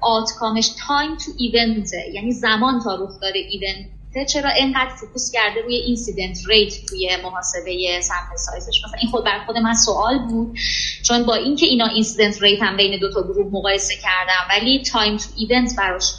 outcome 0.00 0.54
ش 0.54 0.70
time 0.88 1.16
to 1.16 1.30
event 1.38 1.90
یعنی 2.12 2.32
زمان 2.32 2.80
تا 2.80 2.94
رخداد 2.94 3.40
event 3.40 3.86
چرا 4.28 4.50
اینقدر 4.50 4.90
focus 5.00 5.30
کرده 5.32 5.62
روی 5.62 5.74
incidence 5.74 6.38
rate 6.48 6.72
توی 6.88 7.10
محاسبه 7.24 8.00
sample 8.00 8.36
size 8.36 8.63
ش؟ 8.63 8.84
مثلا 8.84 8.98
این 9.00 9.10
خود 9.10 9.24
بر 9.24 9.44
خود 9.46 9.56
من 9.56 9.74
سوال 9.74 10.18
بود 10.18 10.58
چون 11.02 11.26
با 11.26 11.34
اینکه 11.34 11.66
اینا 11.66 11.86
incidence 11.86 12.42
rate 12.42 12.62
هم 12.62 12.76
بین 12.76 13.00
دو 13.00 13.12
تا 13.12 13.22
گروه 13.22 13.46
مقایسه 13.52 13.94
کردم 13.96 14.48
ولی 14.50 14.82
time 14.82 15.16
to 15.16 15.28
event 15.36 15.76
براشون 15.78 16.18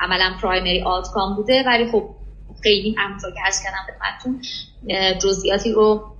عملا 0.00 0.36
پرایمری 0.42 0.82
آتکام 0.82 1.36
بوده 1.36 1.62
ولی 1.66 1.92
خب 1.92 2.10
خیلی 2.62 2.94
همونطور 2.98 3.30
که 3.30 3.40
از 3.46 3.62
کردم 3.62 3.86
خدمتتون 3.86 4.42
جزئیاتی 5.18 5.72
رو 5.72 6.16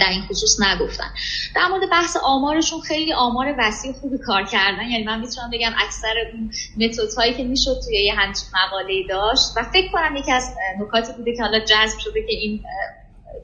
در 0.00 0.08
این 0.10 0.22
خصوص 0.22 0.60
نگفتن. 0.60 1.10
در 1.56 1.66
مورد 1.66 1.90
بحث 1.90 2.16
آمارشون 2.22 2.80
خیلی 2.80 3.12
آمار 3.12 3.54
وسیع 3.58 3.92
خوبی 3.92 4.18
کار 4.18 4.44
کردن. 4.44 4.90
یعنی 4.90 5.04
من 5.04 5.20
می‌تونم 5.20 5.50
بگم 5.52 5.72
اکثر 5.78 6.14
اون 6.32 6.50
متد 6.76 7.14
هایی 7.16 7.34
که 7.34 7.44
می‌شد 7.44 7.80
توی 7.84 8.04
یه 8.04 8.14
همچین 8.14 8.48
مقاله 8.66 9.06
داشت 9.08 9.42
و 9.56 9.62
فکر 9.62 9.92
کنم 9.92 10.16
یکی 10.16 10.32
از 10.32 10.54
نکاتی 10.80 11.12
بوده 11.12 11.36
که 11.36 11.42
حالا 11.42 11.58
جذب 11.58 11.98
شده 11.98 12.22
که 12.22 12.32
این 12.32 12.62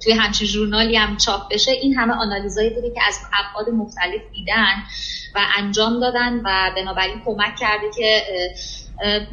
توی 0.04 0.12
همچین 0.12 0.46
ژورنالی 0.46 0.96
هم 0.96 1.16
چاپ 1.16 1.52
بشه 1.52 1.70
این 1.70 1.94
همه 1.94 2.12
آنالیزایی 2.12 2.70
بوده 2.70 2.90
که 2.90 3.00
از 3.08 3.18
ابعاد 3.32 3.74
مختلف 3.74 4.20
دیدن 4.32 4.74
و 5.34 5.40
انجام 5.58 6.00
دادن 6.00 6.40
و 6.44 6.70
بنابراین 6.76 7.22
کمک 7.24 7.56
کرده 7.56 7.90
که 7.96 8.22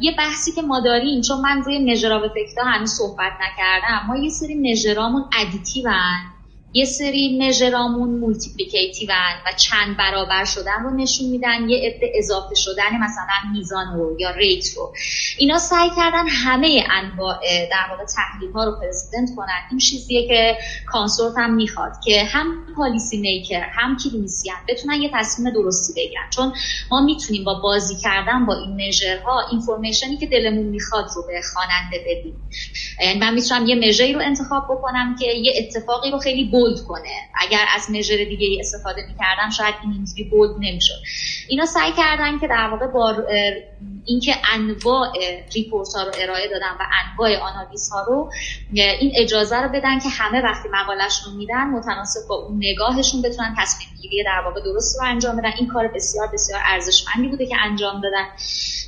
یه 0.00 0.12
بحثی 0.18 0.52
که 0.52 0.62
ما 0.62 0.80
داریم 0.80 1.20
چون 1.20 1.40
من 1.40 1.62
روی 1.62 1.92
measure 1.92 2.12
effect 2.12 2.58
هنوز 2.66 2.90
صحبت 2.90 3.32
نکردم 3.40 4.06
ما 4.08 4.16
یه 4.16 4.30
سری 4.30 4.54
measure 4.70 5.08
امون 5.08 5.24
additive 5.40 6.14
ان. 6.14 6.32
یه 6.74 6.84
سری 6.84 7.38
measure 7.40 7.88
امون 7.88 8.08
multiplicative 8.18 9.08
و 9.46 9.52
چند 9.56 9.96
برابر 9.96 10.44
شدن 10.44 10.82
رو 10.84 10.90
نشون 10.96 11.28
میدن 11.28 11.68
یه 11.68 11.78
عده 11.78 12.12
اضافه 12.14 12.54
شدن 12.54 12.96
مثلا 12.96 13.52
میزان 13.52 13.94
رو 13.94 14.16
یا 14.20 14.30
rate 14.30 14.64
رو. 14.76 14.92
اینا 15.38 15.58
سعی 15.58 15.90
کردن 15.96 16.28
همه 16.28 16.84
انواع 16.90 17.38
در 17.70 17.86
واقع 17.90 18.04
تحلیل 18.04 18.52
ها 18.52 18.64
رو 18.64 18.72
present 18.80 19.28
کنن. 19.36 19.62
این 19.70 19.78
چیزیه 19.78 20.28
که 20.28 20.56
CONSORT 20.86 21.34
هم 21.36 21.54
می‌خواد 21.54 21.92
که 22.04 22.24
هم 22.24 22.46
policy 22.76 23.16
maker 23.16 23.62
هم 23.72 23.96
clinician 24.04 24.56
بتونن 24.68 25.02
یه 25.02 25.10
تصمیم 25.14 25.54
درستی 25.54 25.92
بگیرن. 25.96 26.30
چون 26.30 26.52
ما 26.90 27.00
می‌تونیم 27.00 27.44
با 27.44 27.54
بازی 27.54 27.96
کردن 28.02 28.46
با 28.46 28.54
این 28.54 28.88
measure 28.88 29.41
ها 29.41 29.48
information 29.50 30.11
ی 30.11 30.16
که 30.16 30.26
دلمون 30.26 30.66
می‌خواد 30.66 31.04
رو 31.16 31.22
به 31.22 31.40
خواننده 31.54 31.98
بدیم. 32.06 32.34
یعنی 33.00 33.18
من 33.18 33.34
می‌تونم 33.34 33.66
یه 33.66 33.88
measure 33.88 34.09
ی 34.09 34.12
رو 34.12 34.20
انتخاب 34.20 34.64
بکنم 34.70 35.16
که 35.20 35.26
یه 35.26 35.52
اتفاقی 35.56 36.10
رو 36.10 36.18
خیلی 36.18 36.50
bold 36.62 36.80
کنه. 36.88 37.08
اگر 37.40 37.64
از 37.76 37.90
measure 37.90 38.16
دیگه 38.16 38.56
استفاده 38.60 39.02
می‌کردم 39.08 39.50
شاید 39.50 39.74
این 39.82 39.92
اینجوری 39.92 40.24
bold 40.24 40.56
نمی‌شد. 40.60 40.94
اینا 41.48 41.66
سعی 41.66 41.92
کردن 41.92 42.38
که 42.38 42.48
در 42.48 42.68
واقع 42.68 42.86
با 42.86 43.16
اینکه 44.04 44.34
انواع 44.54 45.08
report 45.54 45.88
ها 45.94 46.02
رو 46.02 46.12
ارائه 46.18 46.48
دادن 46.48 46.70
و 46.80 46.86
انواع 47.02 47.36
آنالیز 47.36 47.90
ها 47.90 48.02
رو 48.02 48.30
این 48.72 49.12
اجازه 49.16 49.56
رو 49.56 49.68
بدن 49.68 49.98
که 49.98 50.08
همه 50.08 50.40
وقتی 50.40 50.68
مقالهشون 50.72 51.36
میدن 51.36 51.64
متناسب 51.64 52.20
با 52.28 52.34
اون 52.34 52.56
نگاهشون 52.56 53.22
بتونن 53.22 53.54
تصمیم 53.58 53.88
گیری 54.02 54.24
در 54.24 54.42
واقع 54.44 54.60
درست 54.60 54.98
رو 55.00 55.06
انجام 55.06 55.36
بدن. 55.36 55.52
این 55.58 55.68
کار 55.68 55.88
بسیار 55.88 56.28
بسیار 56.32 56.60
ارزشمندی 56.64 57.28
بوده 57.28 57.46
که 57.46 57.56
انجام 57.60 58.00
دادن. 58.00 58.26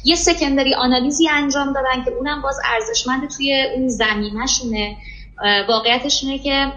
یه 0.05 0.16
سکندری 0.16 0.75
آنالیزی 0.75 1.29
انجام 1.29 1.72
دادن 1.72 2.05
که 2.05 2.11
اونم 2.11 2.43
باز 2.43 2.57
ارزشمند 2.64 3.31
توی 3.31 3.66
اون 3.75 3.89
زمینهشونه. 3.89 4.97
واقعیتش 5.68 6.25
اینه 6.25 6.39
که 6.39 6.72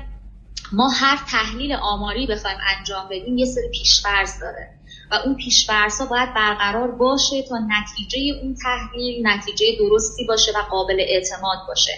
ما 0.71 0.89
هر 0.89 1.19
تحلیل 1.31 1.73
آماری 1.73 2.27
بخوایم 2.27 2.57
انجام 2.77 3.05
بدیم 3.05 3.37
یه 3.37 3.45
سری 3.45 3.69
پیشفرض 3.71 4.39
داره. 4.41 4.77
و 5.11 5.15
اون 5.15 5.35
پیشفرض 5.35 6.01
ها 6.01 6.05
باید 6.05 6.33
برقرار 6.33 6.91
باشه 6.91 7.41
تا 7.41 7.55
نتیجه 7.57 8.39
اون 8.41 8.55
تحلیل 8.63 9.27
نتیجه 9.27 9.65
درستی 9.79 10.25
باشه 10.25 10.51
و 10.51 10.61
قابل 10.71 10.99
اعتماد 10.99 11.57
باشه. 11.67 11.91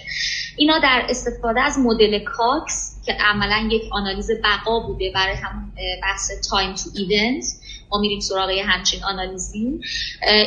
اینا 0.57 0.79
در 0.79 1.05
استفاده 1.09 1.61
از 1.61 1.79
مدل 1.79 2.19
کاکس 2.23 3.01
که 3.05 3.13
عملا 3.13 3.69
یک 3.71 3.81
آنالیز 3.91 4.31
بقا 4.43 4.79
بوده 4.79 5.11
برای 5.15 5.35
همون 5.35 5.71
بحث 6.01 6.31
time 6.49 6.73
to 6.73 6.89
event 6.95 7.45
ما 7.91 7.99
میریم 7.99 8.19
سراغ 8.19 8.49
همچین 8.49 9.03
آنالیزی. 9.03 9.79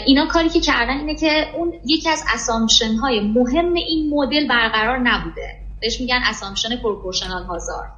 اینا 0.07 0.27
کاری 0.27 0.49
که 0.49 0.61
کردن 0.61 0.99
اینه 0.99 1.15
که 1.15 1.47
اون 1.57 1.73
یکی 1.87 2.09
از 2.09 2.25
assumption 2.35 2.95
های 2.95 3.21
مهم 3.21 3.75
این 3.75 4.11
مدل 4.15 4.49
برقرار 4.49 4.99
نبوده. 4.99 5.62
بهش 5.83 6.01
میگن 6.01 6.21
assumption 6.25 6.77
proportional 6.77 7.43
hazard 7.45 7.89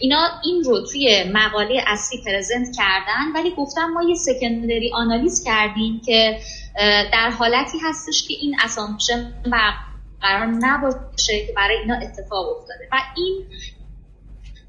اینا 0.00 0.28
این 0.44 0.64
رو 0.64 0.86
توی 0.86 1.24
مقاله 1.34 1.84
اصلی 1.86 2.22
present 2.26 2.76
کردن 2.76 3.32
ولی 3.34 3.50
گفتن 3.56 3.86
ما 3.86 4.02
یه 4.02 4.14
secondary 4.14 4.92
آنالیز 4.94 5.44
کردیم 5.44 6.00
که 6.06 6.40
در 7.12 7.30
حالتی 7.30 7.78
هستش 7.84 8.28
که 8.28 8.34
این 8.34 8.56
اسامشن 8.64 9.32
برقرار 9.44 10.46
نباشه 10.46 11.46
که 11.46 11.52
برای 11.56 11.76
اینا 11.78 11.94
اتفاق 11.94 12.56
افتاده. 12.56 12.88
و 12.92 12.96
این 13.16 13.46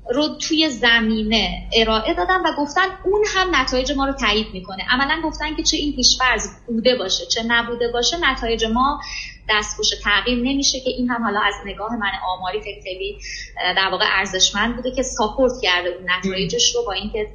رو 0.10 0.28
توی 0.28 0.70
زمینه 0.70 1.70
ارائه 1.74 2.14
دادن 2.14 2.42
و 2.42 2.56
گفتن 2.58 2.86
اون 3.06 3.26
هم 3.36 3.56
نتایج 3.56 3.92
ما 3.92 4.06
رو 4.06 4.14
تایید 4.14 4.48
می‌کنه. 4.54 4.84
عملا 4.90 5.22
گفتن 5.24 5.56
که 5.56 5.64
چه 5.64 5.78
این 5.78 5.96
پیشفرض 5.96 6.48
بوده 6.68 6.96
باشه 6.96 7.26
چه 7.26 7.44
نبوده 7.44 7.92
باشه 7.92 8.18
نتایج 8.32 8.66
ما 8.66 9.02
دستخوش 9.50 9.90
تغییر 10.04 10.38
نمیشه 10.38 10.80
که 10.80 10.90
این 10.90 11.10
هم 11.10 11.24
حالا 11.24 11.40
از 11.40 11.54
نگاه 11.66 11.96
من 11.96 12.12
آماری 12.38 12.60
خیلی 12.84 13.18
در 13.58 13.90
واقع 13.92 14.06
ارزشمند 14.08 14.76
بوده 14.76 14.92
که 14.92 15.04
ساپورت 15.04 15.54
کرده 15.62 15.90
اون 15.90 16.10
نتایجش 16.10 16.76
رو 16.76 16.84
با 16.86 16.92
اینکه 16.92 17.28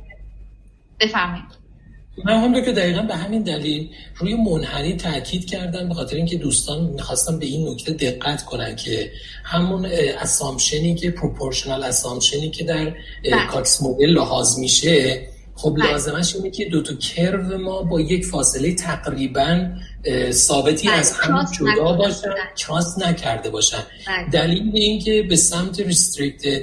بفرمایید 1.01 1.63
من 2.25 2.35
هم 2.35 2.65
که 2.65 2.73
دقیقا 2.73 3.03
به 3.03 3.17
همین 3.17 3.43
دلیل 3.43 3.91
روی 4.17 4.35
منحنی 4.35 4.97
تاکید 4.97 5.47
کردم 5.47 5.89
به 5.89 5.95
خاطر 5.95 6.17
اینکه 6.17 6.37
دوستان 6.37 6.85
می‌خواستم 6.85 7.39
به 7.39 7.47
این 7.47 7.69
نکته 7.69 7.93
دقت 7.93 8.45
کنن 8.45 8.77
که 8.77 9.13
همون 9.45 9.87
assumption 10.21 10.88
ی 10.88 10.95
که 10.95 11.11
proportional 11.11 11.85
assumption 11.85 12.45
ی 12.45 12.51
که 12.51 12.65
در 12.65 12.85
بله. 13.25 13.47
کاکس 13.51 13.83
مدل 13.83 14.11
لحاظ 14.11 14.59
میشه 14.59 15.21
خب 15.63 15.75
بله. 15.75 15.93
لازمش 15.93 16.37
اینه 16.37 16.51
که 16.51 16.65
دو 16.65 16.83
تا 16.83 16.95
curve 16.95 17.59
ما 17.59 17.83
با 17.83 18.01
یک 18.01 18.25
فاصله 18.25 18.75
تقریبا 18.75 19.71
ثابتی 20.31 20.89
بله. 20.89 20.97
از 20.97 21.13
هم 21.13 21.47
جدا 21.53 21.93
باشن 21.93 22.35
cross 22.57 22.99
نکرده 22.99 23.51
باشن 23.51 23.83
دلیل 24.33 24.71
اینکه 24.75 25.23
به 25.29 25.37
سمت 25.37 25.81
restricted 25.81 26.63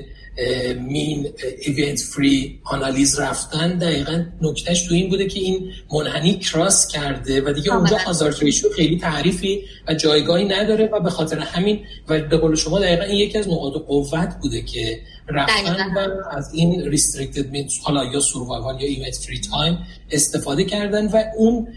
mean 0.79 1.29
event 1.61 1.99
free 1.99 2.59
آنالیز 2.63 3.19
رفتن 3.19 3.77
دقیقا 3.77 4.25
نکتهش 4.41 4.87
تو 4.87 4.93
این 4.93 5.09
بوده 5.09 5.27
که 5.27 5.39
این 5.39 5.71
منحنی 5.93 6.39
cross 6.39 6.87
کرده 6.87 7.41
و 7.41 7.53
دیگه 7.53 7.75
اونجا 7.75 7.97
hazard 7.97 8.35
ratio 8.41 8.69
خیلی 8.75 8.97
تعریفی 8.97 9.61
و 9.87 9.93
جایگاهی 9.93 10.45
نداره 10.45 10.89
و 10.93 10.99
به 10.99 11.09
خاطر 11.09 11.39
همین 11.39 11.79
و 12.07 12.19
به 12.21 12.37
قول 12.37 12.55
شما 12.55 12.79
دقیقا 12.79 13.03
این 13.03 13.17
یکی 13.17 13.37
از 13.37 13.47
نقاط 13.47 13.73
قوت 13.73 14.35
بوده 14.41 14.61
که 14.61 14.99
رفتن 15.27 15.93
و 15.95 16.07
از 16.31 16.53
این 16.53 16.89
restricted 16.89 17.49
mean 17.49 17.69
حالا 17.83 18.05
یا 18.05 18.19
survival 18.19 18.81
یا 18.81 18.87
event 18.87 19.15
free 19.15 19.39
time 19.39 19.77
استفاده 20.11 20.63
کردن 20.63 21.07
و 21.07 21.23
اون 21.37 21.67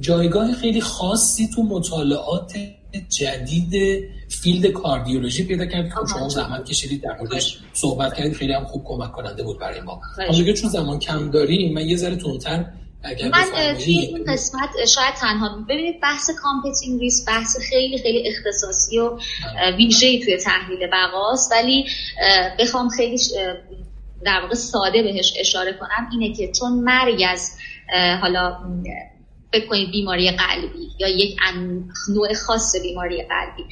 جایگاه 0.00 0.52
خیلی 0.52 0.80
خاصی 0.80 1.48
تو 1.54 1.62
مطالعات 1.62 2.52
جدید 3.08 4.04
field 4.42 4.66
کاردیولوژی 4.66 5.44
پیدا 5.44 5.66
کرد 5.66 5.88
که 5.88 5.94
شما 6.14 6.28
زحمت 6.28 6.64
کشیدید 6.64 7.02
در 7.02 7.16
موردش 7.18 7.58
صحبت 7.72 8.14
کردید. 8.14 8.32
خیلی 8.32 8.52
هم 8.52 8.64
خوب 8.64 8.84
کمک 8.84 9.12
کننده 9.12 9.42
بود 9.42 9.60
برای 9.60 9.80
ما. 9.80 10.00
حالا 10.16 10.52
چون 10.52 10.70
زمان 10.70 10.98
کم 10.98 11.30
داریم 11.30 11.74
من 11.74 11.88
یه 11.88 11.96
ذره 11.96 12.16
تندتر 12.16 12.64
من 13.32 13.74
توی 13.84 13.94
این 13.94 14.24
قسمت 14.28 14.70
شاید 14.94 15.14
تنها 15.14 15.64
ببینید 15.68 16.00
بحث 16.00 16.30
competing 16.42 17.00
risk 17.00 17.24
بحث 17.28 17.56
خیلی 17.70 17.98
خیلی 17.98 18.28
اختصاصی 18.28 18.98
و 18.98 19.18
ویژه‌ای 19.76 20.24
توی 20.24 20.36
تحلیل 20.36 20.86
بقاست. 20.92 21.52
ولی 21.52 21.84
بخوام 22.58 22.88
خیلی 22.88 23.18
در 24.24 24.40
واقع 24.42 24.54
ساده 24.54 25.02
بهش 25.02 25.34
اشاره 25.40 25.72
کنم. 25.72 26.08
اینه 26.12 26.34
که 26.34 26.52
چون 26.52 26.72
مرگ 26.72 27.22
از 27.28 27.56
حالا 28.20 28.58
فکر 29.54 29.66
کنید 29.66 29.90
بیماری 29.90 30.30
قلبی 30.30 30.88
یا 30.98 31.08
یک 31.08 31.36
نوع 32.08 32.34
خاص 32.34 32.76
بیماری 32.82 33.22
قلبی. 33.22 33.64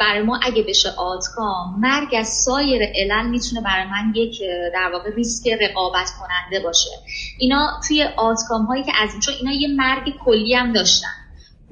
برای 0.00 0.22
ما 0.22 0.40
اگه 0.42 0.62
بشه 0.62 0.88
outcome 0.90 1.80
مرگ 1.80 2.14
از 2.18 2.28
سایر 2.28 2.82
علل 2.82 3.26
می‌تونه 3.26 3.60
برای 3.60 3.84
من 3.84 4.12
یک 4.14 4.40
در 4.74 4.90
واقع 4.92 5.10
ریسک 5.16 5.48
رقابت 5.48 6.10
کننده 6.20 6.64
باشه. 6.64 6.90
اینا 7.38 7.80
توی 7.88 8.02
outcome 8.16 8.64
هایی 8.64 8.84
که 8.84 8.92
از 9.02 9.10
چون 9.20 9.34
اینا 9.40 9.52
یه 9.52 9.68
مرگ 9.68 10.14
کلی 10.24 10.54
هم 10.54 10.72
داشتن. 10.72 11.23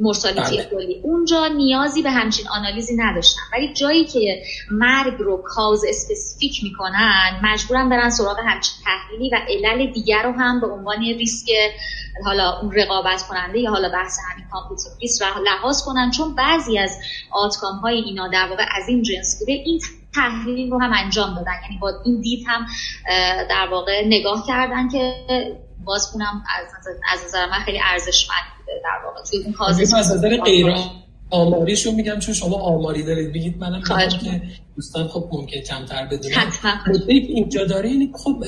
mortality 0.02 0.56
بله. 0.56 0.68
کلی 0.70 1.00
اونجا 1.02 1.46
نیازی 1.46 2.02
به 2.02 2.10
همچین 2.10 2.48
آنالیزی 2.48 2.96
نداشتن. 2.96 3.40
ولی 3.52 3.72
جایی 3.72 4.04
که 4.04 4.42
مرگ 4.70 5.14
رو 5.18 5.42
cause 5.44 5.84
specific 5.88 6.64
می‌کنن 6.64 7.40
مجبورن 7.42 7.88
برن 7.88 8.10
سراغ 8.10 8.36
همچین 8.38 8.74
تحلیلی 8.84 9.30
و 9.30 9.38
علل 9.48 9.92
دیگر 9.92 10.22
رو 10.22 10.32
هم 10.32 10.60
به 10.60 10.66
عنوان 10.66 10.98
ریسک 10.98 11.46
حالا 12.24 12.60
اون 12.60 12.72
رقابت 12.72 13.22
کننده 13.28 13.58
یا 13.58 13.70
حالا 13.70 13.88
بحث 13.88 14.18
همین 14.30 14.46
کامپیوتر 14.52 14.90
ریسک 15.02 15.24
رو 15.36 15.44
لحاظ 15.44 15.82
کنن. 15.82 16.10
چون 16.10 16.34
بعضی 16.34 16.78
از 16.78 16.98
آتکام 17.30 17.76
های 17.76 17.96
اینا 17.96 18.28
در 18.28 18.46
واقع 18.50 18.64
از 18.76 18.88
این 18.88 19.02
جنس 19.02 19.38
بوده. 19.38 19.52
این 19.52 19.80
تحلیل 20.14 20.70
رو 20.70 20.80
هم 20.80 20.92
انجام 20.94 21.34
دادن. 21.34 21.52
یعنی 21.62 21.78
با 21.80 21.92
این 22.04 22.20
دید 22.20 22.44
هم 22.46 22.66
در 23.50 23.68
واقع 23.70 24.02
نگاه 24.06 24.44
کردن 24.46 24.88
که 24.88 25.14
باز 25.84 26.10
اونم 26.14 26.42
از 26.58 26.96
از 27.12 27.24
نظر 27.24 27.46
من 27.46 27.58
خیلی 27.58 27.80
ارزشمند 27.92 28.44
بوده 28.58 28.72
در 28.84 29.06
واقع. 29.06 29.22
توی 29.30 29.38
اون 29.44 29.52
کاز 29.52 29.94
از 29.94 30.12
نظر 30.12 30.36
غیر 30.36 30.74
آماریشو 31.30 31.92
میگم 31.92 32.18
چون 32.18 32.34
شما 32.34 32.56
آماری 32.56 33.02
دارید. 33.02 33.32
بگید 33.32 33.58
منم 33.58 33.82
که 33.82 34.42
دوستان 34.76 35.08
خب 35.08 35.28
ممکن 35.32 35.60
کمتر 35.60 36.06
بدونم 36.06 36.52
اینجا 37.08 37.64
داره 37.64 37.88
اینه 37.88 38.08
خب 38.14 38.44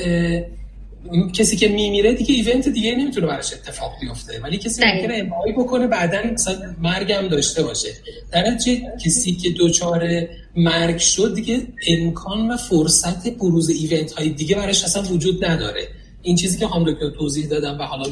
کسی 1.32 1.56
که 1.56 1.68
میمیره 1.68 2.14
دیگه 2.14 2.34
ایونت 2.34 2.68
دیگه 2.68 2.94
نمی‌تونه 2.94 3.26
براش 3.26 3.52
اتفاق 3.52 3.92
بیفته. 4.00 4.40
ولی 4.40 4.58
کسی 4.58 4.82
ممکنه 4.84 5.14
امایی 5.14 5.52
بکنه 5.52 5.86
بعدا 5.86 6.18
مثلا 6.32 6.74
مرگم 6.82 7.28
داشته 7.28 7.62
باشه. 7.62 7.88
در 8.32 8.58
کسی 9.04 9.34
که 9.34 9.50
دوچار 9.50 10.08
مرگ 10.56 10.98
شد 10.98 11.34
دیگه 11.34 11.60
امکان 11.86 12.50
و 12.50 12.56
فرصت 12.56 13.28
بروز 13.28 13.70
ایونت 13.70 14.12
های 14.12 14.28
دیگه 14.28 14.56
براش 14.56 14.84
اصلا 14.84 15.02
وجود 15.02 15.44
نداره. 15.44 15.88
این 16.22 16.36
چیزی 16.36 16.58
که 16.58 16.66
هم 16.66 16.84
دکتر 16.92 17.10
توضیح 17.10 17.46
دادم 17.46 17.78
و 17.78 17.82
حالا 17.82 18.08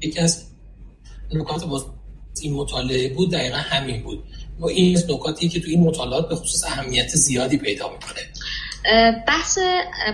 یکی 0.00 0.20
از 0.20 0.42
نکات 1.34 1.64
باز 1.64 1.84
این 2.42 2.54
مطالعه 2.54 3.14
بود 3.14 3.32
دقیقا 3.32 3.56
همین 3.56 4.02
بود. 4.02 4.24
و 4.60 4.66
این 4.66 4.98
نکاتی 5.08 5.48
که 5.48 5.60
تو 5.60 5.66
این 5.68 5.80
مطالعات 5.80 6.28
به 6.28 6.34
خصوص 6.34 6.64
اهمیت 6.64 7.08
زیادی 7.08 7.56
پیدا 7.56 7.92
می‌کنه. 7.92 8.20
بحث 9.26 9.58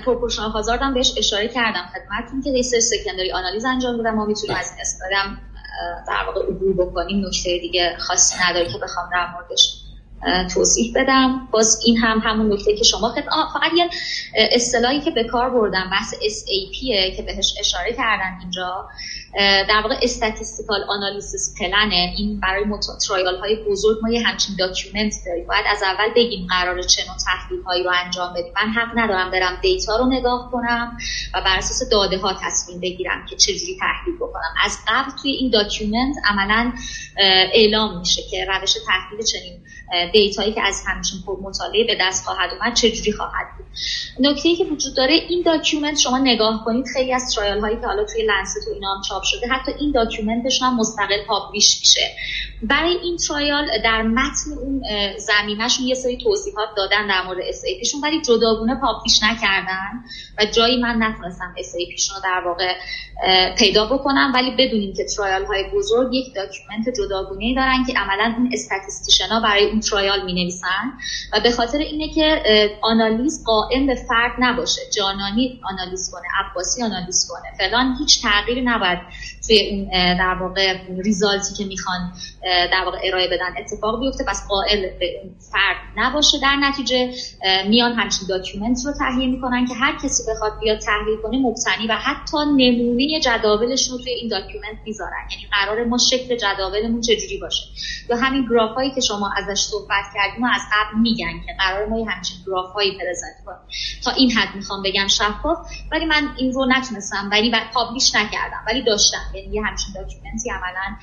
proportional 0.05 0.51
hazard 0.51 0.83
هم 0.83 0.95
بهش 0.95 1.15
اشاره 1.17 1.49
کردم. 1.49 1.91
خدمتتون 1.95 2.43
که 2.43 2.53
research 2.53 2.83
secondary 2.83 3.33
آنالیز 3.33 3.65
انجام 3.65 3.97
دادم 3.97 4.15
ما 4.15 4.25
می‌تونیم 4.25 4.57
از 4.57 4.71
این 4.71 4.81
استادم 4.81 5.39
در 6.09 6.25
واقع 6.27 6.41
عبور 6.41 6.87
بکنیم. 6.87 7.27
نکته 7.27 7.59
دیگه 7.59 7.97
خاصی 7.99 8.37
نداره 8.49 8.73
که 8.73 8.79
بخوام 8.79 9.11
در 9.13 9.27
موردش 9.33 9.80
توضیح 10.55 10.93
بدم. 10.97 11.49
باز 11.51 11.81
این 11.87 11.97
هم 11.97 12.19
همون 12.19 12.53
نکته 12.53 12.77
که 12.77 12.85
شما 12.85 13.09
خد... 13.09 13.25
فقط 13.53 13.73
یه 13.77 13.91
اصطلاحی 14.35 15.01
که 15.01 15.11
به 15.11 15.25
کار 15.25 15.51
بردم 15.51 15.91
بحث 15.91 16.15
SAP 16.15 17.17
که 17.17 17.23
بهش 17.23 17.55
اشاره 17.61 17.93
کردن 17.93 18.39
اینجا. 18.41 18.89
در 19.69 19.81
واقع 19.83 19.97
statistical 20.03 20.85
analysis 20.89 21.55
plan 21.61 22.04
ه 22.04 22.15
این 22.19 22.41
برای 22.41 22.65
trial 23.09 23.37
های 23.37 23.65
بزرگ 23.65 23.99
ما 24.03 24.11
یه 24.11 24.23
همچین 24.27 24.57
document 24.59 25.15
داریم. 25.27 25.47
باید 25.47 25.65
از 25.71 25.83
اول 25.83 26.15
بگیم 26.17 26.47
قرار 26.51 26.83
چه 26.83 27.03
نوع 27.07 27.17
تحلیل 27.27 27.63
هایی 27.63 27.85
رو 27.85 27.91
انجام 28.05 28.33
بدیم. 28.33 28.53
من 28.57 28.73
حق 28.73 28.99
ندارم 28.99 29.31
برم 29.31 29.59
دیتا 29.63 29.97
رو 29.97 30.07
نگاه 30.07 30.51
کنم 30.53 30.97
و 31.35 31.41
بر 31.41 31.59
اساس 31.59 31.89
داده 31.91 32.19
ها 32.19 32.39
تصمیم 32.43 32.81
بگیرم 32.81 33.27
که 33.31 33.37
چجوری 33.37 33.79
تحلیل 33.81 34.17
بکنم. 34.17 34.55
از 34.65 34.79
قبل 34.89 35.11
توی 35.23 35.31
این 35.31 35.51
document 35.51 36.17
عملا 36.29 36.73
اعلام 37.53 37.99
میشه 37.99 38.23
که 38.31 38.45
روش 38.45 38.75
تحلیل 38.87 39.25
چنین 39.25 39.61
دیتایی 40.13 40.53
که 40.53 40.63
از 40.63 40.83
همچین 40.87 41.19
مطالعه 41.43 41.87
به 41.87 41.97
دست 42.01 42.25
خواهد 42.25 42.51
اومد 42.51 42.75
چجوری 42.75 43.13
خواهد 43.13 43.47
بود. 43.57 43.67
نکته 44.21 44.57
که 44.57 44.65
وجود 44.65 44.97
داره 44.97 45.15
این 45.15 45.43
document 45.43 45.99
شما 45.99 46.19
نگاه 46.19 46.65
کنید 46.65 46.87
خیلی 46.93 47.13
از 47.13 47.35
trial 47.35 47.61
هایی 47.61 47.77
که 47.77 47.87
حالا 47.87 48.05
توی 48.05 48.23
لنست 48.23 48.69
و 48.69 48.75
اینا 48.75 48.95
هم 48.95 49.03
چاپ 49.09 49.23
شده 49.23 49.47
حتی 49.47 49.73
این 49.81 49.93
document 49.93 50.49
ش 50.49 50.63
هم 50.63 50.77
مستقل 50.77 51.25
publish 51.29 51.79
میشه. 51.81 52.11
برای 52.63 52.97
این 53.03 53.17
trial 53.17 53.83
در 53.85 54.03
متن 54.03 54.53
اون 54.63 54.83
ضمیمه‌شون 55.19 55.87
یه 55.87 55.95
سری 55.95 56.19
توضیحات 56.19 56.69
دادن 56.77 57.07
در 57.07 57.23
مورد 57.27 57.39
SAP 57.41 57.63
ولی 58.03 58.21
جداگونه 58.23 58.81
publish 58.81 59.23
نکردن 59.23 60.05
و 60.39 60.45
جایی 60.45 60.77
من 60.77 61.03
نتونستم 61.03 61.55
SAP 61.59 61.75
رو 62.15 62.21
در 62.25 62.43
واقع 62.47 62.75
پیدا 63.59 63.87
بکنم. 63.87 64.33
ولی 64.35 64.51
بدونیم 64.51 64.95
که 64.97 65.05
trial 65.05 65.45
های 65.45 65.65
بزرگ 65.75 66.15
یک 66.15 66.35
document 66.35 66.89
جداگونه 66.99 67.55
دارن 67.55 67.85
که 67.85 67.93
عملا 67.99 68.35
اون 68.39 68.51
statistician 68.53 69.43
برای 69.43 69.65
اون 69.65 69.81
trial 70.01 70.25
می 70.25 70.33
نویسن 70.33 70.93
و 71.33 71.41
به 71.41 71.51
خاطر 71.51 71.79
اینه 71.79 72.15
که 72.15 72.43
آنالیز 72.83 73.45
قائم 73.45 73.87
به 73.87 73.95
فرد 73.95 74.33
نباشه. 74.39 74.81
جانانی 74.97 75.61
آنالیز 75.63 76.11
کنه 76.13 76.23
عباسی 76.41 76.83
آنالیز 76.83 77.31
کنه. 77.31 77.69
فلان 77.69 77.97
هیچ 77.99 78.23
تغییری 78.23 78.63
نباید 78.63 78.99
توی 79.51 79.71
اون 79.71 79.89
در 80.19 80.35
واقع 80.41 80.77
result 81.05 81.48
ی 81.48 81.55
که 81.55 81.65
می‌خوان 81.65 82.13
در 82.43 82.83
واقع 82.85 82.99
ارائه 83.05 83.27
بدن 83.27 83.55
اتفاق 83.59 84.01
بیفته. 84.01 84.25
پس 84.25 84.49
قائم 84.49 84.81
به 84.81 85.07
فرد 85.53 85.77
نباشه. 85.97 86.39
در 86.43 86.57
نتیجه 86.57 87.13
میان 87.69 87.93
همچین 87.93 88.29
document 88.29 88.79
رو 88.87 88.93
تهیه 88.93 89.27
می‌کنن 89.27 89.67
که 89.67 89.75
هر 89.75 89.97
کسی 90.05 90.23
بخواد 90.31 90.53
بیاد 90.61 90.79
تحلیل 90.79 91.17
کنه 91.23 91.39
مبتنی 91.39 91.87
و 91.87 91.93
حتی 91.93 92.37
نمونه 92.57 93.21
جداولشون 93.21 93.99
رو 93.99 94.05
توی 94.05 94.13
این 94.13 94.29
document 94.29 94.79
می‌ذارن. 94.87 95.29
یعنی 95.31 95.47
قرار 95.53 95.85
ما 95.85 95.99
شکل 96.11 96.37
جداولمون 96.37 97.01
چجوری 97.01 97.39
باشه. 97.41 97.63
یا 98.11 98.17
همین 98.17 98.47
گراف 98.51 98.75
هایی 98.75 98.91
که 98.91 99.01
شما 99.01 99.31
ازش 99.37 99.61
صحبت 99.61 100.05
کردیم 100.15 100.45
و 100.45 100.49
از 100.55 100.63
قبل 100.73 101.01
میگن 101.01 101.33
که 101.47 101.53
قرار 101.59 101.87
ما 101.87 102.11
همچین 102.11 102.37
گراف 102.47 102.73
هایی 102.73 102.91
present 102.91 103.45
کنیم. 103.47 103.59
تا 104.05 104.11
این 104.11 104.31
حد 104.31 104.57
می‌خوام 104.57 104.83
بگم 104.83 105.07
شفاف 105.07 105.59
ولی 105.93 106.05
من 106.05 106.29
این 106.39 106.53
رو 106.53 106.67
نتونستم 106.69 107.29
ولی 107.33 107.53
publish 107.75 108.15
نکردم 108.15 108.65
ولی 108.67 108.83
داشتم. 108.83 109.21
یعنی 109.41 109.55
یه 109.55 109.63
همچین 109.63 109.95
document 109.95 110.45
ی 110.45 110.51
عملا 110.51 110.97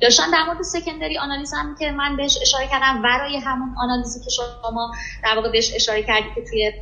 داشتن. 0.00 0.30
در 0.30 0.44
مورد 0.44 0.62
secondary 0.62 1.18
آنالیز 1.18 1.52
هم 1.54 1.76
که 1.78 1.90
من 1.90 2.16
بهش 2.16 2.38
اشاره 2.42 2.66
کردم 2.66 3.02
ورای 3.04 3.36
همون 3.36 3.74
آنالیزی 3.78 4.20
که 4.24 4.30
شما 4.30 4.92
در 5.24 5.34
واقع 5.36 5.50
بهش 5.50 5.74
اشاره 5.74 6.02
کردی 6.02 6.28
که 6.34 6.44
توی 6.50 6.72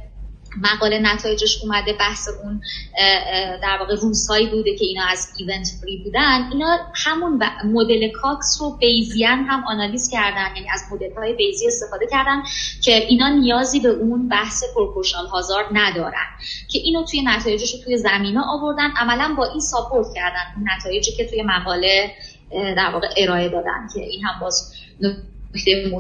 مقاله 0.63 0.99
نتایجش 0.99 1.59
اومده 1.63 1.93
بحث 1.93 2.29
اون 2.43 2.61
در 3.63 3.77
واقع 3.81 3.95
روزهایی 3.95 4.47
بوده 4.47 4.77
که 4.77 4.85
اینا 4.85 5.05
از 5.11 5.29
event 5.39 5.69
free 5.81 5.97
بودن. 6.05 6.49
اینا 6.53 6.79
همون 6.95 7.43
مدل 7.65 8.09
کاکس 8.23 8.59
رو 8.61 8.71
Bayesian 8.71 9.39
هم 9.39 9.65
آنالیز 9.69 10.11
کردن 10.11 10.57
یعنی 10.57 10.71
از 10.71 10.83
مدل 10.93 11.15
های 11.17 11.33
بیزی 11.33 11.67
استفاده 11.67 12.07
کردن 12.11 12.43
که 12.83 12.93
اینا 12.93 13.29
نیازی 13.29 13.81
به 13.81 13.89
اون 13.89 14.29
بحث 14.29 14.65
proportional 14.75 15.27
hazard 15.27 15.67
ندارن. 15.73 16.27
که 16.69 16.79
اینو 16.79 17.05
توی 17.05 17.23
نتایجش 17.23 17.75
رو 17.75 17.81
توی 17.85 17.99
ضمیمه 17.99 18.41
آوردن 18.41 18.91
عملا 18.97 19.35
با 19.39 19.45
این 19.45 19.61
support 19.61 20.07
کردن. 20.15 20.55
اون 20.57 20.69
نتایجی 20.77 21.13
که 21.13 21.27
توی 21.27 21.43
مقاله 21.43 22.11
در 22.51 22.91
واقع 22.93 23.09
ارائه 23.17 23.49
دادن 23.49 23.89
که 23.95 24.01
این 24.01 24.25
هم 24.25 24.41
باز 24.41 24.73
نکته 25.01 25.91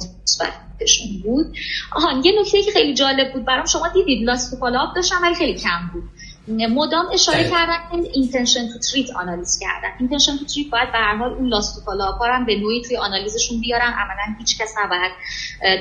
مثبتشون 0.77 1.07
بود. 1.24 1.47
آها 1.93 2.22
یه 2.24 2.41
نکته 2.41 2.62
که 2.62 2.70
خیلی 2.70 2.95
جالب 2.95 3.33
بود 3.33 3.45
برام 3.45 3.66
شما 3.66 3.89
دیدید 3.89 4.24
lost 4.25 4.57
follow-up 4.61 4.95
داشتن 4.97 5.16
ولی 5.22 5.35
خیلی 5.35 5.55
کم 5.55 5.91
بود. 5.93 6.03
مدام 6.49 7.07
اشاره 7.12 7.51
کردن 7.51 7.77
که 7.91 8.11
intention 8.14 8.69
to 8.69 8.79
treat 8.79 9.11
آنالیز 9.16 9.59
کردن. 9.59 9.89
intention 10.01 10.37
to 10.37 10.45
treat 10.45 10.71
باید 10.70 10.93
به 10.93 10.99
هر 10.99 11.16
حال 11.16 11.33
اون 11.33 11.49
lost 11.49 11.85
to 11.85 12.25
هم 12.24 12.47
به 12.47 12.57
نوعی 12.57 12.83
توی 12.83 12.97
آنالیزشون 12.97 13.61
بیارن. 13.61 13.93
عملا 13.93 14.37
هیچ 14.39 14.59
کس 14.59 14.74
نباید 14.85 15.12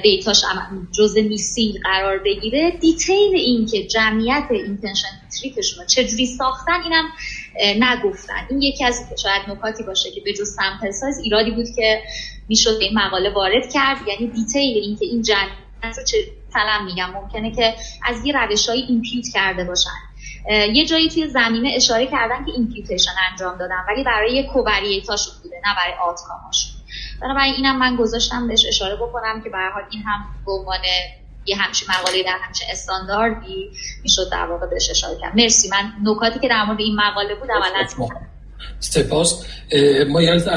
دیتاش 0.04 0.42
جزء 0.98 1.22
missing 1.22 1.76
قرار 1.84 2.18
بگیره. 2.18 2.72
detail 2.72 3.36
این 3.36 3.66
که 3.66 3.88
جمعیت 3.88 4.48
intention 4.50 5.08
to 5.08 5.40
treat 5.42 5.66
شون 5.66 5.86
چجوری 5.86 6.26
ساختن 6.26 6.84
اینم 6.84 7.06
نگفتن. 7.80 8.48
این 8.50 8.62
یکی 8.62 8.86
از 8.86 9.06
شاید 9.24 9.42
نکاتی 9.50 9.84
باشه 9.84 10.12
که 10.12 10.22
به 10.22 10.34
جز 10.34 10.56
sample 10.56 10.92
size 10.92 11.20
ایرادی 11.20 11.52
بود 11.52 11.66
که 11.76 12.02
می‌شد 12.50 12.78
این 12.82 13.00
مقاله 13.00 13.30
وارد 13.30 13.74
کرد. 13.74 13.98
یعنی 14.08 14.28
detail 14.28 14.78
این 14.78 14.96
که 14.96 15.06
این 15.06 15.24
رو 15.98 16.04
چه 16.04 16.18
سلام 16.54 16.86
میگم. 16.86 17.12
ممکنه 17.12 17.52
که 17.52 17.76
از 18.04 18.26
یه 18.26 18.34
روشهایی 18.34 18.82
impute 18.82 19.26
کرده 19.34 19.64
باشن. 19.64 19.90
یه 20.50 20.86
جایی 20.86 21.10
توی 21.10 21.28
زمینه 21.28 21.72
اشاره 21.76 22.08
کردن 22.08 22.46
که 22.46 22.52
imputation 22.52 23.12
انجام 23.32 23.58
دادن 23.58 23.86
ولی 23.88 24.04
برای 24.04 24.44
covariate 24.44 25.06
اشون 25.06 25.34
بوده 25.44 25.56
نه 25.66 25.76
برای 25.76 25.94
outcome 25.94 26.43
اشون 26.43 26.72
بنابراین 27.22 27.54
اینم 27.54 27.78
من 27.80 27.96
گذاشتم 27.96 28.48
بهش 28.48 28.66
اشاره 28.68 28.96
بکنم 28.96 29.42
که 29.44 29.50
به 29.50 29.58
حال 29.74 29.84
این 29.92 30.04
هم 30.04 30.26
به 30.46 30.52
عنوان 30.52 30.80
یه 31.46 31.56
همچین 31.56 31.88
مقاله 31.90 32.24
در 32.24 32.38
همچین 32.42 32.68
استانداردی 32.72 33.72
می‌شد 34.04 34.30
در 34.32 34.46
واقع 34.46 34.68
بهش 34.68 34.90
اشاره 34.90 35.18
کرد. 35.22 35.36
مرسی. 35.36 35.70
من 35.70 36.12
نکاتی 36.12 36.40
که 36.40 36.48
در 36.48 36.66
مورد 36.66 36.80
این 36.80 36.96
مقاله 36.96 37.36
بود 37.36 37.50
اولا 37.52 37.88
سپاس. 38.80 39.46
ما 40.08 40.22
یاد 40.22 40.50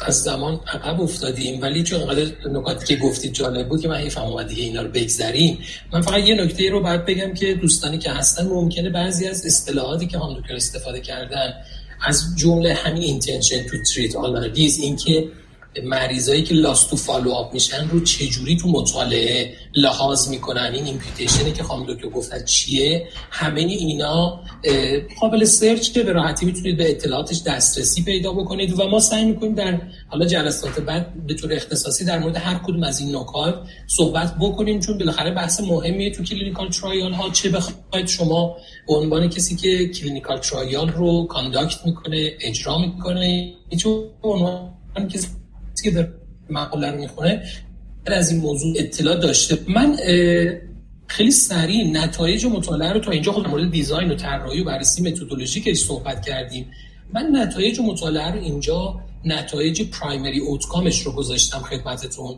از 0.00 0.22
زمان 0.22 0.60
عقب 0.72 1.00
افتادیم 1.00 1.62
ولی 1.62 1.82
چون 1.82 2.06
قدر 2.06 2.26
نکاتی 2.52 2.86
که 2.86 3.02
گفتید 3.02 3.32
جالب 3.32 3.68
بود 3.68 3.80
که 3.80 3.88
من 3.88 3.96
حیفم 3.96 4.20
اومد 4.20 4.48
دیگه 4.48 4.62
اینا 4.62 4.82
رو 4.82 4.88
بگذریم. 4.88 5.58
من 5.92 6.00
فقط 6.00 6.22
یه 6.24 6.34
نکته 6.34 6.70
رو 6.70 6.82
باید 6.82 7.04
بگم 7.04 7.34
که 7.34 7.54
دوستانی 7.54 7.98
که 7.98 8.10
هستن 8.10 8.46
ممکنه 8.46 8.90
بعضی 8.90 9.28
از 9.28 9.46
اصطلاحاتی 9.46 10.06
که 10.06 10.18
هم 10.18 10.42
استفاده 10.50 11.00
کردن 11.00 11.54
از 12.06 12.24
جمله 12.36 12.74
همین 12.74 13.02
intention 13.02 13.62
to 13.62 13.76
treat 13.94 14.16
analysis 14.16 14.78
این 14.78 14.96
که 14.96 15.28
مریضایی 15.84 16.42
که 16.42 16.54
lost 16.54 16.90
to 16.90 16.96
follow 16.96 17.48
میشن 17.52 17.88
رو 17.88 18.00
چجوری 18.00 18.56
تو 18.56 18.68
مطالعه 18.68 19.54
لحاظ 19.74 20.28
می‌کنن؟ 20.28 20.70
این 20.74 20.84
imputation 20.84 21.46
ی 21.46 21.52
که 21.52 21.62
خانم 21.62 21.84
دکتر 21.86 22.08
گفتن 22.08 22.44
چیه؟ 22.44 23.08
همه 23.30 23.60
اینا 23.60 24.40
قابل 25.20 25.44
سرچ 25.44 25.92
که 25.92 26.02
به 26.02 26.12
راحتی 26.12 26.46
می‌تونید 26.46 26.76
به 26.76 26.90
اطلاعاتش 26.90 27.42
دسترسی 27.42 28.02
پیدا 28.02 28.32
بکنید 28.32 28.80
و 28.80 28.88
ما 28.88 29.00
سعی 29.00 29.24
می‌کنیم 29.24 29.54
در 29.54 29.80
حالا 30.08 30.26
جلسات 30.26 30.80
بعد 30.80 31.26
به 31.26 31.34
طور 31.34 31.52
اختصاصی 31.52 32.04
در 32.04 32.18
مورد 32.18 32.36
هر 32.36 32.58
کدوم 32.58 32.82
از 32.82 33.00
این 33.00 33.16
نکات 33.16 33.54
صحبت 33.86 34.34
بکنیم 34.40 34.80
چون 34.80 34.98
بالاخره 34.98 35.30
بحث 35.30 35.60
مهمیه 35.60 36.10
تو 36.10 36.22
clinical 36.22 36.68
trial 36.68 37.12
ها 37.12 37.30
چه 37.30 37.48
بخواید. 37.48 38.06
شما 38.06 38.56
به 38.88 38.94
عنوان 38.94 39.28
کسی 39.28 39.56
که 39.56 39.88
clinical 39.88 40.38
trial 40.38 40.88
رو 40.88 41.26
conduct 41.26 41.86
می‌کنه 41.86 42.32
اجرا 42.40 42.78
می‌کنه 42.78 43.54
چون 43.78 44.04
عنوان 44.22 45.08
کسی 45.14 45.28
که 45.82 45.90
در 45.90 46.08
مقاله 46.50 46.90
رو 46.90 46.98
می‌خونه 46.98 47.42
از 48.06 48.30
این 48.30 48.40
موضوع 48.40 48.74
اطلاع 48.78 49.16
داشته. 49.16 49.58
من 49.68 49.96
خیلی 51.06 51.30
سریع 51.30 51.90
نتایج 51.90 52.46
مطالعه 52.46 52.92
رو 52.92 53.00
تا 53.00 53.10
اینجا 53.10 53.32
خود 53.32 53.48
مورد 53.48 53.70
design 53.70 54.10
و 54.10 54.14
طراحی 54.14 54.60
و 54.60 54.64
بررسی 54.64 55.02
متدولوژیک 55.02 55.74
صحبت 55.74 56.26
کردیم. 56.26 56.66
من 57.14 57.30
نتایج 57.32 57.80
مطالعه 57.80 58.30
رو 58.30 58.40
اینجا 58.40 59.00
نتایج 59.24 59.82
primary 59.82 60.38
outcome 60.38 60.86
ش 60.86 61.00
رو 61.02 61.12
گذاشتم 61.12 61.58
خدمتتون. 61.58 62.36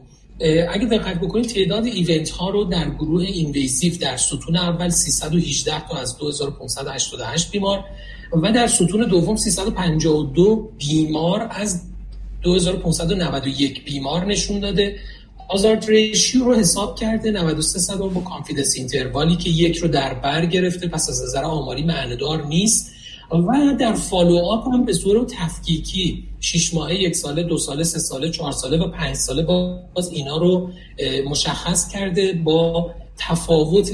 اگه 0.70 0.86
دقت 0.86 1.20
بکنید 1.20 1.46
تعداد 1.46 1.84
event 1.86 2.30
ها 2.30 2.50
رو 2.50 2.64
در 2.64 2.90
گروه 2.90 3.22
invasive 3.22 3.98
در 4.00 4.16
ستون 4.16 4.56
اول 4.56 4.88
318 4.88 5.88
تا 5.88 5.96
از 5.96 6.18
2588 6.18 7.50
بیمار 7.50 7.84
و 8.42 8.52
در 8.52 8.66
ستون 8.66 9.08
دوم 9.08 9.36
352 9.36 10.72
بیمار 10.78 11.48
از 11.50 11.87
2591 12.42 13.84
بیمار 13.84 14.24
نشون 14.24 14.60
داده. 14.60 14.96
hazard 15.48 15.88
ratio 15.88 16.44
رو 16.44 16.54
حساب 16.54 16.98
کرده 16.98 17.30
93 17.30 17.78
صدم 17.78 18.08
با 18.08 18.20
confidence 18.20 18.74
interval 18.76 19.30
ی 19.30 19.36
که 19.36 19.50
یک 19.50 19.76
رو 19.76 19.88
در 19.88 20.14
بر 20.14 20.46
گرفته 20.46 20.88
پس 20.88 21.08
از 21.08 21.22
نظر 21.22 21.44
آماری 21.44 21.82
معنیدار 21.82 22.46
نیست. 22.46 22.92
و 23.32 23.76
در 23.80 23.92
follow 23.92 24.36
up 24.36 24.66
هم 24.66 24.84
به 24.84 24.92
صورت 24.92 25.34
تفکیکی 25.38 26.24
6 26.40 26.74
ماهه 26.74 26.94
یک 26.94 27.16
ساله 27.16 27.42
دو 27.42 27.58
ساله 27.58 27.84
سه 27.84 27.98
ساله 27.98 28.30
چهار 28.30 28.52
ساله 28.52 28.78
و 28.78 28.90
پنج 28.90 29.16
ساله 29.16 29.42
باز 29.42 30.10
اینا 30.12 30.36
رو 30.36 30.70
مشخص 31.26 31.88
کرده 31.88 32.32
با 32.32 32.90
تفاوت 33.18 33.90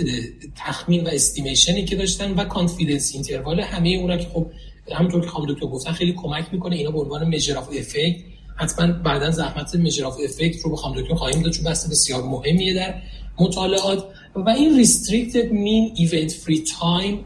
تخمین 0.56 1.04
و 1.04 1.08
estimation 1.08 1.77
ی 1.77 1.84
که 1.84 1.96
داشتن 1.96 2.34
و 2.34 2.44
confidence 2.44 3.12
interval 3.14 3.60
همه 3.60 3.88
اونا 3.88 4.16
که 4.16 4.28
خب 4.34 4.46
همونطور 4.92 5.20
که 5.20 5.28
خانم 5.28 5.52
دکتر 5.52 5.66
گفتن 5.66 5.92
خیلی 5.92 6.12
کمک 6.12 6.44
می‌کنه. 6.52 6.76
اینا 6.76 6.90
به 6.90 7.00
عنوان 7.00 7.28
measure 7.28 7.58
of 7.58 7.68
effect 7.68 8.16
حتما 8.56 8.92
بعدا 8.92 9.30
زحمت 9.30 9.74
measure 9.74 10.07
of 10.07 10.16
effect 10.24 10.60
رو 10.64 10.72
به 10.72 10.81
خانم 10.81 11.00
دکتر 11.00 11.14
خواهیم 11.14 11.42
داد 11.42 11.52
چون 11.52 11.64
بحث 11.64 11.88
بسیار 11.90 12.22
مهمیه 12.22 12.74
در 12.74 12.94
مطالعات. 13.40 14.04
و 14.34 14.48
این 14.48 14.84
restricted 14.84 15.50
mean 15.50 16.00
event 16.00 16.32
free 16.32 16.68
time 16.68 17.16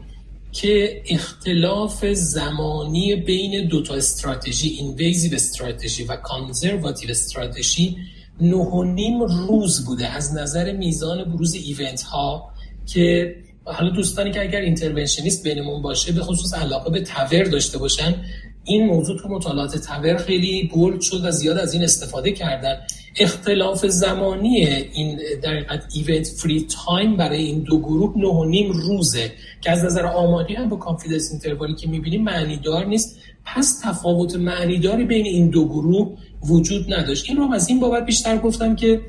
که 0.51 1.01
اختلاف 1.09 2.05
زمانی 2.05 3.15
بین 3.15 3.67
دو 3.67 3.83
تا 3.83 3.95
استراتژی 3.95 4.67
invasive 4.69 5.33
strategy 5.33 6.03
و 6.03 6.15
conservative 6.15 7.11
strategy 7.11 7.97
نه 8.41 8.55
و 8.55 8.83
نیم 8.83 9.21
روز 9.21 9.85
بوده. 9.85 10.07
از 10.07 10.33
نظر 10.33 10.71
میزان 10.71 11.23
بروز 11.23 11.53
event 11.53 12.01
ها 12.01 12.51
که 12.85 13.35
حالا 13.65 13.89
دوستانی 13.89 14.31
که 14.31 14.41
اگر 14.41 14.61
interventionist 14.61 15.43
بینمون 15.43 15.81
باشه 15.81 16.11
به 16.11 16.21
خصوص 16.21 16.53
علاقه 16.53 16.89
به 16.89 17.01
TAVR 17.01 17.43
داشته 17.43 17.77
باشن 17.77 18.15
این 18.63 18.85
موضوع 18.85 19.17
تو 19.17 19.29
مطالعات 19.29 19.77
TAVR 19.77 20.17
خیلی 20.17 20.69
bold 20.73 21.01
شد 21.01 21.25
و 21.25 21.31
زیاد 21.31 21.57
از 21.57 21.73
این 21.73 21.83
استفاده 21.83 22.31
کردن. 22.31 22.77
اختلاف 23.19 23.85
زمانی 23.85 24.65
این 24.93 25.19
در 25.43 25.65
event 25.93 26.27
free 26.27 26.67
time 26.85 27.17
برای 27.17 27.43
این 27.43 27.59
دو 27.59 27.79
گروه 27.79 28.13
نه 28.17 28.27
و 28.27 28.45
نیم 28.45 28.71
روزه 28.71 29.31
که 29.61 29.71
از 29.71 29.83
نظر 29.83 30.05
آماری 30.05 30.55
هم 30.55 30.69
با 30.69 30.77
confidence 30.77 31.31
interval 31.31 31.70
ی 31.70 31.75
که 31.75 31.89
می‌بینیم 31.89 32.23
معنی 32.23 32.57
دار 32.57 32.85
نیست. 32.85 33.19
پس 33.45 33.81
تفاوت 33.83 34.35
معنیداری 34.35 35.05
بین 35.05 35.25
این 35.25 35.49
دو 35.49 35.65
گروه 35.65 36.17
وجود 36.49 36.93
نداشت. 36.93 37.29
این 37.29 37.37
رو 37.37 37.53
از 37.53 37.69
این 37.69 37.79
بابت 37.79 38.05
بیشتر 38.05 38.37
گفتم 38.37 38.75
که 38.75 39.01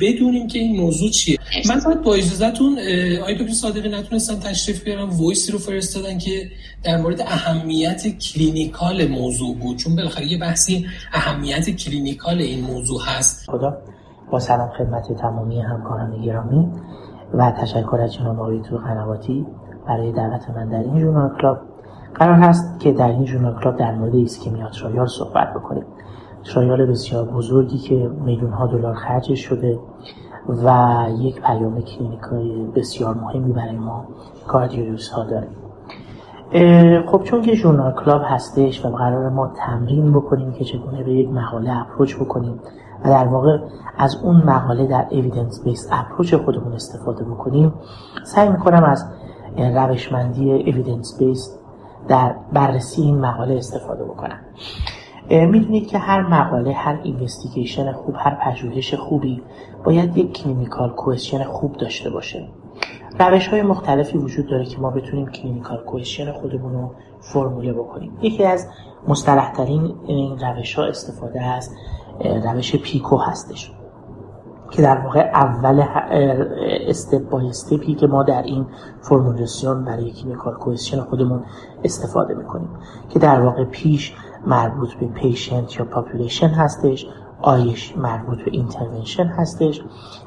بدونیم 0.00 0.46
که 0.46 0.58
این 0.58 0.80
موضوع 0.80 1.10
چیه. 1.10 1.38
من 1.68 1.80
باید 1.84 2.02
با 2.02 2.14
اجازهتون 2.14 2.78
آقای 3.20 3.34
دکتر 3.34 3.52
صادقی 3.52 3.88
نتونستن 3.88 4.34
تشریف 4.34 4.84
بیارم 4.84 5.10
voice 5.10 5.45
ی 5.45 5.52
رو 5.52 5.58
فرستادن 5.58 6.18
که 6.18 6.50
در 6.84 6.96
مورد 6.96 7.20
اهمیت 7.20 8.18
clinical 8.18 9.08
موضوع 9.08 9.56
بود. 9.56 9.76
چون 9.76 9.96
بالاخره 9.96 10.26
یه 10.26 10.38
بحثی 10.38 10.86
اهمیت 11.12 11.70
clinical 11.70 12.38
این 12.38 12.64
موضوع 12.64 13.00
هست. 13.06 13.50
خدا 13.50 13.76
با 14.30 14.38
سلام 14.38 14.68
خدمت 14.78 15.12
تمامی 15.20 15.60
همکاران 15.60 16.22
گرامی 16.22 16.68
و 17.34 17.52
تشکر 17.60 18.00
از 18.00 18.14
جناب 18.14 18.40
آقای 18.40 18.62
دکتر 18.62 18.76
قنواتی 18.76 19.46
برای 19.86 20.12
دعوت 20.12 20.50
من 20.56 20.68
در 20.68 20.78
این 20.78 21.00
journal 21.00 21.30
club. 21.40 21.58
قرار 22.14 22.34
هست 22.34 22.80
که 22.80 22.92
در 22.92 23.08
این 23.08 23.26
journal 23.26 23.60
club 23.62 23.76
در 23.78 23.94
مورد 23.94 24.14
ISCHEMIA 24.14 24.72
trial 24.72 25.06
صحبت 25.06 25.54
بکنیم. 25.54 25.84
trial 26.44 26.86
بسیار 26.86 27.24
بزرگی 27.24 27.78
که 27.78 28.10
میلیون 28.24 28.50
ها 28.50 28.66
دلار 28.66 28.94
خرج 28.94 29.34
شده 29.34 29.78
و 30.48 31.06
یک 31.18 31.40
پیام 31.40 31.80
clinical 31.80 32.66
بسیار 32.74 33.14
مهمی 33.14 33.52
برای 33.52 33.76
ما 33.76 34.04
کاردیولوژیست 34.46 35.12
ها 35.12 35.24
داره 35.24 35.48
خب 37.06 37.22
چون 37.24 37.42
که 37.42 37.54
journal 37.54 37.92
club 37.92 38.22
هستش 38.24 38.84
و 38.84 38.88
قرار 38.88 39.28
ما 39.28 39.52
تمرین 39.66 40.12
بکنیم 40.12 40.52
که 40.52 40.64
چگونه 40.64 41.04
به 41.04 41.12
یک 41.12 41.28
مقاله 41.28 41.80
approach 41.80 42.16
بکنیم 42.16 42.60
و 43.04 43.08
در 43.08 43.26
واقع 43.26 43.58
از 43.98 44.16
اون 44.22 44.36
مقاله 44.36 44.86
در 44.86 45.06
evidence 45.10 45.64
based 45.64 45.88
approach 45.92 46.34
خودمون 46.34 46.72
استفاده 46.72 47.24
بکنیم 47.24 47.74
سعی 48.24 48.48
می‌کنم 48.48 48.84
از 48.84 49.04
روشمندی 49.56 50.52
evidence 50.52 51.18
based 51.18 51.58
در 52.08 52.34
بررسی 52.52 53.02
این 53.02 53.18
مقاله 53.18 53.54
استفاده 53.54 54.04
بکنم. 54.04 54.38
می‌دونید 55.30 55.86
که 55.86 55.98
هر 55.98 56.22
مقاله 56.22 56.72
هر 56.72 57.00
investigation 57.02 57.92
خوب 57.92 58.14
هر 58.18 58.34
پژوهش 58.34 58.94
خوبی 58.94 59.42
باید 59.84 60.16
یک 60.16 60.32
clinical 60.32 60.90
question 60.90 61.44
خوب 61.44 61.76
داشته 61.76 62.10
باشه. 62.10 62.48
روش 63.20 63.48
های 63.48 63.62
مختلفی 63.62 64.18
وجود 64.18 64.46
داره 64.46 64.64
که 64.64 64.80
ما 64.80 64.90
بتونیم 64.90 65.26
clinical 65.26 65.84
question 65.84 66.32
خودمون 66.32 66.72
رو 66.72 66.94
فرموله 67.20 67.72
بکنیم. 67.72 68.18
یکی 68.22 68.44
از 68.44 68.68
مصطلح 69.08 69.52
ترین 69.52 69.94
این 70.06 70.38
روش 70.38 70.74
ها 70.74 70.84
استفاده 70.84 71.42
از 71.42 71.70
روش 72.54 72.76
PICO 72.76 73.16
هستش 73.16 73.72
که 74.70 74.82
در 74.82 74.98
واقع 74.98 75.20
اول 75.20 75.84
step 76.86 77.30
by 77.30 77.48
step 77.48 77.85
ی 77.85 77.94
که 77.94 78.06
ما 78.06 78.22
در 78.22 78.42
این 78.42 78.66
فرمولاسیون 79.00 79.84
برای 79.84 80.10
clinical 80.10 80.54
question 80.54 81.00
خودمون 81.00 81.44
استفاده 81.84 82.34
می‌کنیم 82.34 82.68
که 83.08 83.18
در 83.18 83.40
واقع 83.40 83.64
P 83.64 83.81
ش 83.81 84.14
مربوط 84.48 84.94
به 84.94 85.06
patient 85.06 85.76
یا 85.76 85.84
population 85.84 86.48
هستش 86.48 87.06
I 87.42 87.60
ش 87.60 87.96
مربوط 87.96 88.38
به 88.38 88.50
intervention 88.50 89.26
هستش 89.26 89.82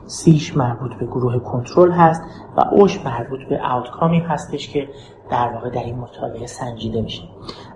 C 0.05 0.23
ش 0.23 0.57
مربوط 0.57 0.93
به 0.93 1.05
گروه 1.05 1.39
کنترل 1.39 1.91
هست 1.91 2.21
و 2.57 2.61
O 2.71 2.83
ش 2.83 3.05
مربوط 3.05 3.39
به 3.49 3.61
outcome 3.63 4.12
ی 4.12 4.19
هستش 4.19 4.69
که 4.69 4.89
در 5.29 5.53
واقع 5.53 5.69
در 5.69 5.83
این 5.83 5.95
مطالعه 5.95 6.47
سنجیده 6.47 7.01
میشه. 7.01 7.23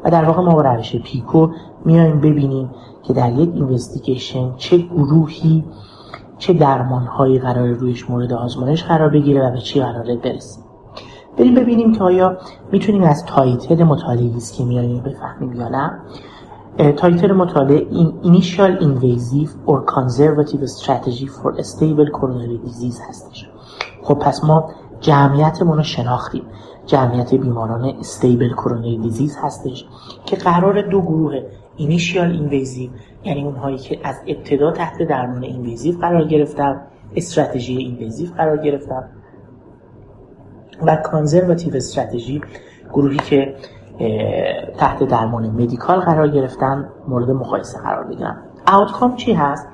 و 0.04 0.12
در 0.12 0.26
واقع 0.26 0.42
ما 0.42 0.56
با 0.56 0.62
روش 0.62 0.96
PICO 0.96 1.48
میایم 1.86 2.22
ببینیم 2.22 2.70
که 3.04 3.14
در 3.14 3.32
یک 3.32 3.50
investigation 3.54 4.56
چه 4.56 4.78
گروهی 4.78 5.66
چه 6.38 6.54
درمانهایی 6.54 7.40
قراره 7.40 7.68
رویش 7.68 8.10
مورد 8.10 8.34
آزمایش 8.34 8.84
قرار 8.84 9.10
بگیره 9.10 9.48
و 9.48 9.52
به 9.52 9.58
چی 9.58 9.82
قراره 9.82 10.16
برسیم 10.16 10.64
بریم 11.38 11.56
ببینیم 11.56 11.92
که 11.92 12.04
آیا 12.04 12.38
می‌تونیم 12.72 13.04
از 13.04 13.26
title 13.26 13.84
مطالعه 13.84 14.24
ISCHEMIA 14.24 15.02
بفهمیم 15.06 15.54
یا 15.54 15.70
نه. 15.70 16.00
title 16.78 17.34
مطالعه 17.34 17.88
این 17.92 18.14
Initial 18.24 18.82
Invasive 18.82 19.50
or 19.68 19.94
Conservative 19.96 20.68
Strategy 20.68 21.28
for 21.28 21.64
Stable 21.64 22.10
Coronary 22.20 22.68
Disease 22.68 23.02
هستش. 23.10 23.50
خب 24.02 24.14
پس 24.14 24.44
ما 24.44 24.70
جمعیتمون 25.02 25.78
رو 25.78 25.84
شناختیم. 25.84 26.44
جمعیت 26.86 27.34
بیماران 27.34 27.86
stable 28.00 28.54
coronary 28.54 28.98
disease 28.98 29.38
هستش 29.42 29.86
که 30.26 30.36
قراره 30.36 30.82
دو 30.82 31.02
گروه 31.02 31.42
initial 31.78 32.32
invasive 32.32 32.90
یعنی 33.24 33.44
اونهایی 33.44 33.78
که 33.78 34.00
از 34.04 34.16
ابتدا 34.28 34.72
تحت 34.72 35.04
درمان 35.04 35.44
invasive 35.44 35.98
قرار 36.00 36.28
گرفتن 36.28 36.82
استراتژی 37.16 37.78
invasive 37.78 38.30
قرار 38.38 38.58
گرفتن 38.58 39.10
و 40.86 40.96
conservative 40.96 41.76
strategy 41.76 42.42
گروهی 42.94 43.18
که 43.18 43.56
تحت 44.78 45.04
درمان 45.04 45.50
medical 45.50 46.00
قرار 46.00 46.28
گرفتن 46.28 46.90
مورد 47.08 47.32
مقایسه 47.32 47.80
قرار 47.80 48.04
بگیرن. 48.04 48.38
outcome 48.68 49.16
چی 49.16 49.34
هست؟ 49.34 49.68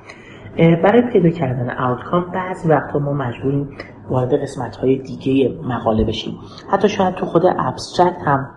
برای 0.56 1.02
پیدا 1.12 1.28
کردن 1.28 1.76
outcome 1.78 2.24
بعضی 2.34 2.68
وقتا 2.68 2.98
ما 2.98 3.12
مجبوریم 3.12 3.68
وارد 4.10 4.42
قسمت 4.42 4.76
های 4.76 4.98
دیگه 4.98 5.58
مقاله 5.64 6.04
بشیم. 6.04 6.38
حتی 6.68 6.88
شاید 6.88 7.14
تو 7.14 7.26
خود 7.26 7.42
abstract 7.58 8.22
هم 8.24 8.48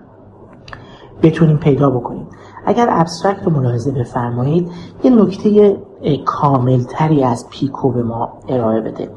بتونیم 1.24 1.57
پیدا 1.57 1.89
بکنیم. 1.89 2.28
اگر 2.66 2.88
abstract 2.89 3.43
رو 3.43 3.51
ملاحظه 3.51 3.91
بفرمایید 3.91 4.72
یه 5.03 5.11
نکته 5.11 5.78
کاملتری 6.26 7.24
از 7.24 7.49
PICO 7.50 7.91
به 7.91 8.03
ما 8.03 8.34
ارائه 8.49 8.82
بده. 8.82 9.09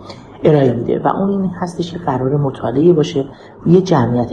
ارائه 0.45 0.73
میده 0.73 0.99
و 0.99 1.09
اون 1.09 1.31
این 1.31 1.51
هستش 1.61 1.93
که 1.93 1.99
قرار 1.99 2.37
مطالعه 2.37 2.93
باشه. 2.93 3.25
روی 3.65 3.81
جمعیت 3.81 4.33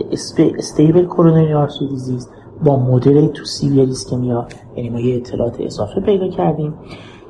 stable 0.58 1.06
coronary 1.06 1.54
artery 1.54 1.88
disease 1.88 2.30
با 2.64 2.80
moderate 2.80 3.28
to 3.28 3.46
severe 3.46 3.80
ischemia 3.80 4.48
یعنی 4.76 4.90
ما 4.90 5.00
یه 5.00 5.16
اطلاعات 5.16 5.62
اضافه 5.62 6.02
پیدا 6.02 6.28
کردیم 6.28 6.74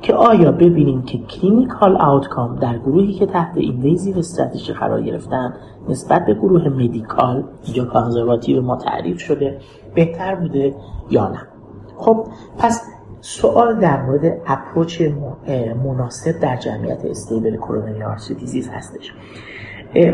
که 0.02 0.14
آیا 0.14 0.52
ببینیم 0.52 1.02
که 1.02 1.18
clinical 1.18 1.96
outcome 1.96 2.56
در 2.56 2.78
گروهی 2.78 3.14
که 3.14 3.26
تحت 3.26 3.56
invasive 3.56 4.18
strategy 4.18 4.72
قرار 4.72 5.02
گرفتن 5.02 5.54
نسبت 5.88 6.26
به 6.26 6.34
گروه 6.34 6.68
medical 6.68 7.44
اینجا 7.64 7.84
conservative 7.84 8.62
ما 8.62 8.76
تعریف 8.76 9.18
شده 9.18 9.58
بهتر 9.94 10.34
بوده 10.34 10.74
یا 11.10 11.28
نه. 11.28 11.40
خب 11.96 12.26
پس 12.58 12.82
سوال 13.28 13.74
در 13.74 14.02
مورد 14.02 14.40
approach 14.46 15.02
مناسب 15.84 16.40
در 16.40 16.56
جمعیت 16.56 17.04
stable 17.04 17.56
coronary 17.56 18.02
artery 18.02 18.34
disease 18.34 18.68
هستش. 18.68 19.14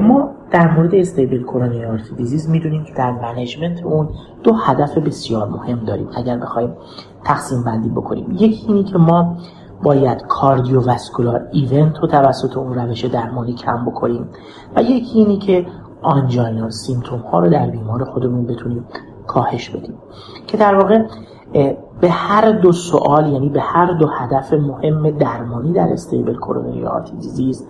ما 0.02 0.30
در 0.50 0.70
مورد 0.70 0.94
stable 0.94 1.42
coronary 1.42 1.84
artery 1.84 2.16
disease 2.16 2.50
می‌دونیم 2.50 2.84
که 2.84 2.94
در 2.94 3.10
management 3.10 3.82
اون 3.82 4.08
دو 4.42 4.52
هدف 4.52 4.98
بسیار 4.98 5.48
مهم 5.48 5.84
داریم. 5.84 6.08
اگر 6.16 6.38
بخوایم 6.38 6.76
تقسیم 7.24 7.64
بندی 7.64 7.88
بکنیم 7.88 8.26
یکی 8.30 8.66
اینی 8.66 8.84
که 8.84 8.98
ما 8.98 9.36
باید 9.82 10.22
cardiovascular 10.22 11.48
event 11.52 11.98
رو 11.98 12.06
توسط 12.06 12.56
اون 12.56 12.74
روش 12.74 13.04
درمانی 13.04 13.52
کم 13.52 13.84
بکنیم 13.84 14.28
و 14.76 14.82
یکی 14.82 15.18
اینی 15.18 15.38
که 15.38 15.66
angina 16.02 16.70
symptom 16.70 17.20
ها 17.20 17.40
رو 17.40 17.50
در 17.50 17.70
بیمار 17.70 18.04
خودمون 18.04 18.46
بتونیم 18.46 18.84
کاهش 19.26 19.70
بدیم. 19.70 19.94
که 20.46 20.56
در 20.56 20.74
واقع 20.74 21.02
به 22.00 22.10
هر 22.10 22.52
دو 22.52 22.72
سوال 22.72 23.32
یعنی 23.32 23.48
به 23.48 23.60
هر 23.60 23.92
دو 23.92 24.06
هدف 24.06 24.52
مهم 24.52 25.10
درمانی 25.10 25.72
در 25.72 25.88
stable 25.92 26.34
coronary 26.34 26.86
artery 26.86 27.16
disease 27.16 27.68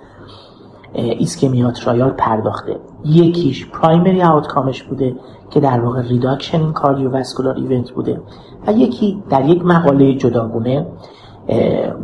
ISCHEMIA 0.94 1.70
trial 1.70 2.10
پرداخته. 2.10 2.80
یکیش 3.04 3.70
primary 3.70 4.22
outcome 4.22 4.69
ش 4.69 4.82
بوده 4.82 5.16
که 5.50 5.60
در 5.60 5.80
واقع 5.80 6.02
reduction 6.02 6.60
این 6.60 6.72
cardiovascular 6.72 7.54
event 7.54 7.90
بوده 7.90 8.20
و 8.66 8.72
یکی 8.72 9.22
در 9.30 9.44
یک 9.44 9.64
مقاله 9.64 10.14
جداگونه 10.14 10.86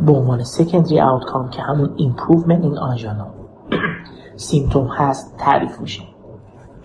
به 0.05 0.11
عنوان 0.11 0.43
secondary 0.43 1.01
outcome 1.01 1.49
که 1.49 1.61
همون 1.61 1.89
improvement 1.95 2.63
این 2.63 2.77
angina 2.77 3.27
symptom 4.35 4.87
هست 4.87 5.37
تعریف 5.37 5.79
میشه. 5.81 6.03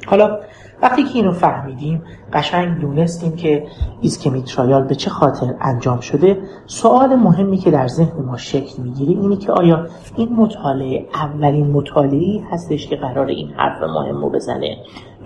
حالا 0.06 0.38
وقتی 0.82 1.04
که 1.04 1.14
اینو 1.14 1.32
فهمیدیم 1.32 2.02
قشنگ 2.32 2.80
دونستیم 2.80 3.36
که 3.36 3.66
ISCHEMIA 4.00 4.42
trial 4.42 4.84
به 4.84 4.94
چه 4.94 5.10
خاطر 5.10 5.54
انجام 5.60 6.00
شده 6.00 6.38
سوال 6.66 7.16
مهمی 7.16 7.56
که 7.56 7.70
در 7.70 7.88
ذهن 7.88 8.22
ما 8.26 8.36
شکل 8.36 8.82
می‌گیره 8.82 9.10
اینه 9.10 9.36
که 9.36 9.52
آیا 9.52 9.86
این 10.16 10.32
مطالعه 10.32 11.06
اولین 11.14 11.70
مطالعه 11.70 12.42
هستش 12.50 12.86
که 12.86 12.96
قرار 12.96 13.26
این 13.26 13.50
حرف 13.50 13.82
مهم 13.82 14.20
رو 14.20 14.30
بزنه 14.30 14.76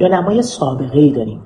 یا 0.00 0.08
نه 0.08 0.22
ما 0.22 0.28
یه 0.28 0.42
سابقه 0.42 0.98
ای 0.98 1.10
داریم 1.10 1.42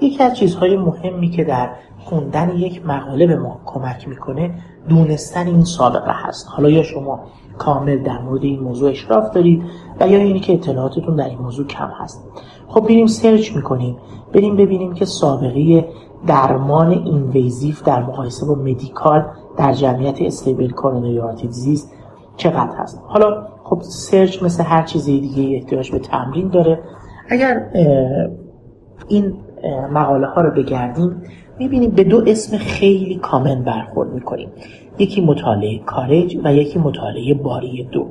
یکی 0.00 0.22
از 0.22 0.36
چیزهای 0.36 0.76
مهمی 0.76 1.30
که 1.30 1.44
در 1.44 1.70
خوندن 2.04 2.56
یک 2.56 2.86
مقاله 2.86 3.26
به 3.26 3.36
ما 3.36 3.60
کمک 3.66 4.08
می‌کنه 4.08 4.54
دونستن 4.88 5.46
این 5.46 5.64
سابقه 5.64 6.12
هست. 6.12 6.48
حالا 6.50 6.70
یا 6.70 6.82
شما 6.82 7.20
کامل 7.58 8.02
در 8.02 8.18
مورد 8.18 8.42
این 8.42 8.60
موضوع 8.60 8.90
اشراف 8.90 9.30
دارید 9.34 9.62
و 10.00 10.08
یا 10.08 10.18
اینی 10.18 10.40
که 10.40 10.52
اطلاعاتتون 10.52 11.16
در 11.16 11.28
این 11.28 11.38
موضوع 11.38 11.66
کم 11.66 11.88
هست. 11.98 12.24
خب 12.68 12.80
بریم 12.80 13.06
search 13.06 13.56
می‌کنیم. 13.56 13.96
بریم 14.34 14.56
ببینیم 14.56 14.94
که 14.94 15.04
سابقه 15.04 15.88
درمان 16.26 16.90
invasive 16.90 17.82
در 17.82 18.02
مقایسه 18.02 18.46
با 18.46 18.54
medical 18.54 19.26
در 19.56 19.72
جمعیت 19.72 20.22
stable 20.22 20.70
coronary 20.70 21.20
artery 21.20 21.53
disease 21.53 21.92
چقدر 22.36 22.76
هست؟ 22.78 23.02
حالا 23.06 23.46
خب 23.64 23.80
search 23.82 24.42
مثل 24.42 24.64
هر 24.64 24.82
چیز 24.82 25.04
دیگه 25.04 25.56
احتیاج 25.56 25.92
به 25.92 25.98
تمرین 25.98 26.48
داره. 26.48 26.80
اگر 27.28 27.66
این 29.08 29.34
مقاله 29.92 30.26
ها 30.26 30.40
رو 30.40 30.50
بگردیم 30.50 31.22
می‌بینیم 31.62 31.90
به 31.90 32.04
دو 32.04 32.24
اسم 32.26 32.58
خیلی 32.58 33.14
common 33.14 33.62
برخورد 33.62 34.12
می‌کنیم. 34.12 34.48
یکی 34.98 35.20
مطالعه 35.20 35.78
COURAGE 35.78 36.38
و 36.44 36.54
یکی 36.54 36.78
مطالعه 36.78 37.34
BARI 37.34 37.88
دو. 37.92 38.06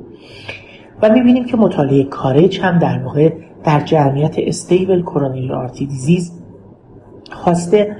و 1.02 1.12
می‌بینیم 1.12 1.44
که 1.44 1.56
مطالعه 1.56 2.04
COURAGE 2.04 2.60
هم 2.60 2.78
در 2.78 2.98
واقع 2.98 3.32
در 3.64 3.80
جمعیت 3.80 4.34
stable 4.38 5.02
coronary 5.02 5.52
artery 5.52 5.86
disease 5.86 6.42
خواسته 7.30 7.96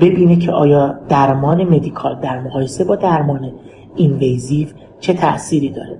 ببینه 0.00 0.36
که 0.36 0.52
آیا 0.52 1.00
درمان 1.08 1.64
medical 1.64 2.20
در 2.20 2.40
مقایسه 2.40 2.84
با 2.84 2.96
درمان 2.96 3.52
invasive 3.96 4.68
چه 5.00 5.12
تأثیری 5.12 5.68
داره. 5.68 5.98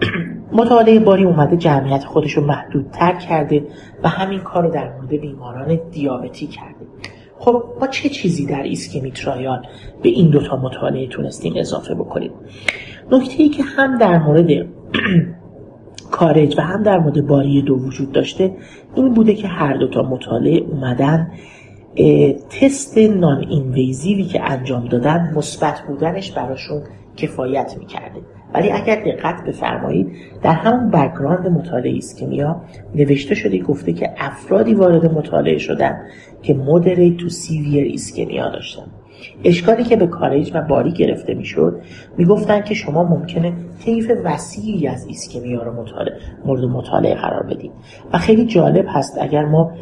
مطالعه 0.52 0.98
BARI 0.98 1.24
اومده 1.24 1.56
جمعیت 1.56 2.04
خودش 2.04 2.32
رو 2.32 2.46
محدودتر 2.46 3.12
کرده 3.12 3.66
و 4.02 4.08
همین 4.08 4.40
کار 4.40 4.62
رو 4.62 4.70
در 4.70 4.92
مورد 4.92 5.08
بیماران 5.08 5.80
دیابتی 5.90 6.46
کرده. 6.46 6.75
خب 7.38 7.64
ما 7.80 7.86
چه 7.86 8.08
چیزی 8.08 8.46
در 8.46 8.62
ISCHEMIA 8.62 9.10
trial 9.10 9.66
به 10.02 10.08
این 10.08 10.30
دوتا 10.30 10.56
مطالعه 10.56 11.06
تونستیم 11.06 11.54
اضافه 11.56 11.94
بکنیم 11.94 12.30
نکته 13.12 13.42
ای 13.42 13.48
که 13.48 13.62
هم 13.62 13.98
در 13.98 14.18
مورد 14.18 14.46
COURAGE 16.10 16.58
و 16.58 16.62
هم 16.62 16.82
در 16.82 16.98
مورد 16.98 17.26
BARI 17.26 17.62
دو 17.62 17.74
وجود 17.74 18.12
داشته 18.12 18.56
این 18.94 19.14
بوده 19.14 19.34
که 19.34 19.48
هر 19.48 19.76
دوتا 19.76 20.02
مطالعه 20.02 20.58
اومدن 20.58 21.32
تست 22.50 22.98
non-invasive 22.98 23.46
ی 23.48 24.24
که 24.24 24.50
انجام 24.50 24.88
دادن 24.88 25.32
مثبت 25.36 25.82
بودنش 25.88 26.32
براشون 26.32 26.82
کفایت 27.16 27.76
می‌کرده. 27.78 28.20
ولی 28.56 28.70
اگر 28.70 29.02
دقت 29.04 29.44
بفرمایید 29.46 30.12
در 30.42 30.52
همون 30.52 30.90
background 30.90 31.48
مطالعه 31.48 31.92
ISCHEMIA 31.92 32.56
نوشته 32.94 33.34
شده 33.34 33.58
گفته 33.58 33.92
که 33.92 34.10
افرادی 34.18 34.74
وارد 34.74 35.14
مطالعه 35.14 35.58
شدن 35.58 36.00
که 36.42 36.54
moderate 36.54 37.16
to 37.16 37.28
severe 37.28 37.84
ischemia 37.84 38.48
داشتن. 38.48 38.82
اشکالی 39.44 39.84
که 39.84 39.96
به 39.96 40.06
COURAGE 40.06 40.50
و 40.54 40.62
BARI 40.62 40.92
گرفته 40.92 41.34
می‌شد 41.34 41.80
می‌گفتن 42.18 42.60
که 42.60 42.74
شما 42.74 43.04
ممکنه 43.04 43.52
طیف 43.84 44.10
وسیعی 44.24 44.88
از 44.88 45.06
ischemia 45.06 45.62
رو 45.62 45.82
مطالعه 45.82 46.16
مورد 46.44 46.64
مطالعه 46.64 47.14
قرار 47.14 47.42
بدید. 47.42 47.72
و 48.12 48.18
خیلی 48.18 48.44
جالب 48.44 48.84
هست 48.88 49.18
اگر 49.20 49.44
ما 49.44 49.72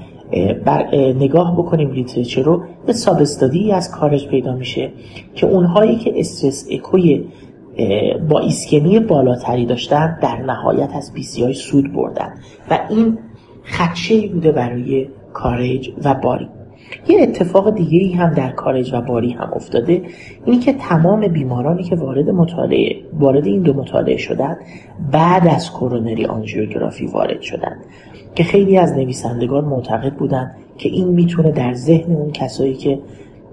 بر 0.64 0.94
نگاه 0.94 1.56
بکنیم 1.56 1.90
لیترچر 1.90 2.42
رو 2.42 2.64
به 2.86 2.92
سابستادی 2.92 3.72
از 3.72 3.90
کارج 3.90 4.28
پیدا 4.28 4.54
میشه 4.54 4.90
که 5.34 5.46
اونهایی 5.46 5.96
که 5.96 6.12
استرس 6.16 6.68
اکوی 6.70 7.24
با 8.28 8.40
ایسکمی 8.40 9.00
بالاتری 9.00 9.66
داشتن 9.66 10.18
در 10.22 10.36
نهایت 10.36 10.90
از 10.96 11.12
های 11.40 11.54
سود 11.54 11.92
بردن. 11.92 12.34
و 12.70 12.78
این 12.90 13.18
خدشه 13.64 14.28
بوده 14.28 14.52
برای 14.52 15.08
کارج 15.32 15.90
و 16.04 16.14
باری. 16.14 16.48
یه 17.08 17.22
اتفاق 17.22 17.74
دیگه 17.74 17.98
ای 17.98 18.12
هم 18.12 18.34
در 18.34 18.50
کارج 18.50 18.94
و 18.94 19.00
باری 19.00 19.32
هم 19.32 19.52
افتاده. 19.52 20.02
اینی 20.44 20.58
که 20.58 20.72
تمام 20.72 21.28
بیمارانی 21.28 21.82
که 21.82 21.96
وارد 21.96 22.30
مطالعه 22.30 22.96
وارد 23.12 23.46
این 23.46 23.62
دو 23.62 23.72
مطالعه 23.72 24.16
شدن 24.16 24.56
بعد 25.12 25.46
از 25.46 25.70
coronary 25.70 26.24
angiography 26.24 27.06
وارد 27.06 27.40
شدن. 27.40 27.76
که 28.34 28.44
خیلی 28.44 28.78
از 28.78 28.92
نویسندگان 28.92 29.64
معتقد 29.64 30.12
بودند 30.12 30.54
که 30.78 30.88
این 30.88 31.08
می‌تونه 31.08 31.52
در 31.52 31.74
ذهن 31.74 32.12
اون 32.12 32.32
کسایی 32.32 32.74
که 32.74 32.98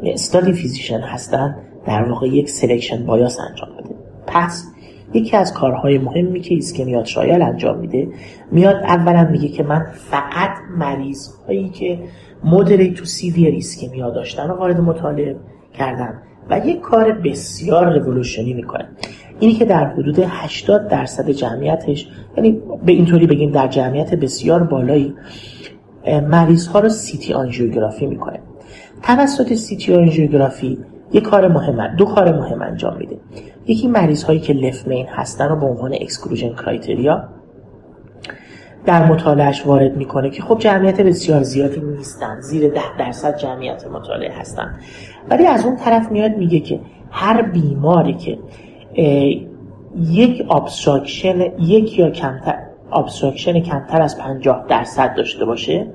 study 0.04 0.54
physician 0.54 1.00
هستن 1.00 1.56
در 1.86 2.04
واقع 2.04 2.28
یک 2.28 2.50
selection 2.50 3.06
bias 3.06 3.40
انجام 3.50 3.70
بده. 3.80 3.91
پس 4.28 4.72
یکی 5.14 5.38
از 5.38 5.54
کارهای 5.54 5.98
مهمی 5.98 6.40
که 6.40 6.54
ISCHEMIA 6.54 7.06
trial 7.06 7.42
انجام 7.42 7.78
میده 7.78 8.08
میاد 8.52 8.76
اولا 8.76 9.28
میگه 9.32 9.48
که 9.48 9.64
من 9.64 9.86
فقط 9.94 10.52
مریض 10.78 11.28
هایی 11.48 11.70
که 11.70 12.00
moderate 12.44 12.94
to 12.94 13.06
severe 13.06 13.54
ischemia 13.54 14.10
داشتن 14.10 14.50
رو 14.50 14.54
وارد 14.54 14.80
مطالعه 14.80 15.36
کردن 15.74 16.22
و 16.50 16.68
یک 16.68 16.82
کار 16.82 17.12
بسیار 17.12 18.00
رولوشنی 18.00 18.54
می‌کنه. 18.54 18.88
اینی 19.40 19.54
که 19.54 19.66
در 19.66 19.86
حدود 19.86 20.20
80 20.20 20.88
درصد 20.88 21.30
جمعیتش 21.30 22.08
یعنی 22.38 22.62
به 22.86 22.92
اینطوری 22.92 23.28
بگیم 23.28 23.52
در 23.52 23.68
جمعیت 23.68 24.14
بسیار 24.16 24.64
بالایی 24.64 25.16
مریض 26.30 26.68
ها 26.68 26.80
رو 26.80 26.90
CT 26.90 27.34
angiography 27.34 28.06
می‌کنه. 28.06 28.40
توسط 29.04 29.54
CT 29.54 29.96
angiography 29.96 30.78
یک 31.14 31.24
کار 31.24 31.48
مهم 31.48 31.96
دو 31.96 32.06
کار 32.06 32.40
مهم 32.40 32.62
انجام 32.62 32.98
میده. 32.98 33.18
یکی 33.68 33.88
مریض 33.88 34.24
هایی 34.24 34.40
که 34.40 34.54
left 34.54 34.88
main 34.88 35.06
هستن 35.08 35.50
رو 35.50 35.56
به 35.56 35.66
عنوان 35.66 35.94
exclusion 35.94 36.54
criteria 36.54 37.24
در 38.86 39.06
مطالعهش 39.06 39.66
وارد 39.66 39.98
می‌کنه 39.98 40.30
که 40.30 40.42
خب 40.42 40.60
جمعیت 40.60 41.02
بسیار 41.02 41.44
زیادی 41.44 41.82
نیستن 41.82 42.40
زیر 42.40 42.70
ده 42.70 42.98
درصد 43.00 43.38
جمعیت 43.38 43.88
مطالعه 43.88 44.34
هستن. 44.34 44.80
ولی 45.30 45.46
از 45.46 45.66
اون 45.66 45.76
طرف 45.76 46.12
میاد 46.12 46.38
میگه 46.38 46.60
که 46.60 46.80
هر 47.12 47.42
بیماری 47.42 48.14
که 48.14 48.40
یک 50.00 50.46
obstruction 50.52 51.60
یک 51.60 52.00
یا 52.00 52.10
کمتر 52.10 52.56
obstruction 52.94 53.60
کمتر 53.60 54.02
از 54.02 54.18
50 54.18 54.66
درصد 54.70 55.16
داشته 55.16 55.46
باشه 55.46 55.88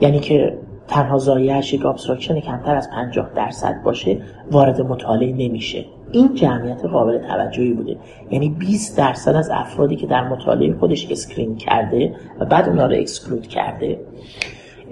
یعنی 0.00 0.20
که 0.20 0.58
تنها 0.88 1.18
ضایعه‌ش 1.18 1.72
یک 1.74 1.86
obstruction 1.86 2.40
کمتر 2.40 2.74
از 2.74 2.90
50 2.90 3.30
درصد 3.34 3.82
باشه 3.84 4.20
وارد 4.50 4.80
مطالعه 4.80 5.32
نمیشه. 5.32 5.84
این 6.12 6.34
جمعیت 6.34 6.84
قابل 6.84 7.18
توجهی 7.18 7.72
بوده. 7.72 7.96
یعنی 8.30 8.48
20 8.48 8.98
درصد 8.98 9.34
از 9.34 9.50
افرادی 9.52 9.96
که 9.96 10.06
در 10.06 10.28
مطالعه 10.28 10.74
خودش 10.74 11.10
screen 11.10 11.56
کرده 11.56 12.14
و 12.40 12.44
بعد 12.44 12.68
اونا 12.68 12.86
رو 12.86 12.94
exclude 12.94 13.46
کرده 13.46 13.98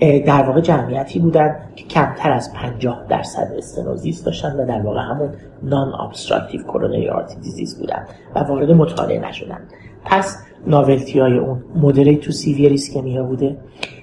در 0.01 0.43
واقع 0.43 0.61
جمعیتی 0.61 1.19
بودن 1.19 1.57
که 1.77 1.85
کمتر 1.85 2.33
از 2.33 2.53
50 2.53 3.07
درصد 3.09 3.53
stenosis 3.57 4.25
داشتن 4.25 4.57
و 4.57 4.67
در 4.67 4.81
واقع 4.81 5.01
همون 5.01 5.29
non-obstructive 5.63 6.63
coronary 6.63 7.09
artery 7.09 7.37
disease 7.41 7.81
بودن 7.81 8.07
و 8.35 8.39
وارد 8.39 8.71
مطالعه 8.71 9.29
نشدن. 9.29 9.61
پس 10.05 10.39
novelty 10.67 11.21
های 11.21 11.39
اون 11.39 11.65
moderate 11.75 12.17
to 12.17 12.33
severe 12.33 12.71
ischemia 12.71 13.23
بوده 13.23 13.57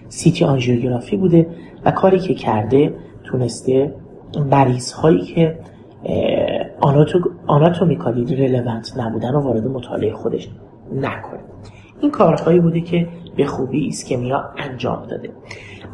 CT 0.09 0.45
angiography 0.45 1.17
بوده 1.17 1.47
و 1.85 1.91
کاری 1.91 2.19
که 2.19 2.33
کرده 2.33 2.93
تونسته 3.23 3.93
مریض 4.51 4.91
هایی 4.91 5.21
که 5.21 5.59
anatomically 7.47 8.35
relevant 8.35 8.93
نبودن 8.97 9.35
و 9.35 9.39
وارد 9.39 9.67
مطالعه 9.67 10.13
خودش 10.13 10.49
نکنه. 10.93 11.39
این 12.01 12.11
کارهایی 12.11 12.59
بوده 12.59 12.81
که 12.81 13.07
به 13.35 13.45
خوبی 13.45 13.79
ایسکمیا 13.79 14.43
انجام 14.57 15.05
داده. 15.05 15.29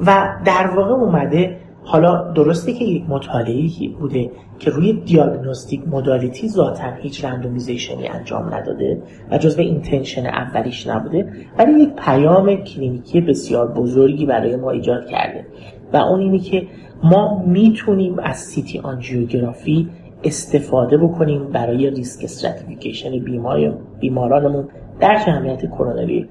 و 0.06 0.36
در 0.46 0.68
واقع 0.68 0.92
اومده 0.92 1.58
حالا 1.84 2.32
درسته 2.32 2.74
که 2.74 2.86
یک 2.86 3.04
مطالعه 3.10 3.70
بوده 4.00 4.32
که 4.60 4.72
روی 4.72 4.94
diagnostic 4.94 5.88
modality 5.88 6.48
ذاتا 6.48 6.92
هیچ 7.02 7.26
randomization 7.26 8.02
ی 8.02 8.08
انجام 8.08 8.54
نداده 8.54 9.02
و 9.32 9.38
جزو 9.38 9.62
intention 9.62 10.26
اولیش 10.26 10.88
نبوده 10.88 11.34
ولی 11.58 11.72
یک 11.72 11.90
پیام 11.96 12.56
clinical 12.56 13.14
ی 13.14 13.22
بسیار 13.22 13.68
بزرگی 13.68 14.26
برای 14.26 14.56
ما 14.56 14.72
ایجاد 14.72 15.06
کرده. 15.06 15.46
و 15.94 15.98
اون 15.98 16.20
اینه 16.20 16.40
که 16.40 16.68
ما 17.04 17.44
می‌تونیم 17.46 18.20
از 18.20 18.38
CT 18.38 18.80
angiography 18.80 19.90
استفاده 20.24 20.98
بکنیم 20.98 21.46
برای 21.46 21.90
risk 21.90 22.24
stratification 22.24 23.20
بیمار 23.20 23.78
بیمارانمون 24.00 24.68
در 25.00 25.24
جمعیت 25.26 25.66
coronary 25.66 26.30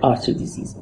artery 0.00 0.34
disease. 0.34 0.76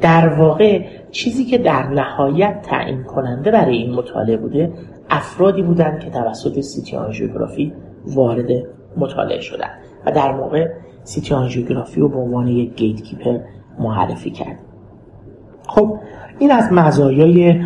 در 0.00 0.28
واقع 0.28 0.84
چیزی 1.10 1.44
که 1.44 1.58
در 1.58 1.86
نهایت 1.86 2.62
تعیین 2.62 3.02
کننده 3.02 3.50
برای 3.50 3.76
این 3.76 3.94
مطالعه 3.94 4.36
بوده 4.36 4.72
افرادی 5.10 5.62
بودند 5.62 6.00
که 6.00 6.10
توسط 6.10 6.60
CT 6.60 6.96
angiography 6.96 7.72
وارد 8.06 8.48
مطالعه 8.96 9.40
شدن 9.40 9.70
و 10.06 10.12
در 10.12 10.32
موقع 10.32 10.68
CT 11.04 11.34
angiography 11.34 12.00
رو 12.00 12.08
به 12.08 12.18
عنوان 12.18 12.48
یک 12.48 12.74
gatekeeper 12.74 13.38
معرفی 13.78 14.30
کرد 14.30 14.58
خب 15.68 15.98
این 16.38 16.50
از 16.50 16.72
مزایای 16.72 17.60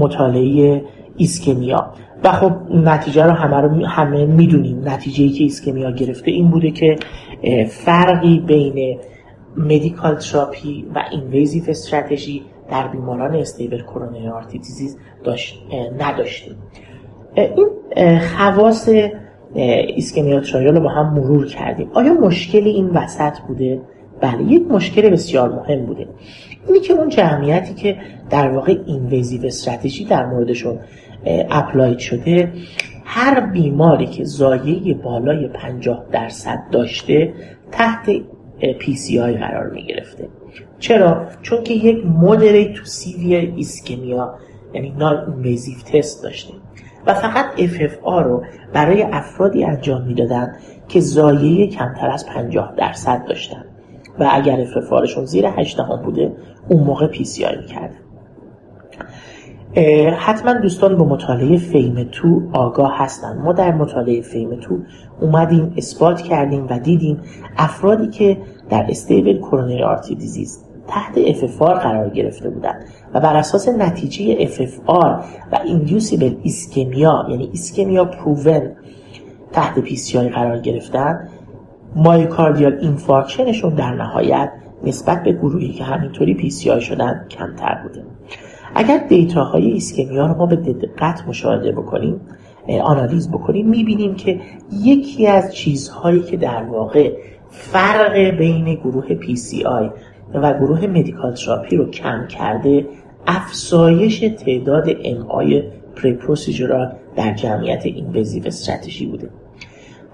مطالعه 0.00 0.84
ایسکمیا. 1.16 1.92
و 2.24 2.32
خب 2.32 2.52
نتیجه 2.70 3.24
رو 3.24 3.32
همه 3.32 3.56
رو 3.56 3.86
همه 3.86 4.26
می‌دونیم. 4.26 4.88
نتیجه 4.88 5.24
ای 5.24 5.30
که 5.30 5.44
ایسکمیا 5.44 5.90
گرفته 5.90 6.30
این 6.30 6.50
بوده 6.50 6.70
که 6.70 6.96
فرقی 7.68 8.38
بین 8.38 8.98
medical 9.56 10.14
therapy 10.14 10.86
و 10.94 11.02
invasive 11.10 11.62
strategy 11.68 12.42
در 12.70 12.88
بیماران 12.88 13.34
stable 13.36 13.82
coronary 13.82 14.28
artery 14.28 14.58
disease 14.58 14.98
داشت 15.24 15.62
نداشته 15.98 16.50
این 17.34 18.18
خواص 18.18 18.88
ISCHEMIA 19.54 20.40
trial 20.40 20.74
رو 20.74 20.80
با 20.80 20.88
هم 20.88 21.14
مرور 21.14 21.46
کردیم. 21.46 21.90
آیا 21.94 22.14
مشکلی 22.14 22.70
این 22.70 22.90
وسط 22.90 23.38
بوده؟ 23.48 23.80
بله 24.20 24.42
یک 24.42 24.62
مشکل 24.70 25.10
بسیار 25.10 25.48
مهم 25.48 25.86
بوده. 25.86 26.06
اینی 26.66 26.80
که 26.80 26.92
اون 26.92 27.08
جمعیتی 27.08 27.74
که 27.74 27.96
در 28.30 28.48
واقع 28.48 28.78
invasive 28.86 29.46
strategy 29.46 30.04
در 30.04 30.26
موردشون 30.26 30.78
applied 31.50 31.98
شده. 31.98 32.52
هر 33.04 33.40
بیماری 33.40 34.06
که 34.06 34.24
ضایعه 34.24 34.94
بالای 34.94 35.48
50 35.48 36.06
درصد 36.12 36.58
داشته 36.72 37.34
تحت 37.72 38.10
PCI 38.78 39.36
قرار 39.36 39.70
می 39.70 39.86
گرفته 39.86 40.28
چرا؟ 40.78 41.26
چون 41.42 41.62
که 41.62 41.74
یک 41.74 42.06
moderate 42.06 42.72
to 42.72 42.84
severe 42.84 43.52
ischemia 43.56 44.34
یعنی 44.74 44.90
non-invasive 44.90 45.78
test 45.92 46.22
داشته. 46.22 46.54
و 47.06 47.14
فقط 47.14 47.46
FFR 47.56 48.22
رو 48.24 48.44
برای 48.72 49.02
افرادی 49.02 49.64
انجام 49.64 50.02
می‌دادن 50.02 50.56
که 50.88 51.00
ضایعه 51.00 51.66
کمتر 51.66 52.10
از 52.10 52.26
50 52.26 52.74
درصد 52.76 53.24
داشتن. 53.28 53.64
و 54.18 54.28
اگر 54.32 54.64
FFR 54.64 54.90
شون 54.90 55.24
زیر 55.24 55.46
8 55.46 55.80
بوده 56.04 56.32
اون 56.68 56.82
موقع 56.82 57.06
PCI 57.06 57.56
می‌کردن. 57.56 58.05
حتما 60.18 60.52
دوستان 60.52 60.96
به 60.96 61.04
مطالعه 61.04 61.56
FAME 61.56 62.08
2 62.12 62.42
آگاه 62.52 62.98
هستن. 62.98 63.38
ما 63.38 63.52
در 63.52 63.72
مطالعه 63.72 64.20
FAME 64.20 64.60
2 64.60 64.78
اومدیم 65.20 65.74
اثبات 65.76 66.22
کردیم 66.22 66.66
و 66.70 66.78
دیدیم 66.78 67.20
افرادی 67.56 68.08
که 68.08 68.38
در 68.70 68.86
stable 68.88 69.38
coronary 69.38 69.82
artery 69.82 70.14
disease 70.14 70.64
تحت 70.88 71.14
FFR 71.14 71.82
قرار 71.82 72.10
گرفته 72.10 72.50
بودند 72.50 72.84
و 73.14 73.20
بر 73.20 73.36
اساس 73.36 73.68
نتیجه 73.68 74.46
FFR 74.46 75.24
و 75.52 75.58
inducible 75.64 76.34
ischemia 76.42 77.26
یعنی 77.28 77.48
ischemia 77.52 78.04
proven 78.04 78.72
تحت 79.52 79.78
PCI 79.78 80.28
قرار 80.28 80.58
گرفتن 80.58 81.28
myocardial 81.96 82.78
infarction 82.80 83.47
شون 83.47 83.74
در 83.74 83.94
نهایت 83.94 84.52
نسبت 84.84 85.22
به 85.22 85.32
گروهی 85.32 85.72
که 85.72 85.84
همینطوری 85.84 86.50
PCI 86.50 86.80
شدن 86.80 87.26
کمتر 87.30 87.80
بوده. 87.82 88.04
اگر 88.78 88.98
دیتاهای 89.08 89.70
ایسکمیا 89.70 90.26
رو 90.26 90.34
ما 90.34 90.46
به 90.46 90.56
دقت 90.56 91.28
مشاهده 91.28 91.72
بکنیم 91.72 92.20
آنالیز 92.82 93.30
بکنیم 93.30 93.68
می‌بینیم 93.68 94.14
که 94.14 94.40
یکی 94.72 95.26
از 95.26 95.54
چیزهایی 95.54 96.22
که 96.22 96.36
در 96.36 96.62
واقع 96.62 97.12
فرق 97.50 98.16
بین 98.16 98.74
گروه 98.74 99.06
PCI 99.06 99.90
و 100.34 100.54
گروه 100.58 100.86
medical 100.86 101.34
therapy 101.34 101.76
رو 101.76 101.90
کم 101.90 102.26
کرده 102.26 102.86
افزایش 103.26 104.18
تعداد 104.18 104.88
MI 105.28 105.62
periprocedural 105.96 106.92
در 107.16 107.34
جمعیت 107.34 107.86
invasive 107.86 108.46
strategy 108.46 109.06
بوده. 109.06 109.30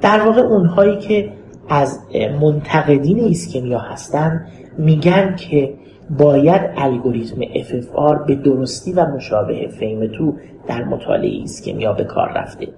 در 0.00 0.20
واقع 0.20 0.40
اونهایی 0.40 0.98
که 0.98 1.32
از 1.68 2.00
منتقدین 2.40 3.18
ایسکمیا 3.20 3.78
هستن 3.78 4.46
میگن 4.78 5.36
که 5.36 5.74
باید 6.18 6.62
الگوریتم 6.76 7.42
FFR 7.42 8.26
به 8.26 8.34
درستی 8.34 8.92
و 8.92 9.06
مشابه 9.06 9.68
FAME 9.68 10.06
2 10.06 10.34
در 10.66 10.84
مطالعه 10.84 11.30
ایسکمیا 11.30 11.92
به 11.92 12.04
کار 12.04 12.28
رفته. 12.28 12.68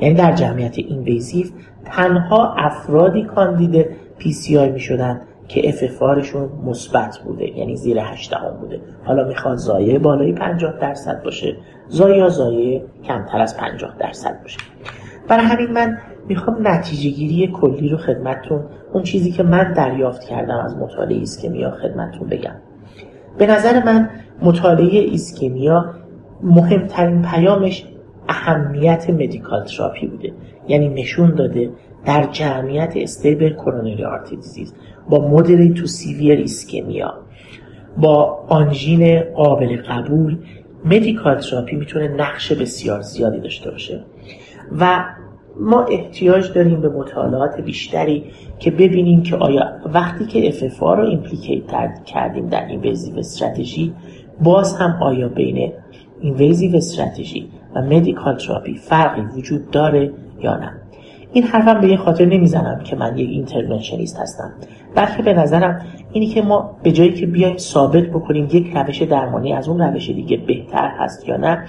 یعنی 0.00 0.14
در 0.14 0.32
جمعیت 0.32 0.78
invasive 0.78 1.46
تنها 1.84 2.54
افرادی 2.54 3.22
کاندید 3.22 3.86
PCI 4.18 4.72
می 4.72 4.80
شدن 4.80 5.20
که 5.48 5.72
FFR 5.72 6.12
شون 6.12 6.66
مثبت 6.66 7.18
بوده 7.24 7.58
یعنی 7.58 7.76
زیر 7.76 7.98
8 8.00 8.34
بوده. 8.60 8.80
حالا 9.04 9.28
می‌خواد 9.28 9.56
ضایعه 9.56 9.98
بالای 9.98 10.32
50 10.32 10.78
درصد 10.80 11.22
باشه 11.22 11.56
ضایعه 11.88 12.28
ضایعه 12.28 12.84
کمتر 13.04 13.40
از 13.40 13.56
50 13.56 13.96
درصد 13.98 14.42
باشه. 14.42 14.58
برای 15.28 15.44
همین 15.44 15.72
من 15.72 15.98
می‌خوام 16.28 16.68
نتیجه 16.68 17.10
گیری 17.10 17.52
کلی 17.52 17.88
رو 17.88 17.96
خدمتتون 17.96 18.64
اون 18.92 19.02
چیزی 19.02 19.32
که 19.32 19.42
من 19.42 19.72
دریافت 19.72 20.24
کردم 20.24 20.58
از 20.64 20.76
مطالعه 20.76 21.18
ایسکمیا 21.18 21.70
خدمتتون 21.70 22.28
بگم. 22.28 22.54
به 23.38 23.46
نظر 23.46 23.84
من 23.84 24.10
مطالعه 24.42 25.00
ایسکمیا 25.00 25.94
مهمترین 26.42 27.22
پیامش 27.22 27.84
اهمیت 28.28 29.10
medical 29.10 29.64
therapy 29.64 30.06
بوده. 30.06 30.32
یعنی 30.68 30.88
نشون 30.88 31.34
داده 31.34 31.70
در 32.04 32.28
جمعیت 32.32 32.92
stable 32.96 33.52
coronary 33.52 34.04
artery 34.04 34.36
disease 34.36 34.74
با 35.08 35.28
moderate 35.28 35.74
to 35.74 35.86
severe 35.86 36.38
ischemia 36.38 37.14
با 37.96 38.44
آنژین 38.48 39.20
قابل 39.20 39.76
قبول 39.76 40.38
medical 40.84 41.40
therapy 41.40 41.76
می‌تونه 41.76 42.08
نقش 42.08 42.52
بسیار 42.52 43.00
زیادی 43.00 43.40
داشته 43.40 43.70
باشه. 43.70 44.04
و 44.78 45.04
ما 45.60 45.84
احتیاج 45.84 46.52
داریم 46.52 46.80
به 46.80 46.88
مطالعات 46.88 47.60
بیشتری 47.60 48.24
که 48.62 48.70
ببینیم 48.70 49.22
که 49.22 49.36
آیا 49.36 49.72
وقتی 49.94 50.26
که 50.26 50.50
FFR 50.50 50.80
رو 50.80 51.08
implicate 51.08 52.04
کردیم 52.04 52.46
در 52.46 52.66
invasive 52.66 53.18
strategy 53.18 53.92
باز 54.40 54.76
هم 54.76 55.02
آیا 55.02 55.28
بین 55.28 55.72
invasive 56.20 56.76
strategy 56.76 57.48
و 57.74 57.82
medical 57.82 58.36
therapy 58.36 58.74
فرقی 58.74 59.20
وجود 59.20 59.70
داره 59.70 60.12
یا 60.42 60.56
نه؟ 60.56 60.72
این 61.32 61.44
حرفم 61.44 61.80
به 61.80 61.88
یه 61.88 61.96
خاطر 61.96 62.24
نمی‌زنم 62.24 62.80
که 62.84 62.96
من 62.96 63.18
یک 63.18 63.30
interventionist 63.30 64.18
هستم. 64.18 64.52
بلکه 64.94 65.22
به 65.22 65.32
نظرم 65.32 65.86
اینی 66.12 66.26
که 66.26 66.42
ما 66.42 66.76
به 66.82 66.92
جایی 66.92 67.12
که 67.12 67.26
بیایم 67.26 67.56
ثابت 67.56 68.04
بکنیم 68.04 68.48
یک 68.52 68.72
روش 68.74 69.02
درمانی 69.02 69.52
از 69.52 69.68
اون 69.68 69.80
روش 69.80 70.10
دیگه 70.10 70.36
بهتر 70.36 70.88
هست 70.98 71.28
یا 71.28 71.36
نه 71.36 71.64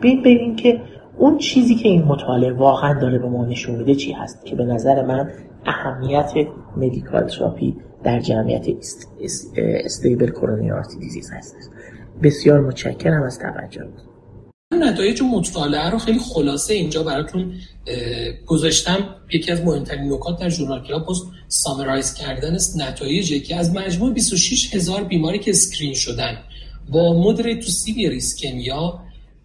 بیایم 0.00 0.20
ببینیم 0.20 0.56
که 0.56 0.80
اون 1.18 1.38
چیزی 1.38 1.74
که 1.74 1.88
این 1.88 2.04
مطالعه 2.04 2.52
واقعا 2.52 3.00
داره 3.00 3.18
به 3.18 3.28
ما 3.28 3.44
نشون 3.44 3.74
میده 3.74 3.94
چی 3.94 4.12
هست. 4.12 4.44
که 4.44 4.56
به 4.56 4.64
نظر 4.64 5.02
من 5.06 5.28
اهمیت 5.66 6.32
medical 6.76 7.28
therapy 7.28 7.76
در 8.04 8.20
جمعیت 8.20 8.66
stable 9.58 10.30
coronary 10.30 10.70
artery 10.70 10.98
disease 10.98 11.30
هست. 11.30 11.56
بسیار 12.22 12.60
متشکرم 12.60 13.22
از 13.22 13.38
توجهتون 13.38 13.92
نتایج 14.72 15.22
مطالعه 15.22 15.90
رو 15.90 15.98
خیلی 15.98 16.18
خلاصه 16.18 16.74
اینجا 16.74 17.02
براتون 17.02 17.52
گذاشتم. 18.46 18.98
یکی 19.32 19.52
از 19.52 19.64
مهمترین 19.64 20.12
نکات 20.12 20.40
در 20.40 20.48
journal 20.48 20.82
club 20.82 21.05
هاست 21.05 21.22
summarize 21.48 22.14
کردن 22.14 22.56
نتایجی 22.76 23.40
که 23.40 23.56
از 23.56 23.74
مجموع 23.74 24.12
26 24.12 24.74
هزار 24.74 25.04
بیماری 25.04 25.38
که 25.38 25.50
screen 25.50 25.94
شدن 25.94 26.38
با 26.88 27.22
moderate 27.22 27.54
to 27.54 27.70
severe 27.70 28.10
ischemia 28.10 29.00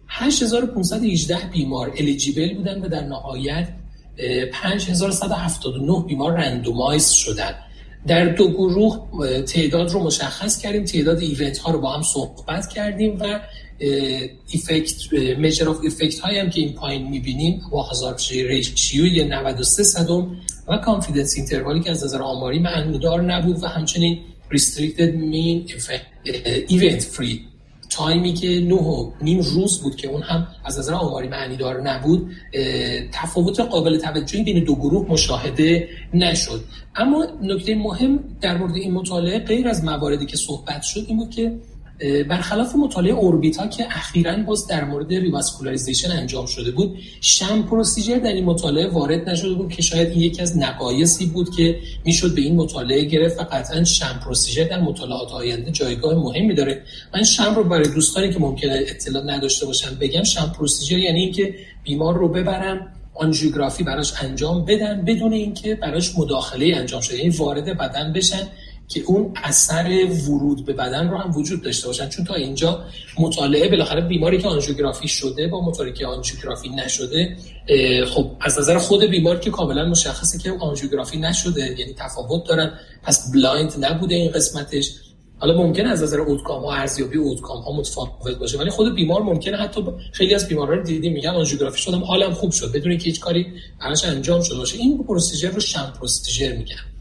8518 0.08 1.36
بیمار 1.52 1.92
eligible 1.98 2.54
بودن 2.54 2.80
و 2.80 2.88
در 2.88 3.04
نهایت 3.04 3.68
5179 4.16 6.04
بیمار 6.06 6.32
randomize 6.32 7.10
شدن. 7.10 7.54
در 8.06 8.24
دو 8.24 8.48
گروه 8.48 9.08
تعداد 9.42 9.90
رو 9.90 10.02
مشخص 10.02 10.58
کردیم 10.58 10.84
تعداد 10.84 11.18
event 11.18 11.58
ها 11.58 11.72
رو 11.72 11.80
با 11.80 11.92
هم 11.92 12.02
صحبت 12.02 12.68
کردیم 12.68 13.18
و 13.20 13.40
effect 14.52 15.12
measure 15.38 15.68
of 15.68 15.78
effect 15.82 16.18
هایی 16.18 16.38
هم 16.38 16.50
که 16.50 16.60
این 16.60 16.72
پایین 16.72 17.08
می‌بینیم 17.08 17.60
با 17.70 17.82
hazard 17.82 18.16
ratio 18.30 19.24
93 19.28 19.82
صدم 19.82 20.36
و 20.68 20.76
confidence 20.76 21.36
interval 21.36 21.75
ی 21.75 21.80
که 21.80 21.90
از 21.90 22.04
نظر 22.04 22.22
آماری 22.22 22.58
معنودار 22.58 23.22
نبود 23.22 23.62
و 23.62 23.66
همچنین 23.66 24.18
restricted 24.50 25.12
mean 25.32 25.72
event 26.68 27.02
free 27.14 27.51
time 27.92 28.24
ی 28.24 28.32
که 28.34 28.60
نه 28.60 28.74
و 28.74 29.10
نیم 29.20 29.40
روز 29.40 29.82
بود 29.82 29.96
که 29.96 30.08
اون 30.08 30.22
هم 30.22 30.46
از 30.64 30.78
نظر 30.78 30.94
آماری 30.94 31.28
معنی 31.28 31.56
دار 31.56 31.80
نبود 31.80 32.30
تفاوت 33.12 33.60
قابل 33.60 33.98
توجهی 33.98 34.42
بین 34.44 34.64
دو 34.64 34.74
گروه 34.74 35.06
مشاهده 35.10 35.88
نشد. 36.14 36.60
اما 36.96 37.26
نکته 37.42 37.74
مهم 37.74 38.18
در 38.40 38.58
مورد 38.58 38.74
این 38.74 38.92
مطالعه 38.92 39.38
غیر 39.38 39.68
از 39.68 39.84
مواردی 39.84 40.26
که 40.26 40.36
صحبت 40.36 40.82
شد 40.82 41.04
این 41.06 41.16
بود 41.16 41.30
که 41.30 41.52
برخلاف 42.28 42.76
مطالعه 42.76 43.12
ORBITA 43.12 43.66
که 43.66 43.86
اخیرا 43.90 44.36
باز 44.36 44.66
در 44.66 44.84
مورد 44.84 45.12
revascularization 45.12 46.10
انجام 46.10 46.46
شده 46.46 46.70
بود 46.70 46.98
sham 47.20 47.62
procedure 47.62 48.18
در 48.18 48.32
این 48.32 48.44
مطالعه 48.44 48.88
وارد 48.88 49.28
نشده 49.28 49.54
بود 49.54 49.72
که 49.72 49.82
شاید 49.82 50.08
این 50.08 50.20
یکی 50.20 50.42
از 50.42 50.58
نقایصی 50.58 51.26
بود 51.26 51.56
که 51.56 51.78
می‌شد 52.04 52.34
به 52.34 52.40
این 52.40 52.56
مطالعه 52.56 53.04
گرفت 53.04 53.40
و 53.40 53.42
قطعا 53.42 53.84
شم 53.84 54.20
پروسیجر 54.24 54.64
در 54.64 54.80
مطالعات 54.80 55.32
آینده 55.32 55.70
جایگاه 55.70 56.14
مهمی 56.14 56.54
داره. 56.54 56.82
من 57.14 57.24
شم 57.24 57.54
رو 57.54 57.64
برای 57.64 57.88
دوستانی 57.88 58.32
که 58.32 58.38
ممکنه 58.38 58.84
اطلاع 58.88 59.24
نداشته 59.24 59.66
باشن 59.66 59.94
بگم 60.00 60.22
شم 60.22 60.52
پروسیجر 60.58 60.98
یعنی 60.98 61.20
اینکه 61.20 61.54
بیمار 61.84 62.16
رو 62.16 62.28
ببرم 62.28 62.92
آنژیوگرافی 63.14 63.84
براش 63.84 64.12
انجام 64.22 64.64
بدن 64.64 65.02
بدون 65.04 65.32
اینکه 65.32 65.74
براش 65.74 66.18
مداخله 66.18 66.76
انجام 66.76 67.00
شده 67.00 67.16
یعنی 67.16 67.30
وارد 67.30 67.78
بدن 67.78 68.12
بشن. 68.12 68.48
که 68.94 69.02
اون 69.06 69.32
اثر 69.42 70.06
ورود 70.28 70.66
به 70.66 70.72
بدن 70.72 71.10
رو 71.10 71.18
هم 71.18 71.36
وجود 71.36 71.62
داشته 71.62 71.86
باشن. 71.86 72.08
چون 72.08 72.24
تا 72.24 72.34
اینجا 72.34 72.84
مطالعه 73.18 73.68
بالاخره 73.68 74.00
بیماری 74.00 74.38
که 74.38 74.48
آنژیوگرافی 74.48 75.08
شده 75.08 75.48
با 75.48 75.64
مطالعه 75.64 75.92
که 75.92 76.06
آنژیوگرافی 76.06 76.68
نشده 76.68 77.36
خب 78.06 78.30
از 78.40 78.58
نظر 78.58 78.78
خود 78.78 79.04
بیمار 79.04 79.38
که 79.38 79.50
کاملا 79.50 79.84
مشخصه 79.84 80.38
که 80.38 80.52
آنژیوگرافی 80.60 81.18
نشده 81.18 81.76
یعنی 81.78 81.94
تفاوت 81.96 82.48
دارن. 82.48 82.78
پس 83.02 83.32
blind 83.32 83.84
نبوده 83.84 84.14
این 84.14 84.30
قسمتش. 84.30 84.90
حالا 85.38 85.62
ممکن 85.62 85.86
از 85.86 86.02
نظر 86.02 86.20
outcome 86.20 86.62
ها 86.64 86.72
ارزیابی 86.72 87.18
outcome 87.18 87.62
ها 87.62 87.72
متفاوت 87.72 88.38
باشه 88.40 88.58
ولی 88.58 88.70
خود 88.70 88.94
بیمار 88.94 89.22
ممکنه 89.22 89.56
حتی 89.56 89.84
خیلی 90.12 90.34
از 90.34 90.48
بیمارا 90.48 90.74
رو 90.74 90.82
دیدیم 90.82 91.12
میگن 91.12 91.30
آنژیوگرافی 91.30 91.78
شدم 91.78 92.04
حالم 92.04 92.32
خوب 92.32 92.52
شد. 92.52 92.72
بدون 92.72 92.98
که 92.98 93.04
هیچ 93.04 93.20
کاری 93.20 93.46
براش 93.80 94.04
انجام 94.04 94.42
شده 94.42 94.56
باشه. 94.56 94.78
این 94.78 95.04
procedure 95.04 95.50
رو 95.50 95.60
sham 95.60 95.92
procedure 96.00 96.52
میگن. 96.56 96.91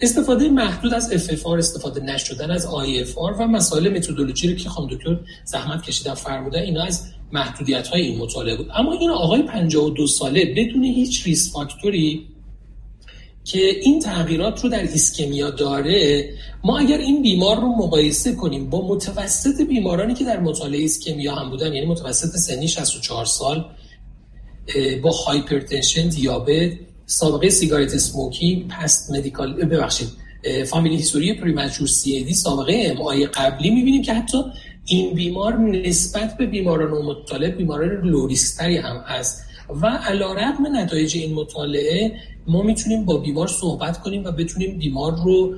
استفاده 0.00 0.48
محدود 0.48 0.94
از 0.94 1.28
FFR 1.28 1.46
استفاده 1.46 2.00
نشدن 2.00 2.50
از 2.50 2.66
IFR 2.66 3.40
و 3.40 3.46
مسائل 3.46 3.96
متدولوژی 3.96 4.48
رو 4.48 4.54
که 4.54 4.68
خانم 4.68 4.88
دکتر 4.88 5.20
زحمت 5.44 5.82
کشیدن 5.82 6.14
فرمودن 6.14 6.62
اینا 6.62 6.82
از 6.82 7.06
محدودیت 7.32 7.88
های 7.88 8.02
این 8.02 8.18
مطالعه 8.18 8.56
بود. 8.56 8.66
اما 8.74 8.92
این 8.92 9.10
آقای 9.10 9.42
52 9.42 10.06
ساله 10.06 10.54
بدون 10.56 10.84
هیچ 10.84 11.26
risk 11.26 11.52
factor 11.52 12.17
ی 12.17 12.28
که 13.44 13.58
این 13.82 14.00
تغییرات 14.00 14.64
رو 14.64 14.70
در 14.70 14.82
ایسکمیا 14.82 15.50
داره 15.50 16.30
ما 16.64 16.78
اگر 16.78 16.98
این 16.98 17.22
بیمار 17.22 17.56
رو 17.56 17.68
مقایسه 17.68 18.34
کنیم 18.34 18.70
با 18.70 18.88
متوسط 18.88 19.60
بیمارانی 19.68 20.14
که 20.14 20.24
در 20.24 20.40
مطالعه 20.40 20.80
ISCHEMIA 20.80 21.34
هم 21.34 21.50
بودن 21.50 21.74
یعنی 21.74 21.86
متوسط 21.86 22.36
سنی 22.36 22.68
64 22.68 23.24
سال 23.24 23.64
با 25.02 25.10
hypertension 25.10 26.08
دیابت 26.08 26.72
سابقه 27.06 27.50
cigarette 27.50 27.94
smoking 27.94 28.66
past 28.68 29.12
medical 29.12 29.54
ببخشید 29.54 30.08
family 30.66 30.96
history 30.96 31.34
premature 31.34 31.86
CAD 31.86 32.34
سابقه 32.34 32.96
MI 32.98 33.24
قبلی 33.26 33.70
می‌بینیم 33.70 34.02
که 34.02 34.14
حتی 34.14 34.38
این 34.86 35.14
بیمار 35.14 35.58
نسبت 35.58 36.36
به 36.36 36.46
بیماران 36.46 37.02
مطالعه 37.02 37.50
بیماران 37.50 37.90
lower 37.90 38.26
risk 38.26 38.54
تری 38.54 38.76
هم 38.76 38.96
هست. 38.96 39.44
و 39.82 39.86
علی‌رغم 39.86 40.76
نتایج 40.76 41.16
این 41.16 41.34
مطالعه 41.34 42.12
ما 42.46 42.62
می‌تونیم 42.62 43.04
با 43.04 43.16
بیمار 43.16 43.46
صحبت 43.46 44.00
کنیم 44.00 44.24
و 44.24 44.30
بتونیم 44.30 44.78
بیمار 44.78 45.16
رو 45.24 45.54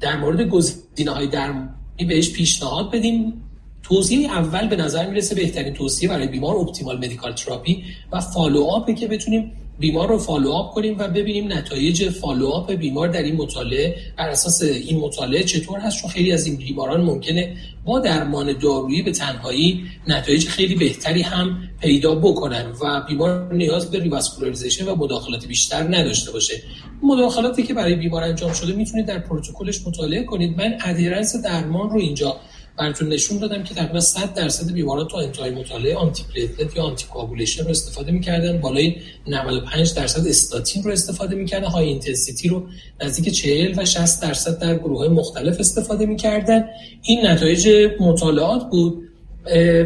در 0.00 0.16
مورد 0.16 0.48
گزینه 0.48 1.10
های 1.10 1.26
درمانی 1.26 2.04
بهش 2.08 2.30
پیشنهاد 2.32 2.90
بدیم. 2.90 3.44
توصیه 3.82 4.30
اول 4.30 4.68
به 4.68 4.76
نظر 4.76 5.10
می‌رسه 5.10 5.34
بهترین 5.34 5.74
توصیه 5.74 6.08
برای 6.08 6.28
بیمار 6.28 6.56
optimal 6.56 6.96
medical 6.98 7.34
therapy 7.34 7.84
و 8.12 8.20
follow 8.20 8.94
که 8.98 9.08
بتونیم 9.08 9.52
بیمار 9.78 10.08
رو 10.08 10.18
follow 10.18 10.50
up 10.52 10.74
کنیم 10.74 10.98
و 10.98 11.08
ببینیم 11.08 11.52
نتایج 11.52 12.08
follow 12.10 12.46
up 12.46 12.72
بیمار 12.72 13.08
در 13.08 13.22
این 13.22 13.36
مطالعه 13.36 13.96
بر 14.16 14.28
اساس 14.28 14.62
این 14.62 15.00
مطالعه 15.00 15.42
چطور 15.42 15.78
هست؟ 15.78 16.00
چون 16.00 16.10
خیلی 16.10 16.32
از 16.32 16.46
این 16.46 16.56
بیماران 16.56 17.00
ممکنه 17.00 17.56
با 17.84 17.98
درمان 17.98 18.52
دارویی 18.52 19.02
به 19.02 19.12
تنهایی 19.12 19.84
نتایج 20.08 20.48
خیلی 20.48 20.74
بهتری 20.74 21.22
هم 21.22 21.68
پیدا 21.80 22.14
بکنن 22.14 22.72
و 22.82 23.02
بیمار 23.08 23.54
نیاز 23.54 23.90
به 23.90 23.98
revascularization 23.98 24.88
و 24.88 24.94
مداخلات 24.94 25.46
بیشتر 25.46 25.82
نداشته 25.96 26.32
باشه. 26.32 26.62
مداخلاتی 27.02 27.62
که 27.62 27.74
برای 27.74 27.94
بیمار 27.94 28.22
انجام 28.22 28.52
شده 28.52 28.72
می‌تونید 28.72 29.06
در 29.06 29.18
پروتکلش 29.18 29.86
مطالعه 29.86 30.24
کنید. 30.24 30.58
من 30.58 30.78
adherence 30.84 31.36
درمان 31.36 31.90
رو 31.90 32.00
اینجا 32.00 32.36
براتون 32.78 33.08
نشون 33.08 33.38
دادم 33.38 33.62
که 33.62 33.74
تقریبا 33.74 34.00
100 34.00 34.34
درصد 34.34 34.72
بیماران 34.72 35.08
تا 35.08 35.18
انتهای 35.18 35.50
مطالعه 35.50 35.96
antiplatelet 35.96 36.76
یا 36.76 36.82
anticoagulation 36.82 37.64
رو 37.64 37.70
استفاده 37.70 38.12
می‌کردن. 38.12 38.60
بالای 38.60 38.96
95 39.26 39.94
درصد 39.94 40.26
استاتین 40.26 40.82
رو 40.82 40.90
استفاده 40.90 41.36
می‌کردن. 41.36 41.66
high 41.66 41.86
intensity 41.86 42.48
رو 42.48 42.66
نزدیک 43.00 43.34
40 43.34 43.74
و 43.76 43.84
60 43.84 44.22
درصد 44.22 44.58
در 44.58 44.78
گروه 44.78 45.08
مختلف 45.08 45.60
استفاده 45.60 46.06
می‌کردن. 46.06 46.64
این 47.02 47.26
نتایج 47.26 47.68
مطالعات 48.00 48.70
بود. 48.70 49.04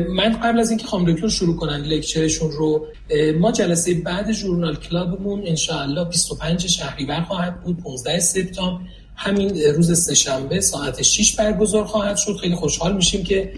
من 0.08 0.32
قبل 0.42 0.60
از 0.60 0.70
اینکه 0.70 0.86
خانم 0.86 1.14
دکتر 1.14 1.28
شروع 1.28 1.56
کنن 1.56 1.82
لکچرشون 1.82 2.50
رو 2.50 2.86
ما 3.40 3.52
جلسه 3.52 3.94
بعد 3.94 4.32
ژورنال 4.32 4.76
کلابمون 4.76 5.42
ان 5.46 6.04
25 6.04 6.66
شهریور 6.66 7.20
خواهد 7.20 7.60
بود 7.60 7.82
15 7.82 8.20
سپتامبر. 8.20 8.84
همین 9.24 9.62
روز 9.76 10.04
سهشنبه 10.04 10.60
ساعت 10.60 11.02
6 11.02 11.36
برگزار 11.36 11.84
خواهد 11.84 12.16
شد. 12.16 12.36
خیلی 12.40 12.54
خوشحال 12.54 12.96
میشیم 12.96 13.24
که 13.24 13.52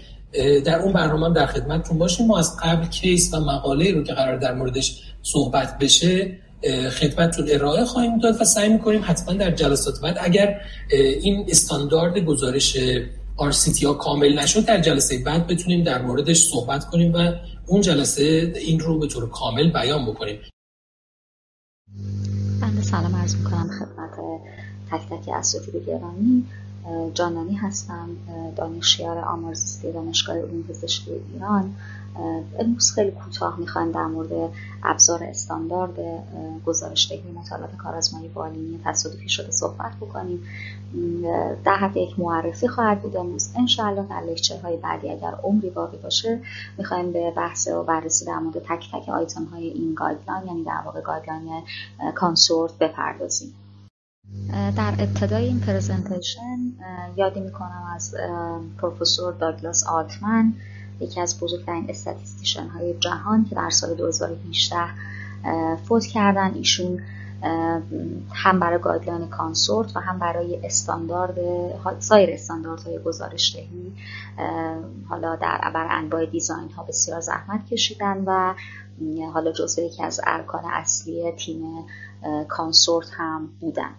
در 0.65 0.79
اون 0.79 0.93
برنامه 0.93 1.33
در 1.33 1.45
خدمتتون 1.45 1.97
باشیم. 1.97 2.27
ما 2.27 2.39
از 2.39 2.57
قبل 2.63 2.87
کیس 2.87 3.33
و 3.33 3.39
مقاله 3.39 3.91
رو 3.91 4.03
که 4.03 4.13
قرار 4.13 4.37
در 4.37 4.53
موردش 4.53 5.01
صحبت 5.21 5.77
بشه 5.79 6.37
خدمتتون 6.99 7.45
ارائه 7.49 7.85
خواهیم 7.85 8.19
داد 8.19 8.41
و 8.41 8.45
سعی 8.45 8.69
می‌کنیم 8.69 9.01
حتما 9.03 9.33
در 9.33 9.51
جلسات 9.51 10.01
بعد 10.01 10.17
اگر 10.21 10.61
این 11.21 11.45
استاندارد 11.49 12.17
گزارش 12.17 12.77
RCT 13.37 13.83
ها 13.83 13.93
کامل 13.93 14.39
نشد 14.39 14.65
در 14.65 14.81
جلسه 14.81 15.23
بعد 15.23 15.47
بتونیم 15.47 15.83
در 15.83 16.01
موردش 16.01 16.43
صحبت 16.43 16.85
کنیم 16.85 17.13
و 17.13 17.31
اون 17.67 17.81
جلسه 17.81 18.53
این 18.55 18.79
رو 18.79 18.99
به 18.99 19.07
طور 19.07 19.29
کامل 19.29 19.71
بیان 19.71 20.05
بکنیم. 20.05 20.39
بنده 22.61 22.81
سلام 22.81 23.15
عرض 23.15 23.35
می‌کنم 23.35 23.69
خدمت 23.79 24.19
تک 24.91 25.09
تک 25.09 25.29
اساتید 25.33 25.75
گرامی 25.87 26.45
جانانی 27.13 27.55
هستم 27.55 28.09
دانشیار 28.55 29.17
آمارزیستی 29.17 29.91
دانشگاه 29.91 30.35
علوم 30.35 30.63
پزشکی 30.63 31.11
ایران. 31.33 31.73
امروز 32.59 32.91
خیلی 32.91 33.11
کوتاه 33.11 33.59
می‌خوایم 33.59 33.91
در 33.91 34.05
مورد 34.05 34.51
ابزار 34.83 35.23
استاندارد 35.23 36.23
گزارش 36.65 37.09
دهی 37.09 37.31
مطالعات 37.31 37.75
کارآزمایی 37.77 38.27
بالینی 38.27 38.79
تصادفی 38.85 39.29
شده 39.29 39.51
صحبت 39.51 39.91
بکنیم. 40.01 40.43
در 41.63 41.75
حد 41.75 41.97
یک 41.97 42.19
معرفی 42.19 42.67
خواهد 42.67 43.01
بود 43.01 43.17
امروز. 43.17 43.49
انشاءالله 43.55 44.05
در 44.09 44.57
های 44.63 44.77
بعدی 44.77 45.09
اگر 45.09 45.35
عمری 45.43 45.69
باقی 45.69 45.97
باشه 45.97 46.41
می‌خوایم 46.77 47.11
به 47.11 47.31
بحث 47.31 47.67
و 47.67 47.83
بررسی 47.83 48.25
در 48.25 48.39
مورد 48.39 48.59
تک 48.59 48.91
تک 48.91 49.09
آیتم 49.09 49.43
های 49.43 49.67
این 49.67 49.93
guideline 49.93 50.47
یعنی 50.47 50.63
در 50.63 50.81
واقع 50.85 51.01
guideline 51.01 51.63
CONSORT 52.15 52.77
بپردازیم. 52.77 53.53
در 54.77 54.93
ابتدای 54.99 55.45
این 55.45 55.59
presentation 55.59 56.59
یادی 57.15 57.39
می‌کنم 57.39 57.91
از 57.95 58.15
پروفسور 58.77 59.33
داگلاس 59.33 59.83
آلتمن 59.87 60.53
یکی 60.99 61.21
از 61.21 61.39
بزرگترین 61.39 61.85
statistician 61.89 62.67
های 62.67 62.93
جهان 62.99 63.45
که 63.45 63.55
در 63.55 63.69
سال 63.69 63.95
2018 63.95 64.77
فوت 65.75 66.05
کردن. 66.05 66.53
ایشون 66.53 67.01
هم 68.33 68.59
برای 68.59 68.79
guideline 68.79 69.27
CONSORT 69.27 69.97
و 69.97 69.99
هم 69.99 70.19
برای 70.19 70.65
استاندارد 70.65 71.39
سایر 71.99 72.29
استانداردهای 72.33 72.99
گزارش 72.99 73.55
دهی 73.55 73.93
حالا 75.09 75.35
در 75.35 75.71
بر 75.73 75.87
انواع 75.89 76.25
design 76.25 76.71
ها 76.71 76.83
بسیار 76.83 77.21
زحمت 77.21 77.65
کشیدن 77.65 78.23
و 78.25 78.53
حالا 79.33 79.51
جزو 79.51 79.81
یکی 79.81 80.03
از 80.03 80.21
ارکان 80.23 80.63
اصلی 80.65 81.31
تیم 81.31 81.63
CONSORT 82.47 83.07
هم 83.17 83.49
بودن. 83.59 83.91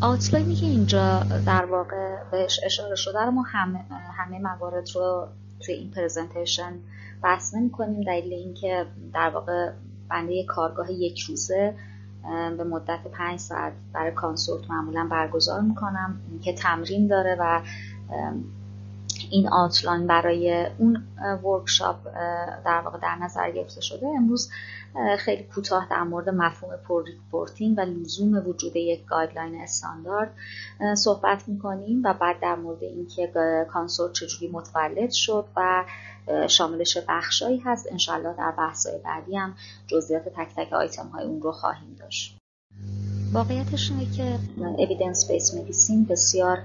outline 0.00 0.47
ی 0.47 0.54
که 0.54 0.66
اینجا 0.66 1.20
در 1.46 1.64
واقع 1.64 2.16
بهش 2.30 2.60
اشاره 2.64 2.94
شده 2.94 3.20
رو 3.20 3.30
ما 3.30 3.42
همه, 3.42 3.84
همه 4.16 4.38
موارد 4.38 4.88
رو 4.94 5.28
توی 5.60 5.74
این 5.74 5.90
presentation 5.90 6.72
بحث 7.22 7.54
نمی 7.54 7.70
کنیم 7.70 8.00
دلیل 8.00 8.32
اینکه 8.32 8.86
در 9.14 9.30
واقع 9.30 9.70
بنده 10.08 10.32
یک 10.32 10.46
کارگاه 10.46 10.92
یک 10.92 11.20
روزه 11.20 11.74
به 12.56 12.64
مدت 12.64 13.00
پنج 13.12 13.40
ساعت 13.40 13.72
برای 13.92 14.12
CONSORT 14.12 14.70
معمولا 14.70 15.08
برگزار 15.10 15.60
می‌کنم. 15.60 16.20
که 16.42 16.52
تمرین 16.52 17.06
داره 17.06 17.36
و 17.40 17.62
این 19.30 19.48
outline 19.48 20.06
برای 20.06 20.66
اون 20.78 21.02
workshop 21.44 21.96
در 22.64 22.80
واقع 22.84 22.98
در 22.98 23.14
نظر 23.14 23.50
گرفته 23.50 23.80
شده. 23.80 24.06
امروز 24.06 24.50
خیلی 25.18 25.42
کوتاه 25.42 25.86
در 25.90 26.02
مورد 26.02 26.28
مفهوم 26.28 26.76
poor 26.88 27.04
reporting 27.04 27.78
و 27.78 27.80
لزوم 27.80 28.48
وجود 28.48 28.76
یک 28.76 29.06
guideline 29.06 29.60
استاندارد 29.60 30.34
صحبت 30.94 31.48
می‌کنیم 31.48 32.02
و 32.04 32.14
بعد 32.14 32.40
در 32.40 32.54
مورد 32.54 32.82
اینکه 32.82 33.30
CONSORT 33.72 34.12
چجوری 34.12 34.52
متولد 34.52 35.10
شد 35.10 35.44
و 35.56 35.84
شامل 36.48 36.77
چه 36.77 36.98
بخشایی 37.08 37.58
هست 37.58 37.86
انشالله 37.90 38.34
در 38.38 38.50
بحث‌های 38.50 38.98
بعدی 38.98 39.36
هم 39.36 39.54
جزئیات 39.86 40.28
تک 40.28 40.48
تک 40.56 40.72
آیتم 40.72 41.06
های 41.06 41.24
اون 41.24 41.42
رو 41.42 41.52
خواهیم 41.52 41.96
داشت. 41.98 42.38
واقعیتش 43.32 43.90
اینه 43.90 44.16
که 44.16 44.38
evidence 44.58 45.30
based 45.30 45.54
medicine 45.54 46.04
بسیار 46.04 46.58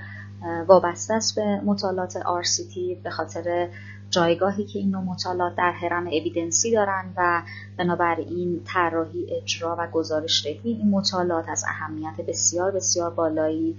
وابسته 0.67 1.13
است 1.13 1.36
به 1.36 1.61
مطالعات 1.61 2.19
RCT 2.19 3.03
به 3.03 3.09
خاطر 3.09 3.69
جایگاهی 4.14 4.64
که 4.66 4.80
این 4.80 4.95
مطالعات 4.95 5.55
در 5.55 5.72
هرم 5.72 6.08
evidence 6.08 6.64
ی 6.64 6.72
دارند 6.72 7.14
و 7.18 7.41
بنابراین 7.78 8.61
طراحی 8.66 9.26
اجرا 9.30 9.76
و 9.80 9.88
گزارش 9.88 10.43
دهی 10.45 10.74
این 10.74 10.89
مطالعات 10.89 11.49
از 11.49 11.66
اهمیت 11.68 12.26
بسیار 12.28 12.72
بسیار 12.72 13.09
بالایی 13.09 13.78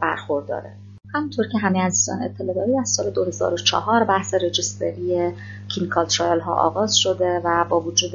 برخورداره. 0.00 0.72
همونطور 1.14 1.48
که 1.52 1.58
همه 1.58 1.82
عزیزان 1.82 2.22
اطلاع 2.22 2.54
دارید 2.54 2.74
از 2.80 2.88
سال 2.88 3.10
2004 3.10 4.04
بحث 4.04 4.34
registry 4.34 5.32
clinical 5.74 6.06
trial 6.06 6.40
ها 6.40 6.54
آغاز 6.54 6.96
شده 6.96 7.40
و 7.44 7.64
با 7.68 7.80
وجود 7.80 8.12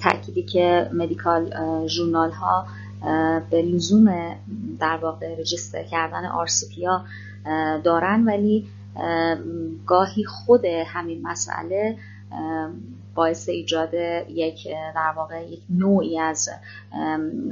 تأکیدی 0.00 0.42
که 0.42 0.90
medical 0.92 1.54
journal 1.86 2.30
ها 2.30 2.66
به 3.50 3.62
لزوم 3.62 4.36
در 4.80 4.96
واقع 4.96 5.40
register 5.40 5.82
کردن 5.82 6.26
آرسیپیا 6.26 7.04
دارن 7.84 8.24
ولی 8.24 8.68
گاهی 9.86 10.24
خود 10.24 10.64
همین 10.64 11.22
مسئله 11.22 11.96
باعث 13.14 13.48
ایجاد 13.48 13.94
یک 14.28 14.68
در 14.94 15.12
واقع 15.16 15.42
یک 15.48 15.62
نوعی 15.70 16.18
از 16.18 16.48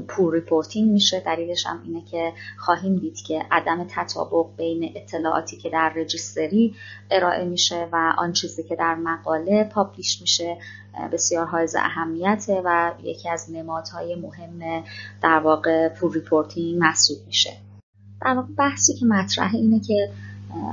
poor 0.08 0.34
reporting 0.34 0.90
میشه. 0.90 1.20
دلیلش 1.20 1.66
هم 1.66 1.82
اینه 1.84 2.04
که 2.04 2.32
خواهیم 2.58 2.96
دید 2.96 3.16
که 3.16 3.42
عدم 3.50 3.86
تطابق 3.88 4.46
بین 4.56 4.92
اطلاعاتی 4.96 5.56
که 5.56 5.70
در 5.70 5.92
registry 5.96 6.74
ارائه 7.10 7.44
میشه 7.44 7.88
و 7.92 8.14
آن 8.18 8.32
چیزی 8.32 8.62
که 8.62 8.76
در 8.76 8.94
مقاله 8.94 9.64
publish 9.64 10.20
میشه 10.20 10.56
بسیار 11.12 11.46
حائز 11.46 11.76
اهمیته 11.76 12.62
و 12.64 12.92
یکی 13.02 13.28
از 13.28 13.50
نمادهای 13.52 14.14
مهم 14.14 14.84
در 15.22 15.38
واقع 15.38 15.88
poor 15.88 16.14
reporting 16.14 16.78
محسوب 16.78 17.18
میشه. 17.26 17.52
در 18.20 18.34
واقع 18.34 18.48
بحثی 18.58 18.94
که 18.94 19.06
مطرحه 19.06 19.54
اینه 19.54 19.80
که 19.80 20.10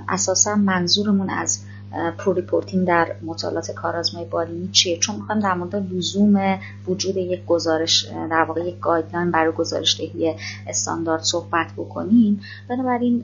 اساسا 0.09 0.55
منظورمون 0.55 1.29
از 1.29 1.59
poor 2.17 2.33
reporting 2.33 2.87
در 2.87 3.15
مطالعات 3.21 3.71
کارآزمایی 3.71 4.27
بالینی 4.27 4.67
چیه؟ 4.71 4.97
چون 4.97 5.15
می‌خوایم 5.15 5.41
در 5.41 5.53
مورد 5.53 5.75
لزوم 5.75 6.59
وجود 6.87 7.17
یک 7.17 7.45
گزارش 7.45 8.05
در 8.29 8.43
واقع 8.43 8.61
یک 8.61 8.79
guideline 8.79 9.31
برای 9.31 9.51
گزارش 9.51 9.97
دهی 9.97 10.35
استاندارد 10.67 11.21
صحبت 11.21 11.67
بکنیم. 11.77 12.41
بنابراین 12.69 13.23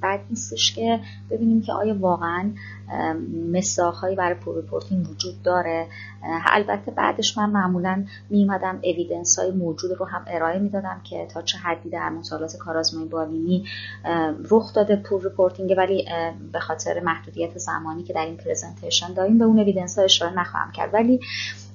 بد 0.00 0.20
نیستش 0.30 0.74
که 0.74 1.00
ببینیم 1.30 1.62
که 1.62 1.72
آیا 1.72 1.96
واقعا 2.00 2.50
مصداق‌هایی 3.52 4.16
برای 4.16 4.34
poor 4.34 4.60
reporting 4.60 5.10
وجود 5.10 5.42
داره. 5.42 5.86
البته 6.46 6.90
بعدش 6.90 7.38
من 7.38 7.50
معمولا 7.50 8.04
میومدم 8.30 8.80
evidence 8.82 9.38
های 9.38 9.50
موجود 9.50 9.90
رو 9.92 10.06
هم 10.06 10.24
ارائه 10.26 10.58
می‌دادم 10.58 11.00
که 11.04 11.26
تا 11.26 11.42
چه 11.42 11.58
حدی 11.58 11.90
در 11.90 12.08
مطالعات 12.08 12.56
کارآزمایی 12.56 13.08
بالینی 13.08 13.64
رخ 14.50 14.74
داده 14.74 14.96
poor 14.96 15.22
reporting 15.22 15.74
ولی 15.76 16.08
به 16.52 16.60
خاطر 16.60 17.00
محدودیت 17.00 17.58
زمانی 17.58 18.02
که 18.02 18.12
در 18.12 18.24
این 18.24 18.36
presentation 18.36 19.12
داریم 19.12 19.38
به 19.38 19.44
اون 19.44 19.58
evidence 19.58 19.98
ها 19.98 20.04
اشاره 20.04 20.38
نخواهم 20.38 20.72
کرد. 20.72 20.94
ولی 20.94 21.20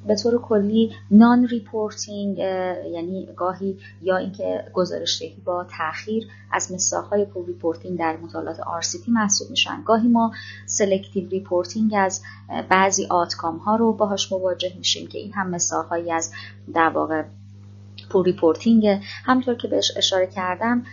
به 0.07 0.15
طور 0.15 0.41
کلی 0.41 0.91
non-reporting 1.11 2.37
یعنی 2.37 3.29
گاهی 3.35 3.77
یا 4.01 4.17
اینکه 4.17 4.63
گزارش 4.73 5.19
دهی 5.21 5.41
با 5.45 5.63
تاخیر 5.77 6.27
از 6.51 6.71
مصداق‌های 6.71 7.25
poor 7.25 7.45
reporting 7.45 7.99
در 7.99 8.17
مطالعات 8.17 8.57
RCT 8.57 9.09
محسوب 9.09 9.49
میشن. 9.49 9.83
گاهی 9.85 10.07
ما 10.07 10.31
selective 10.65 11.29
reporting 11.29 11.93
از 11.97 12.21
بعضی 12.69 13.05
outcome 13.05 13.57
ها 13.57 13.75
رو 13.75 13.93
باهاش 13.93 14.31
مواجه 14.31 14.73
میشیم 14.77 15.07
که 15.07 15.17
این 15.17 15.33
هم 15.33 15.49
مثالهایی 15.49 16.11
از 16.11 16.31
در 16.73 16.89
واقع 16.89 17.23
poor 18.09 18.25
reporting 18.25 18.99
همطور 19.25 19.55
که 19.55 19.67
بهش 19.67 19.91
اشاره 19.97 20.27
کردم 20.27 20.83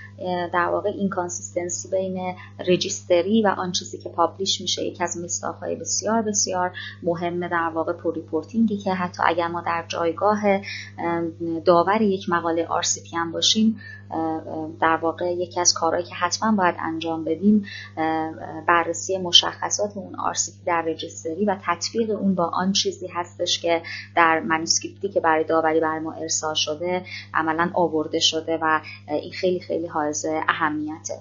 در 0.53 0.69
واقع 0.69 0.89
inconsistency 0.89 1.89
بین 1.89 2.35
registry 2.69 3.43
و 3.43 3.49
آن 3.49 3.73
چیزی 3.73 3.99
که 3.99 4.09
publish 4.09 4.61
میشه 4.61 4.83
یکی 4.83 5.05
از 5.05 5.43
های 5.61 5.77
بسیار 5.77 6.23
بسیار 6.23 6.73
مهم 7.03 7.49
در 7.49 7.71
واقع 7.75 7.93
poor 7.93 8.15
reporting 8.15 8.71
ی 8.71 8.77
که 8.77 8.95
حتی 8.95 9.23
اگر 9.27 9.49
ما 9.49 9.61
در 9.61 9.85
جایگاه 9.89 10.41
داور 11.65 12.03
یک 12.03 12.29
مقاله 12.29 12.67
RCT 12.67 13.17
هم 13.17 13.33
باشیم 13.33 13.81
در 14.81 14.97
واقع 14.97 15.33
یکی 15.33 15.61
از 15.61 15.75
کارهایی 15.75 16.07
که 16.07 16.15
حتما 16.15 16.53
باید 16.57 16.75
انجام 16.79 17.25
بدیم 17.25 17.65
بررسی 18.67 19.19
مشخصات 19.19 19.97
اون 19.97 20.15
RCT 20.15 20.59
در 20.67 20.83
registry 20.83 21.45
و 21.45 21.57
تطبیق 21.63 22.11
اون 22.11 22.35
با 22.35 22.45
آن 22.45 22.73
چیزی 22.73 23.07
هستش 23.07 23.61
که 23.61 23.83
در 24.17 24.41
manuscript 24.41 25.03
ی 25.03 25.09
که 25.09 25.21
برای 25.21 25.45
داوری 25.45 25.81
بر 25.81 25.99
ما 25.99 26.13
ارسال 26.13 26.55
شده 26.55 27.05
عملا 27.35 27.71
آورده 27.75 28.19
شده 28.19 28.59
و 28.63 28.81
این 29.09 29.33
خیلی 29.33 29.61
خیلی 29.61 29.87
حائز 29.87 30.27
اهمیته. 30.49 31.21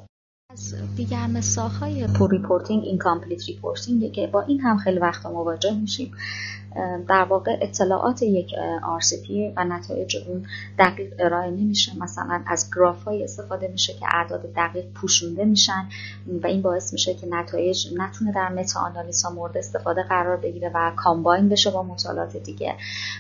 از 0.56 0.76
دیگر 0.96 1.28
مصداق‌های 1.28 2.08
poor 2.08 2.32
reporting 2.32 2.84
incomplete 2.84 3.46
reporting 3.48 4.12
که 4.12 4.28
با 4.28 4.42
این 4.42 4.62
هم 4.62 4.78
خیلی 4.78 5.00
وقتا 5.00 5.32
مواجه 5.32 5.76
میشیم 5.76 6.12
در 7.08 7.24
واقع 7.24 7.58
اطلاعات 7.62 8.22
یک 8.22 8.50
RCT 9.00 9.30
و 9.58 9.64
نتایج 9.64 10.18
اون 10.28 10.46
دقیق 10.80 11.14
ارائه 11.20 11.52
نمیشه. 11.52 11.92
مثلا 12.00 12.44
از 12.48 12.70
گراف 12.76 13.04
های 13.04 13.24
استفاده 13.24 13.68
میشه 13.68 13.94
که 13.94 14.06
اعداد 14.12 14.54
دقیق 14.56 14.86
پوشونده 14.86 15.46
میشن 15.46 15.88
و 16.44 16.48
این 16.48 16.62
باعث 16.62 16.94
میشه 16.94 17.14
که 17.14 17.28
نتایج 17.28 17.88
نتونه 17.98 18.32
در 18.32 18.50
meta-analysis 18.50 19.24
ها 19.24 19.32
مورد 19.32 19.58
استفاده 19.58 20.04
قرار 20.04 20.38
بگیره 20.38 20.72
و 20.74 20.92
combine 20.96 21.50
بشه 21.50 21.72
با 21.72 21.84
مطالعات 21.84 22.38
دیگه. 22.38 22.76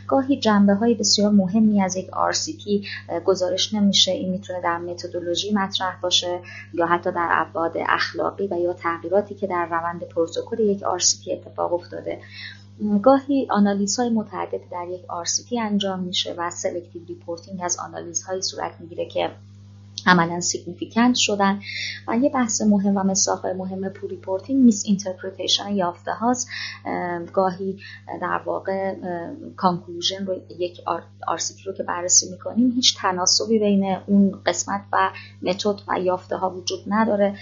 گاهی 0.08 0.40
جنبه 0.40 0.74
های 0.74 0.94
بسیار 0.94 1.32
مهمی 1.32 1.82
از 1.82 1.96
یک 1.96 2.08
RCT 2.12 2.88
گزارش 3.26 3.74
نمیشه. 3.74 4.12
این 4.12 4.32
می‌تونه 4.32 4.62
در 4.62 4.78
متدولوژی 4.78 5.54
مطرح 5.54 6.00
باشه 6.02 6.40
یا 6.74 6.86
حتی 6.86 7.12
در 7.12 7.25
ابعاد 7.32 7.74
اخلاقی 7.78 8.48
و 8.48 8.60
یا 8.60 8.74
تغییراتی 8.74 9.36
که 9.36 9.48
در 9.48 9.66
روند 9.66 10.04
پروتکل 10.04 10.60
یک 10.60 10.80
RCT 10.80 11.32
اتفاق 11.32 11.74
افتاده. 11.74 12.20
گاهی 13.02 13.48
آنالیز 13.50 14.00
های 14.00 14.10
متعدد 14.10 14.70
در 14.72 14.88
یک 14.90 15.02
RCT 15.02 15.54
انجام 15.62 16.00
میشه 16.00 16.36
و 16.38 16.50
selective 16.50 17.06
reporting 17.08 17.60
از 17.64 17.78
آنالیز 17.78 18.24
های 18.24 18.42
صورت 18.42 18.72
می‌گیره 18.80 19.06
که 19.06 19.32
عملا 20.06 20.40
significant 20.40 21.16
شدن. 21.16 21.60
و 22.08 22.18
یه 22.18 22.30
بحث 22.30 22.62
مهم 22.62 22.98
و 22.98 23.04
مصداق 23.04 23.46
مهم 23.46 23.90
poor 23.90 24.10
reporting 24.10 24.66
misinterpretation 24.66 25.76
یافته 25.76 26.12
هاست. 26.12 26.50
گاهی 27.34 27.80
در 28.22 28.42
واقع 28.46 28.96
conclusion 29.56 30.26
رو 30.26 30.36
یک 30.60 30.82
RCT 31.28 31.64
رو 31.64 31.74
که 31.74 31.84
بررسی 31.84 32.32
می‌کنیم 32.32 32.72
هیچ 32.72 32.98
تناسبی 32.98 33.60
بین 33.60 33.98
اون 34.08 34.40
قسمت 34.46 34.82
و 34.94 35.10
متد 35.42 35.76
و 35.88 36.00
یافته 36.00 36.38
ها 36.38 36.50
وجود 36.50 36.80
نداره. 36.88 37.36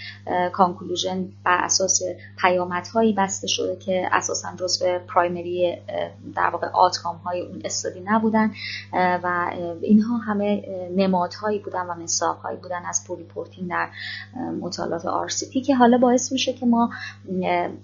conclusion 0.52 1.28
بر 1.44 1.58
اساس 1.64 2.02
پیامدهایی 2.38 3.12
بسته 3.12 3.46
شده 3.46 3.76
که 3.76 4.08
اساسا 4.12 4.48
جزو 4.56 4.98
primary 4.98 5.76
در 6.36 6.50
واقع 6.52 6.66
outcome 6.66 7.16
های 7.16 7.40
اون 7.40 7.62
study 7.64 8.00
نبودن. 8.00 8.52
و 8.92 9.50
اینها 9.82 10.16
همه 10.16 10.62
نمادهایی 10.96 11.58
بودن 11.58 11.86
و 11.86 11.94
مصداق 11.94 12.38
بودن 12.56 12.84
از 12.84 13.04
poor 13.06 13.25
reporting 13.25 13.66
در 13.66 13.88
مطالعات 14.60 15.06
RCT 15.06 15.60
که 15.60 15.74
حالا 15.74 15.98
باعث 15.98 16.32
میشه 16.32 16.52
که 16.52 16.66
ما 16.66 16.90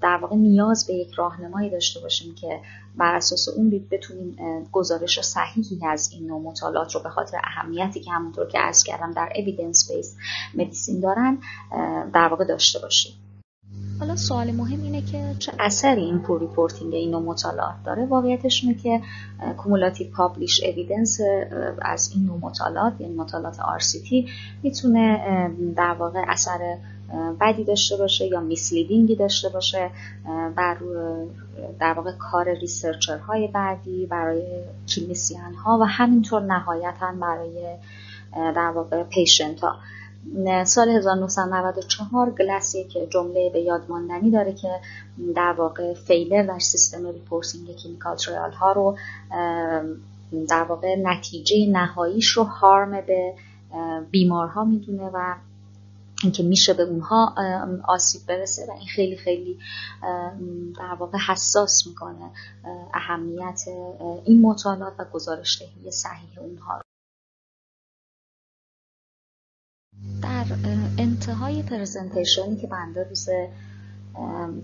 در 0.02 0.16
واقع 0.22 0.36
نیاز 0.36 0.86
به 0.86 0.94
یک 0.94 1.12
راهنمایی 1.12 1.70
داشته 1.70 2.00
باشیم 2.00 2.34
که 2.34 2.60
بر 2.96 3.14
اساس 3.14 3.48
اون 3.48 3.86
بتونیم 3.90 4.36
گزارش 4.72 5.20
صحیحی 5.20 5.86
از 5.86 6.12
این 6.12 6.26
نوع 6.26 6.42
مطالعات 6.42 6.94
رو 6.94 7.00
به 7.00 7.08
خاطر 7.08 7.40
اهمیتی 7.44 8.00
که 8.00 8.10
همونطور 8.10 8.48
که 8.48 8.58
عرض 8.58 8.82
کردم 8.82 9.12
در 9.12 9.32
evidence-based 9.36 10.16
medicine 10.54 11.00
دارن 11.00 11.38
در 12.12 12.28
واقع 12.28 12.44
داشته 12.44 12.78
باشیم. 12.78 13.12
حالا 14.00 14.16
سوال 14.16 14.50
مهم 14.50 14.82
اینه 14.82 15.02
که 15.02 15.34
چه 15.38 15.52
اثری 15.58 16.00
این 16.00 16.18
poor 16.18 16.40
reporting 16.40 16.94
اینو 16.94 17.20
مطالعات 17.20 17.74
داره؟ 17.84 18.06
واقعیتش 18.06 18.64
اینه 18.64 18.74
که 18.74 19.00
cumulative 19.56 20.06
published 20.10 20.64
evidence 20.64 21.20
از 21.82 22.12
این 22.14 22.26
نوع 22.26 22.38
مطالعات 22.42 23.00
یعنی 23.00 23.14
مطالعات 23.14 23.56
RCT 23.56 24.30
می‌تونه 24.62 25.20
در 25.76 25.92
واقع 25.92 26.22
اثر 26.28 26.76
بدی 27.40 27.64
داشته 27.64 27.96
باشه 27.96 28.26
یا 28.26 28.40
misleading 28.40 29.09
ی 29.09 29.16
داشته 29.16 29.48
باشه 29.48 29.90
بر 30.56 30.76
در 31.80 31.92
واقع 31.92 32.12
کار 32.12 32.54
researcher 32.54 33.32
های 33.32 33.48
بعدی 33.48 34.06
برای 34.06 34.42
clinician 34.88 35.54
ها 35.54 35.78
و 35.80 35.84
همینطور 35.84 36.42
نهایتا 36.42 37.12
برای 37.20 37.76
در 38.32 38.70
واقع 38.70 39.02
patient 39.02 39.60
ها 39.60 39.76
سال 40.64 40.88
1994 40.88 42.30
گلس 42.30 42.74
یک 42.74 43.10
جمله 43.10 43.50
به 43.52 43.60
یاد 43.60 43.82
ماندنی 43.88 44.30
داره 44.30 44.52
که 44.52 44.68
در 45.36 45.52
واقع 45.52 45.94
failure 45.94 46.42
در 46.42 46.58
سیستم 46.58 47.06
reporting 47.06 47.76
clinical 47.76 48.16
trial 48.16 48.52
ها 48.52 48.72
رو 48.72 48.96
در 50.48 50.62
واقع 50.62 50.96
نتیجه 50.96 51.66
نهاییش 51.66 52.28
رو 52.28 52.44
harm 52.44 53.00
به 53.00 53.34
بیمارها 54.10 54.64
می‌دونه 54.64 55.10
و 55.14 55.34
اینکه 56.22 56.42
میشه 56.42 56.74
به 56.74 56.82
اونها 56.82 57.34
آسیب 57.88 58.20
برسه 58.26 58.66
و 58.68 58.70
این 58.70 58.86
خیلی 58.88 59.16
خیلی 59.16 59.58
در 60.78 60.94
واقع 60.98 61.18
حساس 61.28 61.86
می‌کنه 61.86 62.30
اهمیت 62.94 63.60
این 64.24 64.42
مطالعات 64.42 64.92
و 64.98 65.04
گزارش 65.04 65.62
دهی 65.62 65.90
صحیح 65.90 66.38
اونها 66.40 66.76
رو. 66.76 66.89
در 70.22 70.44
انتهای 70.98 71.62
پرزنتیشنی 71.62 72.56
که 72.56 72.66
بنده 72.66 73.06
روز 73.08 73.28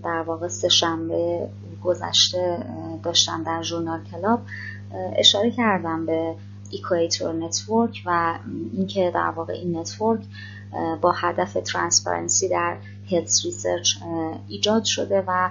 در 0.03 0.21
واقع 0.21 0.47
سه 0.47 0.69
شنبه 0.69 1.49
گذشته 1.83 2.65
داشتم 3.03 3.43
در 3.43 3.61
ژورنال 3.61 4.03
کلاب 4.03 4.41
اشاره 5.15 5.51
کردم 5.51 6.05
به 6.05 6.35
EQUATOR 6.69 7.33
Network 7.33 8.03
و 8.05 8.39
اینکه 8.73 9.11
در 9.15 9.29
واقع 9.29 9.53
این 9.53 9.77
network 9.77 10.19
با 11.01 11.11
هدف 11.11 11.53
transparency 11.53 12.49
در 12.49 12.77
health 13.11 13.45
research 13.45 13.95
ایجاد 14.47 14.83
شده 14.83 15.23
و 15.27 15.49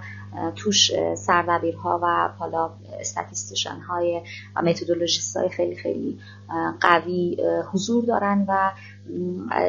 توش 0.57 0.93
سردبیرها 1.15 2.01
و 2.03 2.29
حالا 2.39 2.71
statistician 3.01 3.81
های 3.81 4.23
و 4.57 4.63
methodologist 4.63 5.37
های 5.37 5.49
خیلی 5.49 5.77
خیلی 5.77 6.19
قوی 6.81 7.37
حضور 7.73 8.05
دارن 8.05 8.45
و 8.49 8.73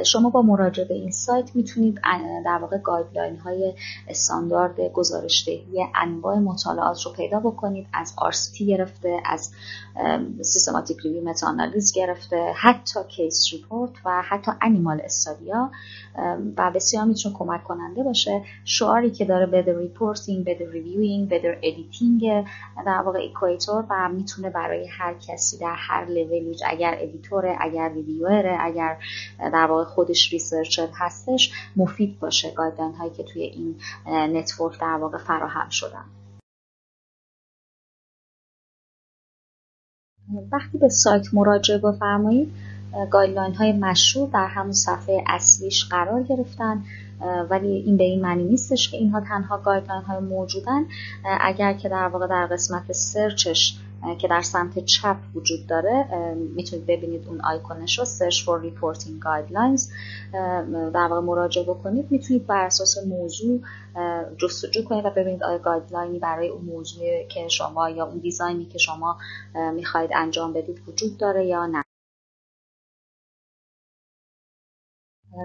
شما 0.03 0.29
با 0.29 0.41
مراجعه 0.41 0.85
به 0.85 0.93
این 0.93 1.11
سایت 1.11 1.55
می‌تونید 1.55 1.99
در 2.45 2.57
واقع 2.61 2.77
guideline 2.77 3.37
های 3.37 3.73
استاندارد 4.07 4.79
گزارشدهی 4.79 5.85
انواع 5.95 6.37
مطالعات 6.37 7.01
رو 7.05 7.11
پیدا 7.11 7.39
بکنید. 7.39 7.87
از 7.93 8.13
RCT 8.17 8.61
گرفته 8.61 9.21
از 9.25 9.51
systematic 10.41 10.97
review 10.99 11.29
meta-analysis 11.29 11.93
گرفته 11.93 12.53
حتی 12.55 12.99
case 13.07 13.47
report 13.53 13.91
و 14.05 14.21
حتی 14.21 14.51
animal 14.61 15.01
study 15.03 15.60
ا. 15.60 15.71
و 16.57 16.71
بسیار 16.75 17.05
می‌تونه 17.05 17.35
کمک 17.35 17.63
کننده 17.63 18.03
باشه 18.03 18.41
شعاری 18.65 19.11
که 19.11 19.25
داره 19.25 19.45
better 19.45 19.77
reporting 19.79 20.45
better 20.45 20.71
reviewing 20.71 21.29
better 21.29 21.59
editing 21.63 22.45
در 22.85 23.01
واقع 23.05 23.16
EQUATOR 23.17 23.85
و 23.89 24.09
می‌تونه 24.09 24.49
برای 24.49 24.87
هر 24.87 25.13
کسی 25.13 25.57
در 25.57 25.75
هر 25.77 26.05
لولی 26.05 26.55
اگر 26.65 26.97
editor 26.99 27.49
ه 27.49 27.57
اگر 27.59 27.89
ریویوره 27.89 28.57
اگر 28.59 28.97
در 29.39 29.65
واقع 29.65 29.83
خودش 29.83 30.33
researcher 30.33 30.87
هستش 30.93 31.51
مفید 31.75 32.19
باشه. 32.19 32.51
guideline 32.51 32.93
هایی 32.93 33.11
که 33.11 33.23
توی 33.23 33.41
این 33.41 33.75
network 34.07 34.79
در 34.81 34.97
واقع 35.01 35.17
فراهم 35.17 35.69
شدن. 35.69 36.05
وقتی 40.51 40.77
به 40.77 40.89
سایت 40.89 41.33
مراجعه 41.33 41.77
بفرمایید 41.77 42.53
guideline 43.11 43.55
های 43.55 43.71
مشهور 43.71 44.29
در 44.29 44.47
همون 44.47 44.73
صفحه 44.73 45.23
اصلیش 45.27 45.85
قرار 45.89 46.23
گرفتن. 46.23 46.83
ولی 47.49 47.67
این 47.67 47.97
به 47.97 48.03
این 48.03 48.21
معنی 48.21 48.43
نیستش 48.43 48.91
که 48.91 48.97
اینها 48.97 49.21
تنها 49.21 49.57
guideline 49.57 50.03
های 50.03 50.19
موجودن. 50.19 50.85
اگر 51.41 51.73
که 51.73 51.89
در 51.89 52.07
واقع 52.07 52.27
در 52.27 52.45
قسمت 52.45 52.91
search 52.91 53.57
ش 53.57 53.79
که 54.17 54.27
در 54.27 54.41
سمت 54.41 54.85
چپ 54.85 55.17
وجود 55.35 55.67
داره 55.67 56.05
می‌تونید 56.55 56.85
ببینید 56.85 57.27
اون 57.27 57.41
آیکونش 57.41 57.99
رو 57.99 58.05
search 58.05 58.43
for 58.43 58.63
reporting 58.63 59.23
guidelines. 59.25 59.89
در 60.93 61.07
واقع 61.09 61.19
مراجعه 61.19 61.63
بکنید. 61.63 62.11
می‌تونید 62.11 62.47
بر 62.47 62.65
اساس 62.65 62.97
موضوع 63.07 63.59
جستجو 64.37 64.83
کنید 64.83 65.05
و 65.05 65.09
ببینید 65.09 65.43
آیا 65.43 65.57
guideline 65.57 66.13
ی 66.13 66.19
برای 66.19 66.47
اون 66.47 66.65
موضوع 66.65 67.23
که 67.29 67.47
شما 67.47 67.89
یا 67.89 68.05
اون 68.05 68.17
design 68.17 68.58
ی 68.58 68.65
که 68.65 68.77
شما 68.77 69.17
می‌خواهید 69.73 70.09
انجام 70.15 70.53
بدید 70.53 70.81
وجود 70.87 71.17
داره 71.17 71.45
یا 71.45 71.65
نه. 71.65 71.83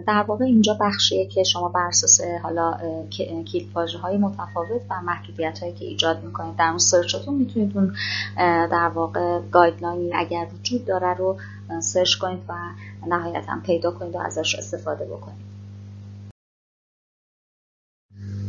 در 0.07 0.23
واقع 0.23 0.45
اینجا 0.45 0.77
بخشیه 0.81 1.27
که 1.27 1.43
شما 1.43 1.69
بر 1.69 1.87
اساس 1.87 2.21
حالا 2.43 2.79
کلیک 3.13 3.67
های 4.03 4.17
متفاوت 4.17 4.83
و 4.91 5.03
محدودیت 5.03 5.59
هایی 5.59 5.75
که 5.75 5.85
ایجاد 5.85 6.25
می‌کنید 6.25 6.57
در 6.57 6.69
اون 6.69 6.79
search 6.79 7.16
تون 7.16 7.35
می‌تونید 7.35 7.77
اون 7.77 7.97
در 8.69 8.89
واقع 8.95 9.41
guideline 9.41 10.07
ی 10.07 10.15
اگر 10.15 10.47
وجود 10.55 10.85
داره 10.85 11.15
رو 11.15 11.37
search 11.81 12.15
کنید 12.15 12.41
و 12.49 12.55
نهایتا 13.07 13.53
پیدا 13.67 13.91
کنید 13.91 14.15
و 14.15 14.19
ازش 14.19 14.55
استفاده 14.55 15.05
بکنید. 15.05 15.53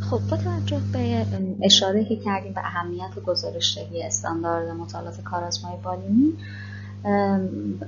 خب 0.01 0.19
با 0.31 0.37
توجه 0.37 0.79
به 0.93 1.25
اشاره 1.61 2.05
که 2.05 2.15
کردیم 2.15 2.53
به 2.53 2.61
اهمیت 2.61 3.19
گزارشدهی 3.25 4.03
استاندارد 4.03 4.69
مطالعات 4.69 5.21
کارآزمایی 5.21 5.77
بالینی 5.83 6.33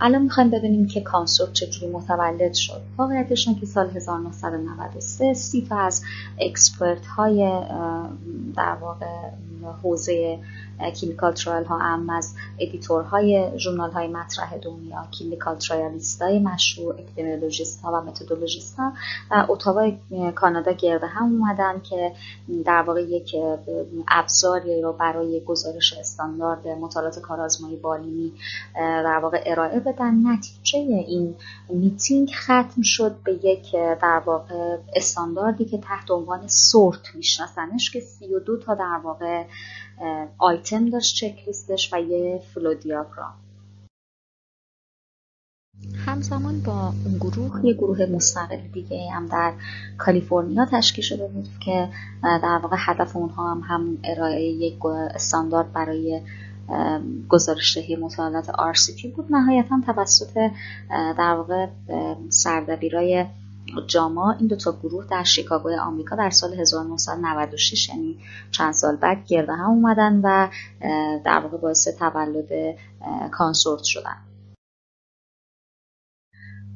الان 0.02 0.22
می‌خوایم 0.22 0.50
ببینیم 0.50 0.88
که 0.88 1.02
CONSORT 1.02 1.54
چجوری 1.54 1.92
متولد 1.92 2.54
شد. 2.54 2.82
واقعیتش 2.98 3.48
که 3.60 3.66
سال 3.66 3.90
1993 3.90 5.34
سی 5.34 5.68
از 5.72 6.04
expert 6.40 7.06
های 7.06 7.62
در 8.56 8.78
واقع 8.82 9.30
حوزه 9.84 10.40
clinical 11.02 11.34
trial 11.34 11.66
ها 11.66 11.78
هم 11.78 12.10
از 12.10 12.36
editor 12.60 13.35
های 13.35 13.60
ژورنال 13.60 13.92
های 13.92 14.08
مطرح 14.08 14.58
دنیا 14.58 15.08
clinical 15.20 15.56
trialist 15.56 16.22
های 16.22 16.40
مشهور 16.40 16.96
epidemiologist 17.00 17.82
ها 17.82 17.92
و 17.92 18.06
methodologist 18.06 18.80
ها 18.80 18.94
و 19.32 19.46
اتاوا 19.50 19.92
کانادا 20.36 20.72
گرد 20.72 21.08
هم 21.08 21.24
اومدن 21.24 21.82
که 21.90 22.12
در 22.66 22.82
واقع 22.82 23.02
یک 23.02 23.36
ابزاری 24.08 24.82
رو 24.82 24.94
برای 24.94 25.44
گزارش 25.46 25.94
استاندارد 25.94 26.68
مطالعات 26.68 27.20
کارآزمایی 27.20 27.76
بالینی 27.76 28.32
در 28.76 29.20
واقع 29.24 29.44
ارائه 29.46 29.80
بدن. 29.80 30.28
نتیجه 30.28 30.80
این 30.80 31.36
میتینگ 31.70 32.32
ختم 32.36 32.82
شد 32.84 33.16
به 33.24 33.34
یک 33.44 33.72
در 34.02 34.22
واقع 34.26 34.78
استانداردی 34.96 35.66
که 35.66 35.78
تحت 35.78 36.12
عنوان 36.12 36.48
SORT 36.48 37.16
میشناسنش 37.16 37.92
که 37.92 38.00
32 38.00 38.58
تا 38.58 38.76
در 38.76 39.00
واقع 39.04 39.44
آیتم 40.38 40.90
داشت 40.90 41.16
چک 41.16 41.44
لیستش 41.48 41.94
و 41.94 42.00
یه 42.00 42.42
flow 42.54 42.74
diagram. 42.74 43.34
همزمان 46.06 46.62
با 46.62 46.94
اون 47.06 47.18
گروه 47.20 47.66
یه 47.66 47.74
گروه 47.74 48.06
مستقل 48.06 48.68
دیگه 48.74 49.12
هم 49.12 49.26
در 49.26 49.54
کالیفرنیا 49.98 50.66
تشکیل 50.66 51.04
شده 51.04 51.28
بود 51.28 51.48
که 51.60 51.90
در 52.22 52.60
واقع 52.64 52.76
هدف 52.80 53.16
اونها 53.16 53.52
هم 53.52 53.62
هم 53.68 53.98
ارائه 54.04 54.42
یک 54.42 54.86
استاندارد 54.86 55.74
برای 55.74 56.22
گزارشدهی 57.30 57.96
مطالعات 57.96 58.52
RCT 58.52 59.08
بود. 59.16 59.26
نهایتا 59.30 59.82
توسط 59.86 60.52
در 60.90 61.34
واقع 61.34 61.68
سردبیرای 62.30 63.26
جاما 63.88 64.32
این 64.32 64.48
دو 64.48 64.56
تا 64.56 64.72
گروه 64.72 65.06
در 65.12 65.24
شیکاگو 65.24 65.70
آمریکا 65.82 66.16
در 66.16 66.30
سال 66.30 66.54
1996 66.54 67.90
یعنی 67.90 68.18
چند 68.52 68.74
سال 68.74 68.96
بعد 68.96 69.26
گرده 69.26 69.54
هم 69.54 69.70
اومدن 69.70 70.22
و 70.24 70.50
در 71.26 71.40
واقع 71.40 71.58
باعث 71.58 71.88
تولد 71.88 72.76
CONSORT 73.32 73.84
شدن. 73.84 74.18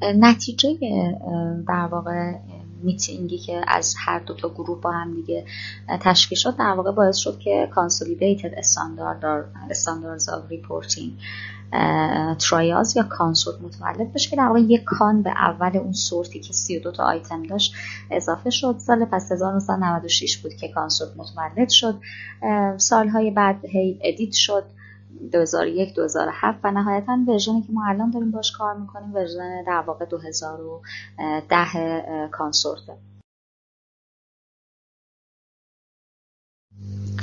نتیجه 0.02 0.78
در 1.68 1.86
واقع 1.86 2.32
میتینگی 2.82 3.38
که 3.38 3.60
از 3.66 3.94
هر 3.98 4.18
دو 4.18 4.34
تا 4.34 4.48
گروه 4.48 4.80
با 4.80 4.90
هم 4.90 5.14
دیگه 5.14 5.44
تشکیل 6.00 6.38
شد 6.38 6.56
در 6.56 6.72
واقع 6.72 6.92
باعث 6.92 7.16
شد 7.16 7.38
که 7.38 7.68
Consolidated 7.74 8.54
Standards 9.70 10.28
of 10.28 10.48
Reporting 10.48 11.12
Trials 12.38 12.96
یا 12.96 13.02
CONSORT 13.02 13.62
متولد 13.62 14.12
بشه 14.12 14.30
که 14.30 14.36
در 14.36 14.46
واقع 14.46 14.60
یک 14.60 14.84
CON 14.84 15.22
به 15.22 15.30
اول 15.30 15.76
اون 15.76 15.92
SORT 15.92 16.30
ی 16.30 16.40
که 16.40 16.52
32 16.52 16.92
تا 16.92 17.04
آیتم 17.04 17.42
داشت 17.42 17.74
اضافه 18.10 18.50
شد. 18.50 18.76
سال 18.78 19.04
پس 19.04 19.32
1996 19.32 20.36
بود 20.36 20.54
که 20.54 20.68
CONSORT 20.68 21.10
متولد 21.16 21.68
شد. 21.68 22.00
سالهای 22.76 23.30
بعد 23.30 23.64
هی 23.64 24.00
edit 24.04 24.32
شد. 24.32 24.64
2001 25.32 25.94
2007 25.94 26.58
و 26.64 26.70
نهایتا 26.70 27.18
version 27.28 27.58
ی 27.58 27.62
که 27.62 27.72
ما 27.72 27.86
الان 27.86 28.10
داریم 28.10 28.30
باش 28.30 28.52
کار 28.52 28.76
می‌کنیم 28.76 29.14
version 29.14 29.64
در 29.66 29.84
واقع 29.86 30.04
2010 30.04 32.28
CONSORT 32.32 32.85
ه 32.85 32.92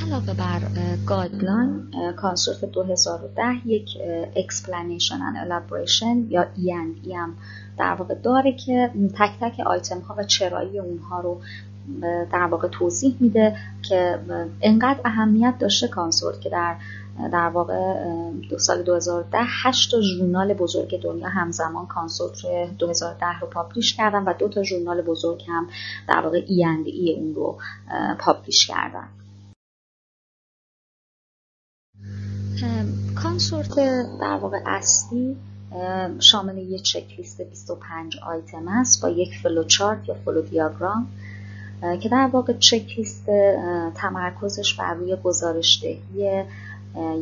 علاوه 0.07 0.33
بر 0.33 0.61
guideline 1.05 1.91
CONSORT 2.15 2.65
2010 2.65 3.67
یک 3.67 3.89
explanation 4.35 5.15
and 5.15 5.47
elaboration 5.47 6.31
یا 6.31 6.47
E&E 6.57 7.11
هم 7.15 7.33
در 7.77 7.93
واقع 7.93 8.15
داره 8.15 8.51
که 8.51 8.91
تک 9.19 9.31
تک 9.41 9.59
آیتم 9.59 9.99
ها 9.99 10.15
و 10.17 10.23
چرایی 10.23 10.79
اونها 10.79 11.19
رو 11.19 11.41
در 12.31 12.47
واقع 12.51 12.67
توضیح 12.67 13.15
میده 13.19 13.55
که 13.81 14.19
انقدر 14.61 14.99
اهمیت 15.05 15.53
داشته 15.59 15.87
CONSORT 15.87 16.41
که 16.41 16.49
در 16.49 16.75
در 17.31 17.49
واقع 17.49 17.93
دو 18.49 18.59
سال 18.59 18.83
2010 18.83 19.39
هشت 19.63 19.91
تا 19.91 20.01
ژورنال 20.01 20.53
بزرگ 20.53 21.01
دنیا 21.01 21.29
همزمان 21.29 21.85
CONSORT 21.85 22.37
2010 22.79 23.39
رو 23.41 23.47
publish 23.47 23.95
کردن 23.95 24.23
و 24.23 24.33
دو 24.33 24.47
تا 24.47 24.63
ژورنال 24.63 25.01
بزرگ 25.01 25.43
هم 25.47 25.67
در 26.07 26.21
واقع 26.21 26.43
E 26.47 26.65
and 26.65 26.87
E 26.87 27.15
اون 27.15 27.35
رو 27.35 27.57
publish 28.19 28.67
کردن. 28.67 29.07
CONSORT 33.23 33.75
در 34.21 34.37
واقع 34.41 34.59
اصلی 34.65 35.37
شامل 36.19 36.57
یک 36.57 36.81
چک 36.81 37.05
لیست 37.17 37.41
25 37.41 38.17
آیتم 38.17 38.67
است 38.67 39.01
با 39.01 39.09
یک 39.09 39.37
flow 39.43 39.63
chart 39.63 40.09
یا 40.09 40.15
flow 40.25 40.41
diagram 40.41 41.07
که 42.01 42.09
در 42.09 42.29
واقع 42.33 42.53
چک 42.53 42.97
لیست 42.97 43.25
تمرکزش 43.95 44.73
بر 44.73 44.93
روی 44.93 45.15
گزارشدهی 45.23 45.99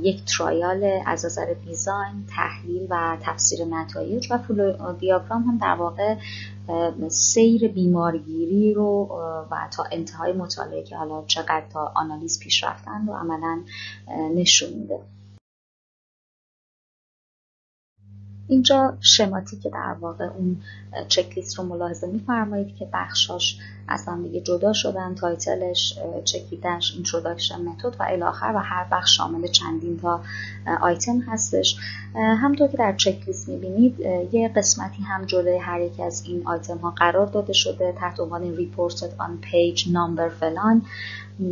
یک 0.01 0.25
trial 0.25 1.01
از 1.05 1.25
نظر 1.25 1.53
design، 1.65 2.25
تحلیل 2.35 2.87
و 2.89 3.17
تفسیر 3.21 3.65
نتایج 3.65 4.27
و 4.31 4.37
flow 4.37 4.93
diagram 4.93 5.43
هم 5.43 5.57
در 5.57 5.75
واقع 5.75 6.15
سیر 7.09 7.67
بیمارگیری 7.67 8.73
رو 8.73 9.07
و 9.51 9.67
تا 9.71 9.83
انتهای 9.91 10.33
مطالعه 10.33 10.83
که 10.83 10.97
حالا 10.97 11.23
چقدر 11.27 11.63
تا 11.73 11.91
آنالیز 11.95 12.39
پیش 12.39 12.63
رفتن 12.63 13.07
رو 13.07 13.13
عملا 13.13 13.61
نشون 14.35 14.69
میده. 14.69 14.99
اینجا 18.47 18.97
شماتی 19.01 19.57
که 19.57 19.69
در 19.69 19.95
واقع 19.99 20.25
اون 20.25 20.61
چکلیست 21.07 21.59
رو 21.59 21.63
ملاحظه 21.63 22.07
میفرمایید 22.07 22.75
که 22.75 22.87
بخشاش 22.93 23.59
از 23.87 24.05
هم 24.05 24.23
دیگه 24.23 24.41
جدا 24.41 24.73
شدن 24.73 25.15
title 25.15 25.75
ش 25.75 25.99
چکیده‌ش 26.23 26.93
introduction 26.95 27.61
method 27.61 27.95
و 27.99 28.03
الی 28.09 28.24
آخر 28.24 28.53
و 28.55 28.59
هر 28.59 28.85
بخش 28.91 29.17
شامل 29.17 29.47
چندین 29.47 29.99
تا 29.99 30.21
آیتم 30.81 31.19
هستش. 31.19 31.77
همونطور 32.15 32.67
که 32.67 32.77
در 32.77 32.93
چکلیست 32.93 33.49
می‌بینید 33.49 33.99
یه 34.31 34.51
قسمتی 34.55 35.03
هم 35.03 35.25
جلوی 35.25 35.57
هر 35.57 35.81
یک 35.81 35.99
از 35.99 36.23
این 36.25 36.47
آیتم 36.47 36.77
ها 36.77 36.91
قرار 36.91 37.25
داده 37.25 37.53
شده 37.53 37.91
تحت 37.91 38.19
عنوان 38.19 38.55
reported 38.55 39.13
on 39.17 39.37
page 39.37 39.89
number 39.91 40.29
فلان. 40.29 40.81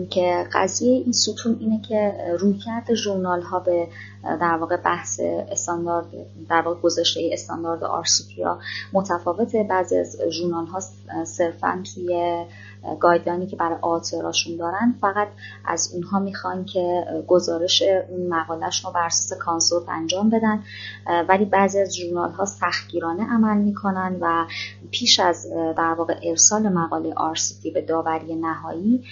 که 0.09 0.47
قضیه 0.53 0.91
این 0.91 1.11
ستون 1.11 1.57
اینه 1.59 1.81
که 1.81 2.13
رویکرد 2.39 2.93
ژورنال 2.93 3.41
ها 3.41 3.59
به 3.59 3.87
در 4.23 4.57
واقع 4.57 4.77
بحث 4.77 5.19
استاندارد 5.51 6.05
در 6.49 6.61
واقع 6.61 6.81
گذشته 6.81 7.29
استاندارد 7.33 7.83
آرسیپیا 7.83 8.59
متفاوته. 8.93 9.63
بعضی 9.63 9.97
از 9.97 10.17
ژورنال 10.29 10.65
ها 10.65 10.79
صرفا 11.23 11.83
توی 11.95 12.43
گایدلاینی 12.99 13.47
که 13.47 13.55
برای 13.55 13.77
آتراشون 13.81 14.57
دارن 14.57 14.95
فقط 15.01 15.27
از 15.65 15.93
اونها 15.93 16.19
می‌خوان 16.19 16.65
که 16.65 17.05
گزارش 17.27 17.83
اون 18.09 18.27
مقالهشون 18.27 18.89
رو 18.89 18.93
بر 18.93 19.05
اساس 19.05 19.37
کانسورت 19.39 19.89
انجام 19.89 20.29
بدن. 20.29 20.63
ولی 21.29 21.45
بعضی 21.45 21.79
از 21.79 21.95
ژورنال 21.95 22.31
ها 22.31 22.45
سختگیرانه 22.45 23.33
عمل 23.33 23.57
می‌کنن 23.57 24.17
و 24.21 24.45
پیش 24.91 25.19
از 25.19 25.47
در 25.77 25.93
واقع 25.97 26.19
ارسال 26.23 26.69
مقاله 26.69 27.13
آرسیتی 27.13 27.71
به 27.71 27.81
داوری 27.81 28.35
نهایی 28.35 29.03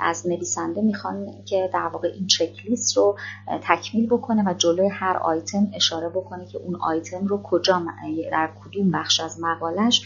از 0.00 0.26
نویسنده 0.26 0.82
می‌خوان 0.82 1.26
که 1.44 1.70
در 1.74 1.86
واقع 1.92 2.08
این 2.08 2.26
چک 2.26 2.66
لیست 2.66 2.96
رو 2.96 3.16
تکمیل 3.62 4.06
بکنه 4.06 4.50
و 4.50 4.54
جلوی 4.54 4.88
هر 4.88 5.16
آیتم 5.16 5.68
اشاره 5.74 6.08
بکنه 6.08 6.46
که 6.46 6.58
اون 6.58 6.76
آیتم 6.76 7.26
رو 7.26 7.42
کجا 7.42 7.82
در 8.32 8.50
کدوم 8.64 8.90
بخش 8.90 9.20
از 9.20 9.40
مقالش 9.40 10.02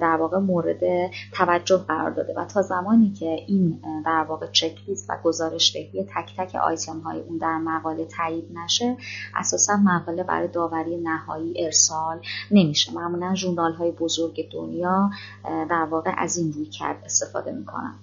در 0.00 0.16
واقع 0.16 0.38
مورد 0.38 1.10
توجه 1.32 1.76
قرار 1.76 2.10
داده. 2.10 2.41
تا 2.44 2.62
زمانی 2.62 3.12
که 3.12 3.36
این 3.46 3.80
در 4.04 4.24
واقع 4.28 4.46
چک 4.46 4.78
لیست 4.88 5.10
و 5.10 5.16
گزارش 5.24 5.72
دهی 5.74 6.04
تک 6.04 6.36
تک 6.36 6.54
آیتم 6.54 6.98
های 6.98 7.20
اون 7.20 7.38
در 7.38 7.58
مقاله 7.58 8.04
تایید 8.04 8.44
نشه 8.54 8.96
اساسا 9.36 9.76
مقاله 9.76 10.22
برای 10.22 10.48
داوری 10.48 10.96
نهایی 10.96 11.64
ارسال 11.64 12.20
نمیشه. 12.50 12.92
معمولا 12.92 13.34
ژورنال 13.34 13.72
های 13.72 13.90
بزرگ 13.90 14.48
دنیا 14.52 15.10
در 15.44 15.84
واقع 15.90 16.12
از 16.16 16.36
این 16.36 16.52
روی 16.52 16.66
کرد 16.66 17.02
استفاده 17.04 17.52
می‌کنن. 17.52 17.94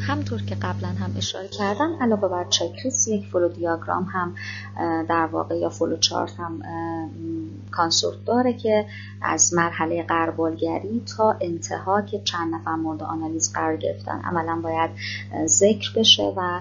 همونطور 0.00 0.42
که 0.42 0.54
قبلا 0.54 0.88
هم 0.88 1.14
اشاره 1.16 1.48
کردم 1.48 1.96
علاوه 2.00 2.28
بر 2.28 2.44
چکلیست 2.44 3.08
یک 3.08 3.26
flow 3.26 3.48
diagram 3.48 4.04
هم 4.04 4.34
در 5.04 5.26
واقع 5.26 5.58
یا 5.58 5.68
flow 5.68 5.96
chart 5.96 6.40
هم 6.40 6.62
CONSORT 7.70 8.24
داره 8.24 8.52
که 8.52 8.86
از 9.22 9.54
مرحله 9.54 10.02
غربالگری 10.02 11.02
تا 11.16 11.36
انتها 11.40 12.02
که 12.02 12.20
چند 12.24 12.54
نفر 12.54 12.74
مورد 12.74 13.02
آنالیز 13.02 13.52
قرار 13.52 13.76
گرفتن. 13.76 14.20
عملا 14.20 14.60
باید 14.62 14.90
ذکر 15.46 15.92
بشه 15.96 16.34
و 16.36 16.60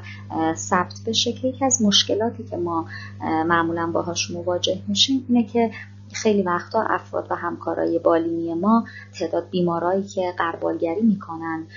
ثبت 0.56 0.94
بشه 1.06 1.34
که 1.34 1.48
یکی 1.48 1.66
از 1.66 1.82
مشکلاتی 1.82 2.44
که 2.44 2.58
ما 2.58 2.86
معمولا 3.22 3.88
باهاش 3.88 4.32
مواجه 4.32 4.82
میشیم 4.88 5.26
اینه 5.30 5.44
که 5.44 5.72
خیلی 6.16 6.42
وقتا 6.42 6.82
افراد 6.82 7.28
و 7.30 7.36
همکارای 7.36 8.00
بالینی 8.00 8.54
ما 8.54 8.86
تعداد 9.20 9.50
بیمارایی 9.50 10.04
که 10.04 10.34
قربالگری 10.38 11.02
می‌کنن 11.02 11.68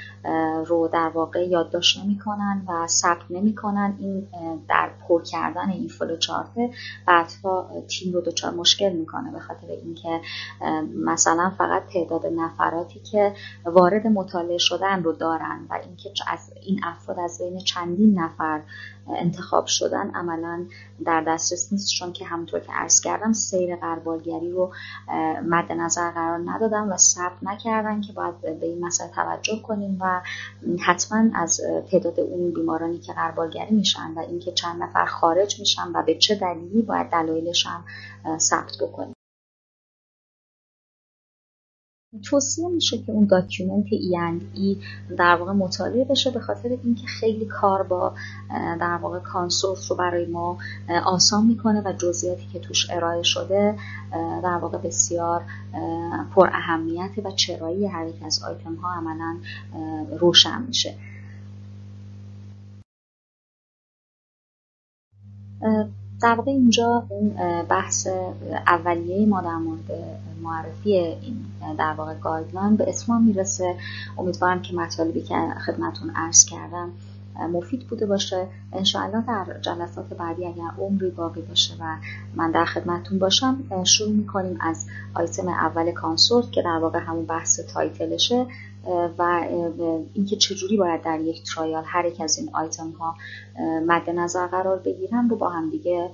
رو 0.67 0.89
در 0.93 1.11
واقع 1.15 1.47
یادداشت 1.47 2.05
نمی‌کنن 2.05 2.63
و 2.69 2.87
ثبت 2.87 3.31
نمی‌کنن. 3.31 3.97
این 3.99 4.29
در 4.69 4.91
پر 5.09 5.23
کردن 5.23 5.71
این 5.71 5.89
فلو 5.89 6.17
چارت 6.17 6.51
بعدها 7.07 7.71
تیم 7.89 8.13
رو 8.13 8.21
دچار 8.21 8.55
مشکل 8.55 8.93
می‌کنه 8.93 9.33
به 9.33 9.41
خاطر 9.41 9.67
اینکه 9.67 10.21
مثلا 11.05 11.53
فقط 11.59 11.83
تعداد 11.93 12.27
نفراتی 12.27 13.01
که 13.01 13.33
وارد 13.65 14.07
مطالعه 14.07 14.59
شدن 14.59 15.03
رو 15.03 15.13
دارن 15.13 15.67
و 15.71 15.75
اینکه 15.75 16.11
از 16.27 16.53
این 16.63 16.81
افراد 16.85 17.19
از 17.19 17.39
بین 17.39 17.59
چندین 17.59 18.19
نفر 18.19 18.61
انتخاب 19.17 19.67
شدن 19.67 20.11
عملا 20.11 20.67
در 21.05 21.25
دسترس 21.27 21.73
نیست 21.73 21.93
چون 21.99 22.13
که 22.13 22.25
همونطور 22.25 22.61
که 22.61 22.73
عرض 22.73 23.01
کردم 23.01 23.33
سیر 23.33 23.77
قربالگری 23.77 24.51
رو 24.51 24.73
مد 25.49 25.73
نظر 25.73 26.11
قرار 26.11 26.41
ندادن 26.45 26.93
و 26.93 26.97
ثبت 26.97 27.43
نکردن 27.43 28.01
که 28.01 28.13
باید 28.13 28.41
به 28.41 28.67
این 28.67 28.87
مسئله 28.87 29.11
توجه 29.11 29.63
کنیم 29.63 29.99
و 30.01 30.21
حتما 30.87 31.25
از 31.35 31.61
تعداد 31.91 32.21
اون 32.21 32.53
بیمارانی 32.53 32.99
که 32.99 33.13
غربالگری 33.13 33.75
میشن 33.75 34.13
و 34.17 34.19
اینکه 34.19 34.53
چند 34.53 34.83
نفر 34.83 35.05
خارج 35.05 35.61
میشن 35.61 35.93
و 35.95 36.03
به 36.03 36.15
چه 36.15 36.35
دلیلی 36.35 36.83
باید 36.83 37.11
دلایلش 37.11 37.67
هم 37.67 37.85
ثبت 38.39 38.73
بکنیم. 38.81 39.18
توصیه 42.23 42.69
میشه 42.69 42.99
که 42.99 43.13
اون 43.13 43.27
document 43.27 43.87
E 43.93 44.09
and 44.09 44.60
E 44.60 44.77
در 45.17 45.37
واقع 45.37 45.53
مطالعه 45.53 46.05
بشه 46.05 46.31
به 46.31 46.41
خاطر 46.41 46.69
اینکه 46.85 47.07
خیلی 47.07 47.45
کار 47.47 47.83
با 47.83 48.15
در 48.81 48.99
واقع 49.03 49.19
CONSORT 49.19 49.87
رو 49.91 49.97
برای 49.97 50.27
ما 50.27 50.59
آسان 51.05 51.47
می‌کنه 51.47 51.83
و 51.85 51.93
جزئیاتی 51.93 52.47
که 52.53 52.59
توش 52.59 52.91
ارائه 52.91 53.23
شده 53.23 53.75
در 54.43 54.59
واقع 54.63 54.79
بسیار 54.79 55.43
پر 56.35 56.49
اهمیته 56.53 57.23
و 57.23 57.31
چرایی 57.31 57.87
هر 57.87 58.07
یک 58.07 58.23
از 58.23 58.43
آیتم 58.43 58.75
ها 58.75 58.95
عملا 58.95 59.37
روشن 60.21 60.63
میشه. 60.63 60.95
در 66.23 66.35
واقع 66.35 66.51
اینجا 66.51 67.05
اون 67.09 67.29
بحث 67.69 68.09
اولیه 68.67 69.27
ما 69.27 69.41
در 69.41 69.57
مورد 69.57 69.91
معرفی 70.43 70.93
این 70.97 71.45
در 71.79 71.93
واقع 71.93 72.15
گایدلاین 72.15 72.77
به 72.77 72.89
اتمام 72.89 73.23
می‌رسه. 73.23 73.75
امیدوارم 74.19 74.63
که 74.63 74.75
مطالبی 74.75 75.21
که 75.23 75.35
خدمتون 75.67 76.11
عرض 76.11 76.45
کردم 76.45 76.93
مفید 77.53 77.87
بوده 77.87 78.07
باشه. 78.07 78.47
انشاءالله 78.73 79.25
در 79.27 79.47
جلسات 79.63 80.15
بعدی 80.15 80.47
اگر 80.47 80.71
عمری 80.79 81.11
باقی 81.11 81.41
باشه 81.41 81.75
و 81.81 81.97
من 82.35 82.51
در 82.51 82.65
خدمتتون 82.65 83.19
باشم 83.19 83.85
شروع 83.85 84.13
می‌کنیم 84.13 84.59
از 84.61 84.87
آیتم 85.15 85.49
اول 85.49 85.91
CONSORT 85.91 86.53
که 86.53 86.63
در 86.63 86.79
واقع 86.79 86.99
همون 86.99 87.27
بحث 87.27 87.61
title 87.61 88.08
شه. 88.08 88.47
و 89.19 89.47
اینکه 90.15 90.37
چجوری 90.37 90.77
باید 90.77 91.03
در 91.03 91.21
یک 91.21 91.43
trial 91.55 91.85
هر 91.87 92.05
یک 92.05 92.21
از 92.21 92.39
این 92.39 92.51
آیتم 92.53 92.91
ها 92.91 93.15
مد 93.87 94.11
نظر 94.11 94.47
قرار 94.47 94.79
بگیرن 94.79 95.29
رو 95.29 95.37
با 95.37 95.49
هم 95.49 95.71
دیگه 95.71 96.11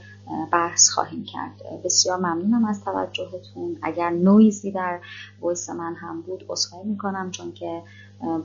بحث 0.53 0.91
خواهیم 0.91 1.25
کرد. 1.25 1.83
بسیار 1.85 2.19
ممنونم 2.19 2.65
از 2.65 2.85
توجهتون. 2.85 3.79
اگر 3.83 4.11
نویزی 4.11 4.71
در 4.71 5.01
voice 5.43 5.71
من 5.71 5.95
هم 5.95 6.21
بود 6.21 6.45
عذرخواهی 6.51 6.85
می‌کنم 6.85 7.31
چون 7.31 7.53
که 7.53 7.83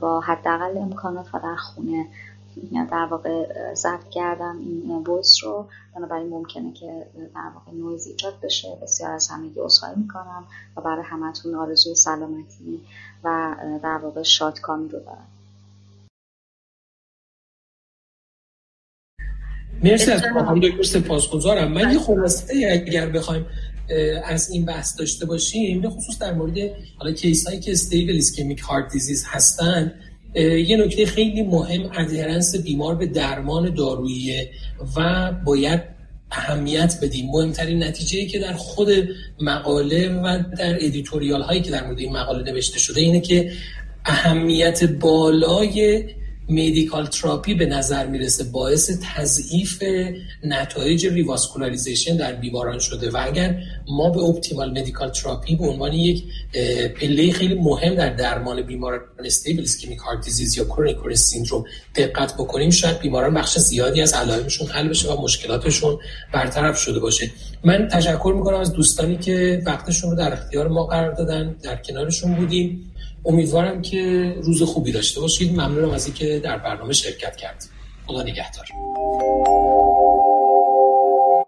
با 0.00 0.20
حداقل 0.20 0.78
امکانات 0.78 1.34
و 1.34 1.38
در 1.38 1.56
خونه 1.56 2.06
در 2.90 3.06
واقع 3.10 3.46
ضبط 3.74 4.08
کردم 4.10 4.58
این 4.58 5.04
ویس 5.08 5.44
رو. 5.44 5.68
بنابراین 5.96 6.28
ممکنه 6.28 6.72
که 6.72 7.06
در 7.34 7.50
واقع 7.54 7.72
نویز 7.72 8.06
ایجاد 8.06 8.34
بشه. 8.42 8.78
بسیار 8.82 9.10
از 9.10 9.28
همگی 9.28 9.60
اصخایی 9.60 9.94
می‌کنم 9.96 10.44
و 10.76 10.80
برای 10.80 11.04
همتون 11.04 11.54
آرزوی 11.54 11.94
سلامتی 11.94 12.80
و 13.24 13.56
در 13.82 13.98
واقع 14.02 14.22
شادکامی 14.22 14.88
رو 14.88 14.98
دارم 14.98 15.28
مرسی 19.82 20.10
از 20.10 20.22
هم 20.22 20.60
دکتر 20.60 20.82
سپاسگزارم 20.82 21.72
من 21.72 21.92
یه 21.92 21.98
خلاصه 21.98 22.54
اگر 22.72 23.10
بخوایم 23.10 23.46
از 24.24 24.50
این 24.50 24.64
بحث 24.64 24.98
داشته 24.98 25.26
باشیم 25.26 25.80
به 25.80 25.90
خصوص 25.90 26.18
در 26.18 26.32
مورد 26.32 26.54
حالا 26.98 27.12
case 27.12 27.46
هایی 27.46 27.60
که 27.60 27.72
stable 27.72 28.18
ischemic 28.18 28.60
heart 28.60 28.92
disease 28.92 29.24
هستن 29.26 29.94
یه 30.34 30.76
نکته 30.76 31.06
خیلی 31.06 31.42
مهم 31.42 31.90
adherence 31.98 32.56
بیمار 32.56 32.94
به 32.94 33.06
درمان 33.06 33.74
دارویی 33.74 34.46
و 34.96 35.32
باید 35.44 35.80
اهمیت 36.30 36.98
بدیم. 37.02 37.26
مهمترین 37.30 37.84
نتیجه 37.84 38.18
ای 38.18 38.26
که 38.26 38.38
در 38.38 38.52
خود 38.52 38.88
مقاله 39.40 40.08
و 40.08 40.42
در 40.58 40.76
editorial 40.84 41.42
هایی 41.42 41.60
که 41.62 41.70
در 41.70 41.86
مورد 41.86 41.98
این 41.98 42.12
مقاله 42.12 42.52
نوشته 42.52 42.78
شده 42.78 43.00
اینه 43.00 43.20
که 43.20 43.52
اهمیت 44.04 44.84
بالای 44.84 46.04
medical 46.48 47.06
therapy 47.06 47.54
به 47.54 47.66
نظر 47.66 48.06
می‌رسه 48.06 48.44
باعث 48.44 48.90
تضعیف 49.14 49.82
نتایج 50.44 51.06
revascularization 51.06 52.16
در 52.16 52.32
بیماران 52.32 52.78
شده 52.78 53.10
و 53.10 53.16
اگر 53.20 53.62
ما 53.88 54.10
به 54.10 54.20
optimal 54.20 54.70
medical 54.70 55.10
therapy 55.10 55.56
به 55.56 55.66
عنوان 55.66 55.92
یک 55.92 56.24
پله 57.00 57.32
خیلی 57.32 57.54
مهم 57.54 57.94
در 57.94 58.14
درمان 58.14 58.62
بیماران 58.62 59.00
stable 59.24 59.62
ischemic 59.62 59.98
heart 59.98 60.56
یا 60.56 60.64
chronic 60.64 61.14
syndrome 61.14 61.64
دقت 61.94 62.34
بکنیم 62.34 62.70
شاید 62.70 62.98
بیماران 62.98 63.34
بخش 63.34 63.58
زیادی 63.58 64.00
از 64.02 64.12
علائمشون 64.12 64.68
حل 64.68 64.88
بشه 64.88 65.12
و 65.12 65.22
مشکلاتشون 65.22 65.98
برطرف 66.32 66.78
شده 66.78 67.00
باشه. 67.00 67.30
من 67.64 67.88
تشکر 67.88 68.32
می‌کنم 68.36 68.60
از 68.60 68.72
دوستانی 68.72 69.16
که 69.16 69.62
وقتشون 69.66 70.10
رو 70.10 70.16
در 70.16 70.32
اختیار 70.32 70.68
ما 70.68 70.86
قرار 70.86 71.12
دادن 71.12 71.56
در 71.62 71.76
کنارشون 71.76 72.34
بودیم. 72.34 72.89
امیدوارم 73.24 73.82
که 73.82 74.34
روز 74.42 74.62
خوبی 74.62 74.92
داشته 74.92 75.20
باشید. 75.20 75.52
ممنونم 75.52 75.90
از 75.90 76.06
اینکه 76.06 76.40
در 76.44 76.58
برنامه 76.58 76.92
شرکت 76.92 77.36
کردید. 77.36 77.70
خدا 78.06 78.22
نگهدار. 78.22 78.66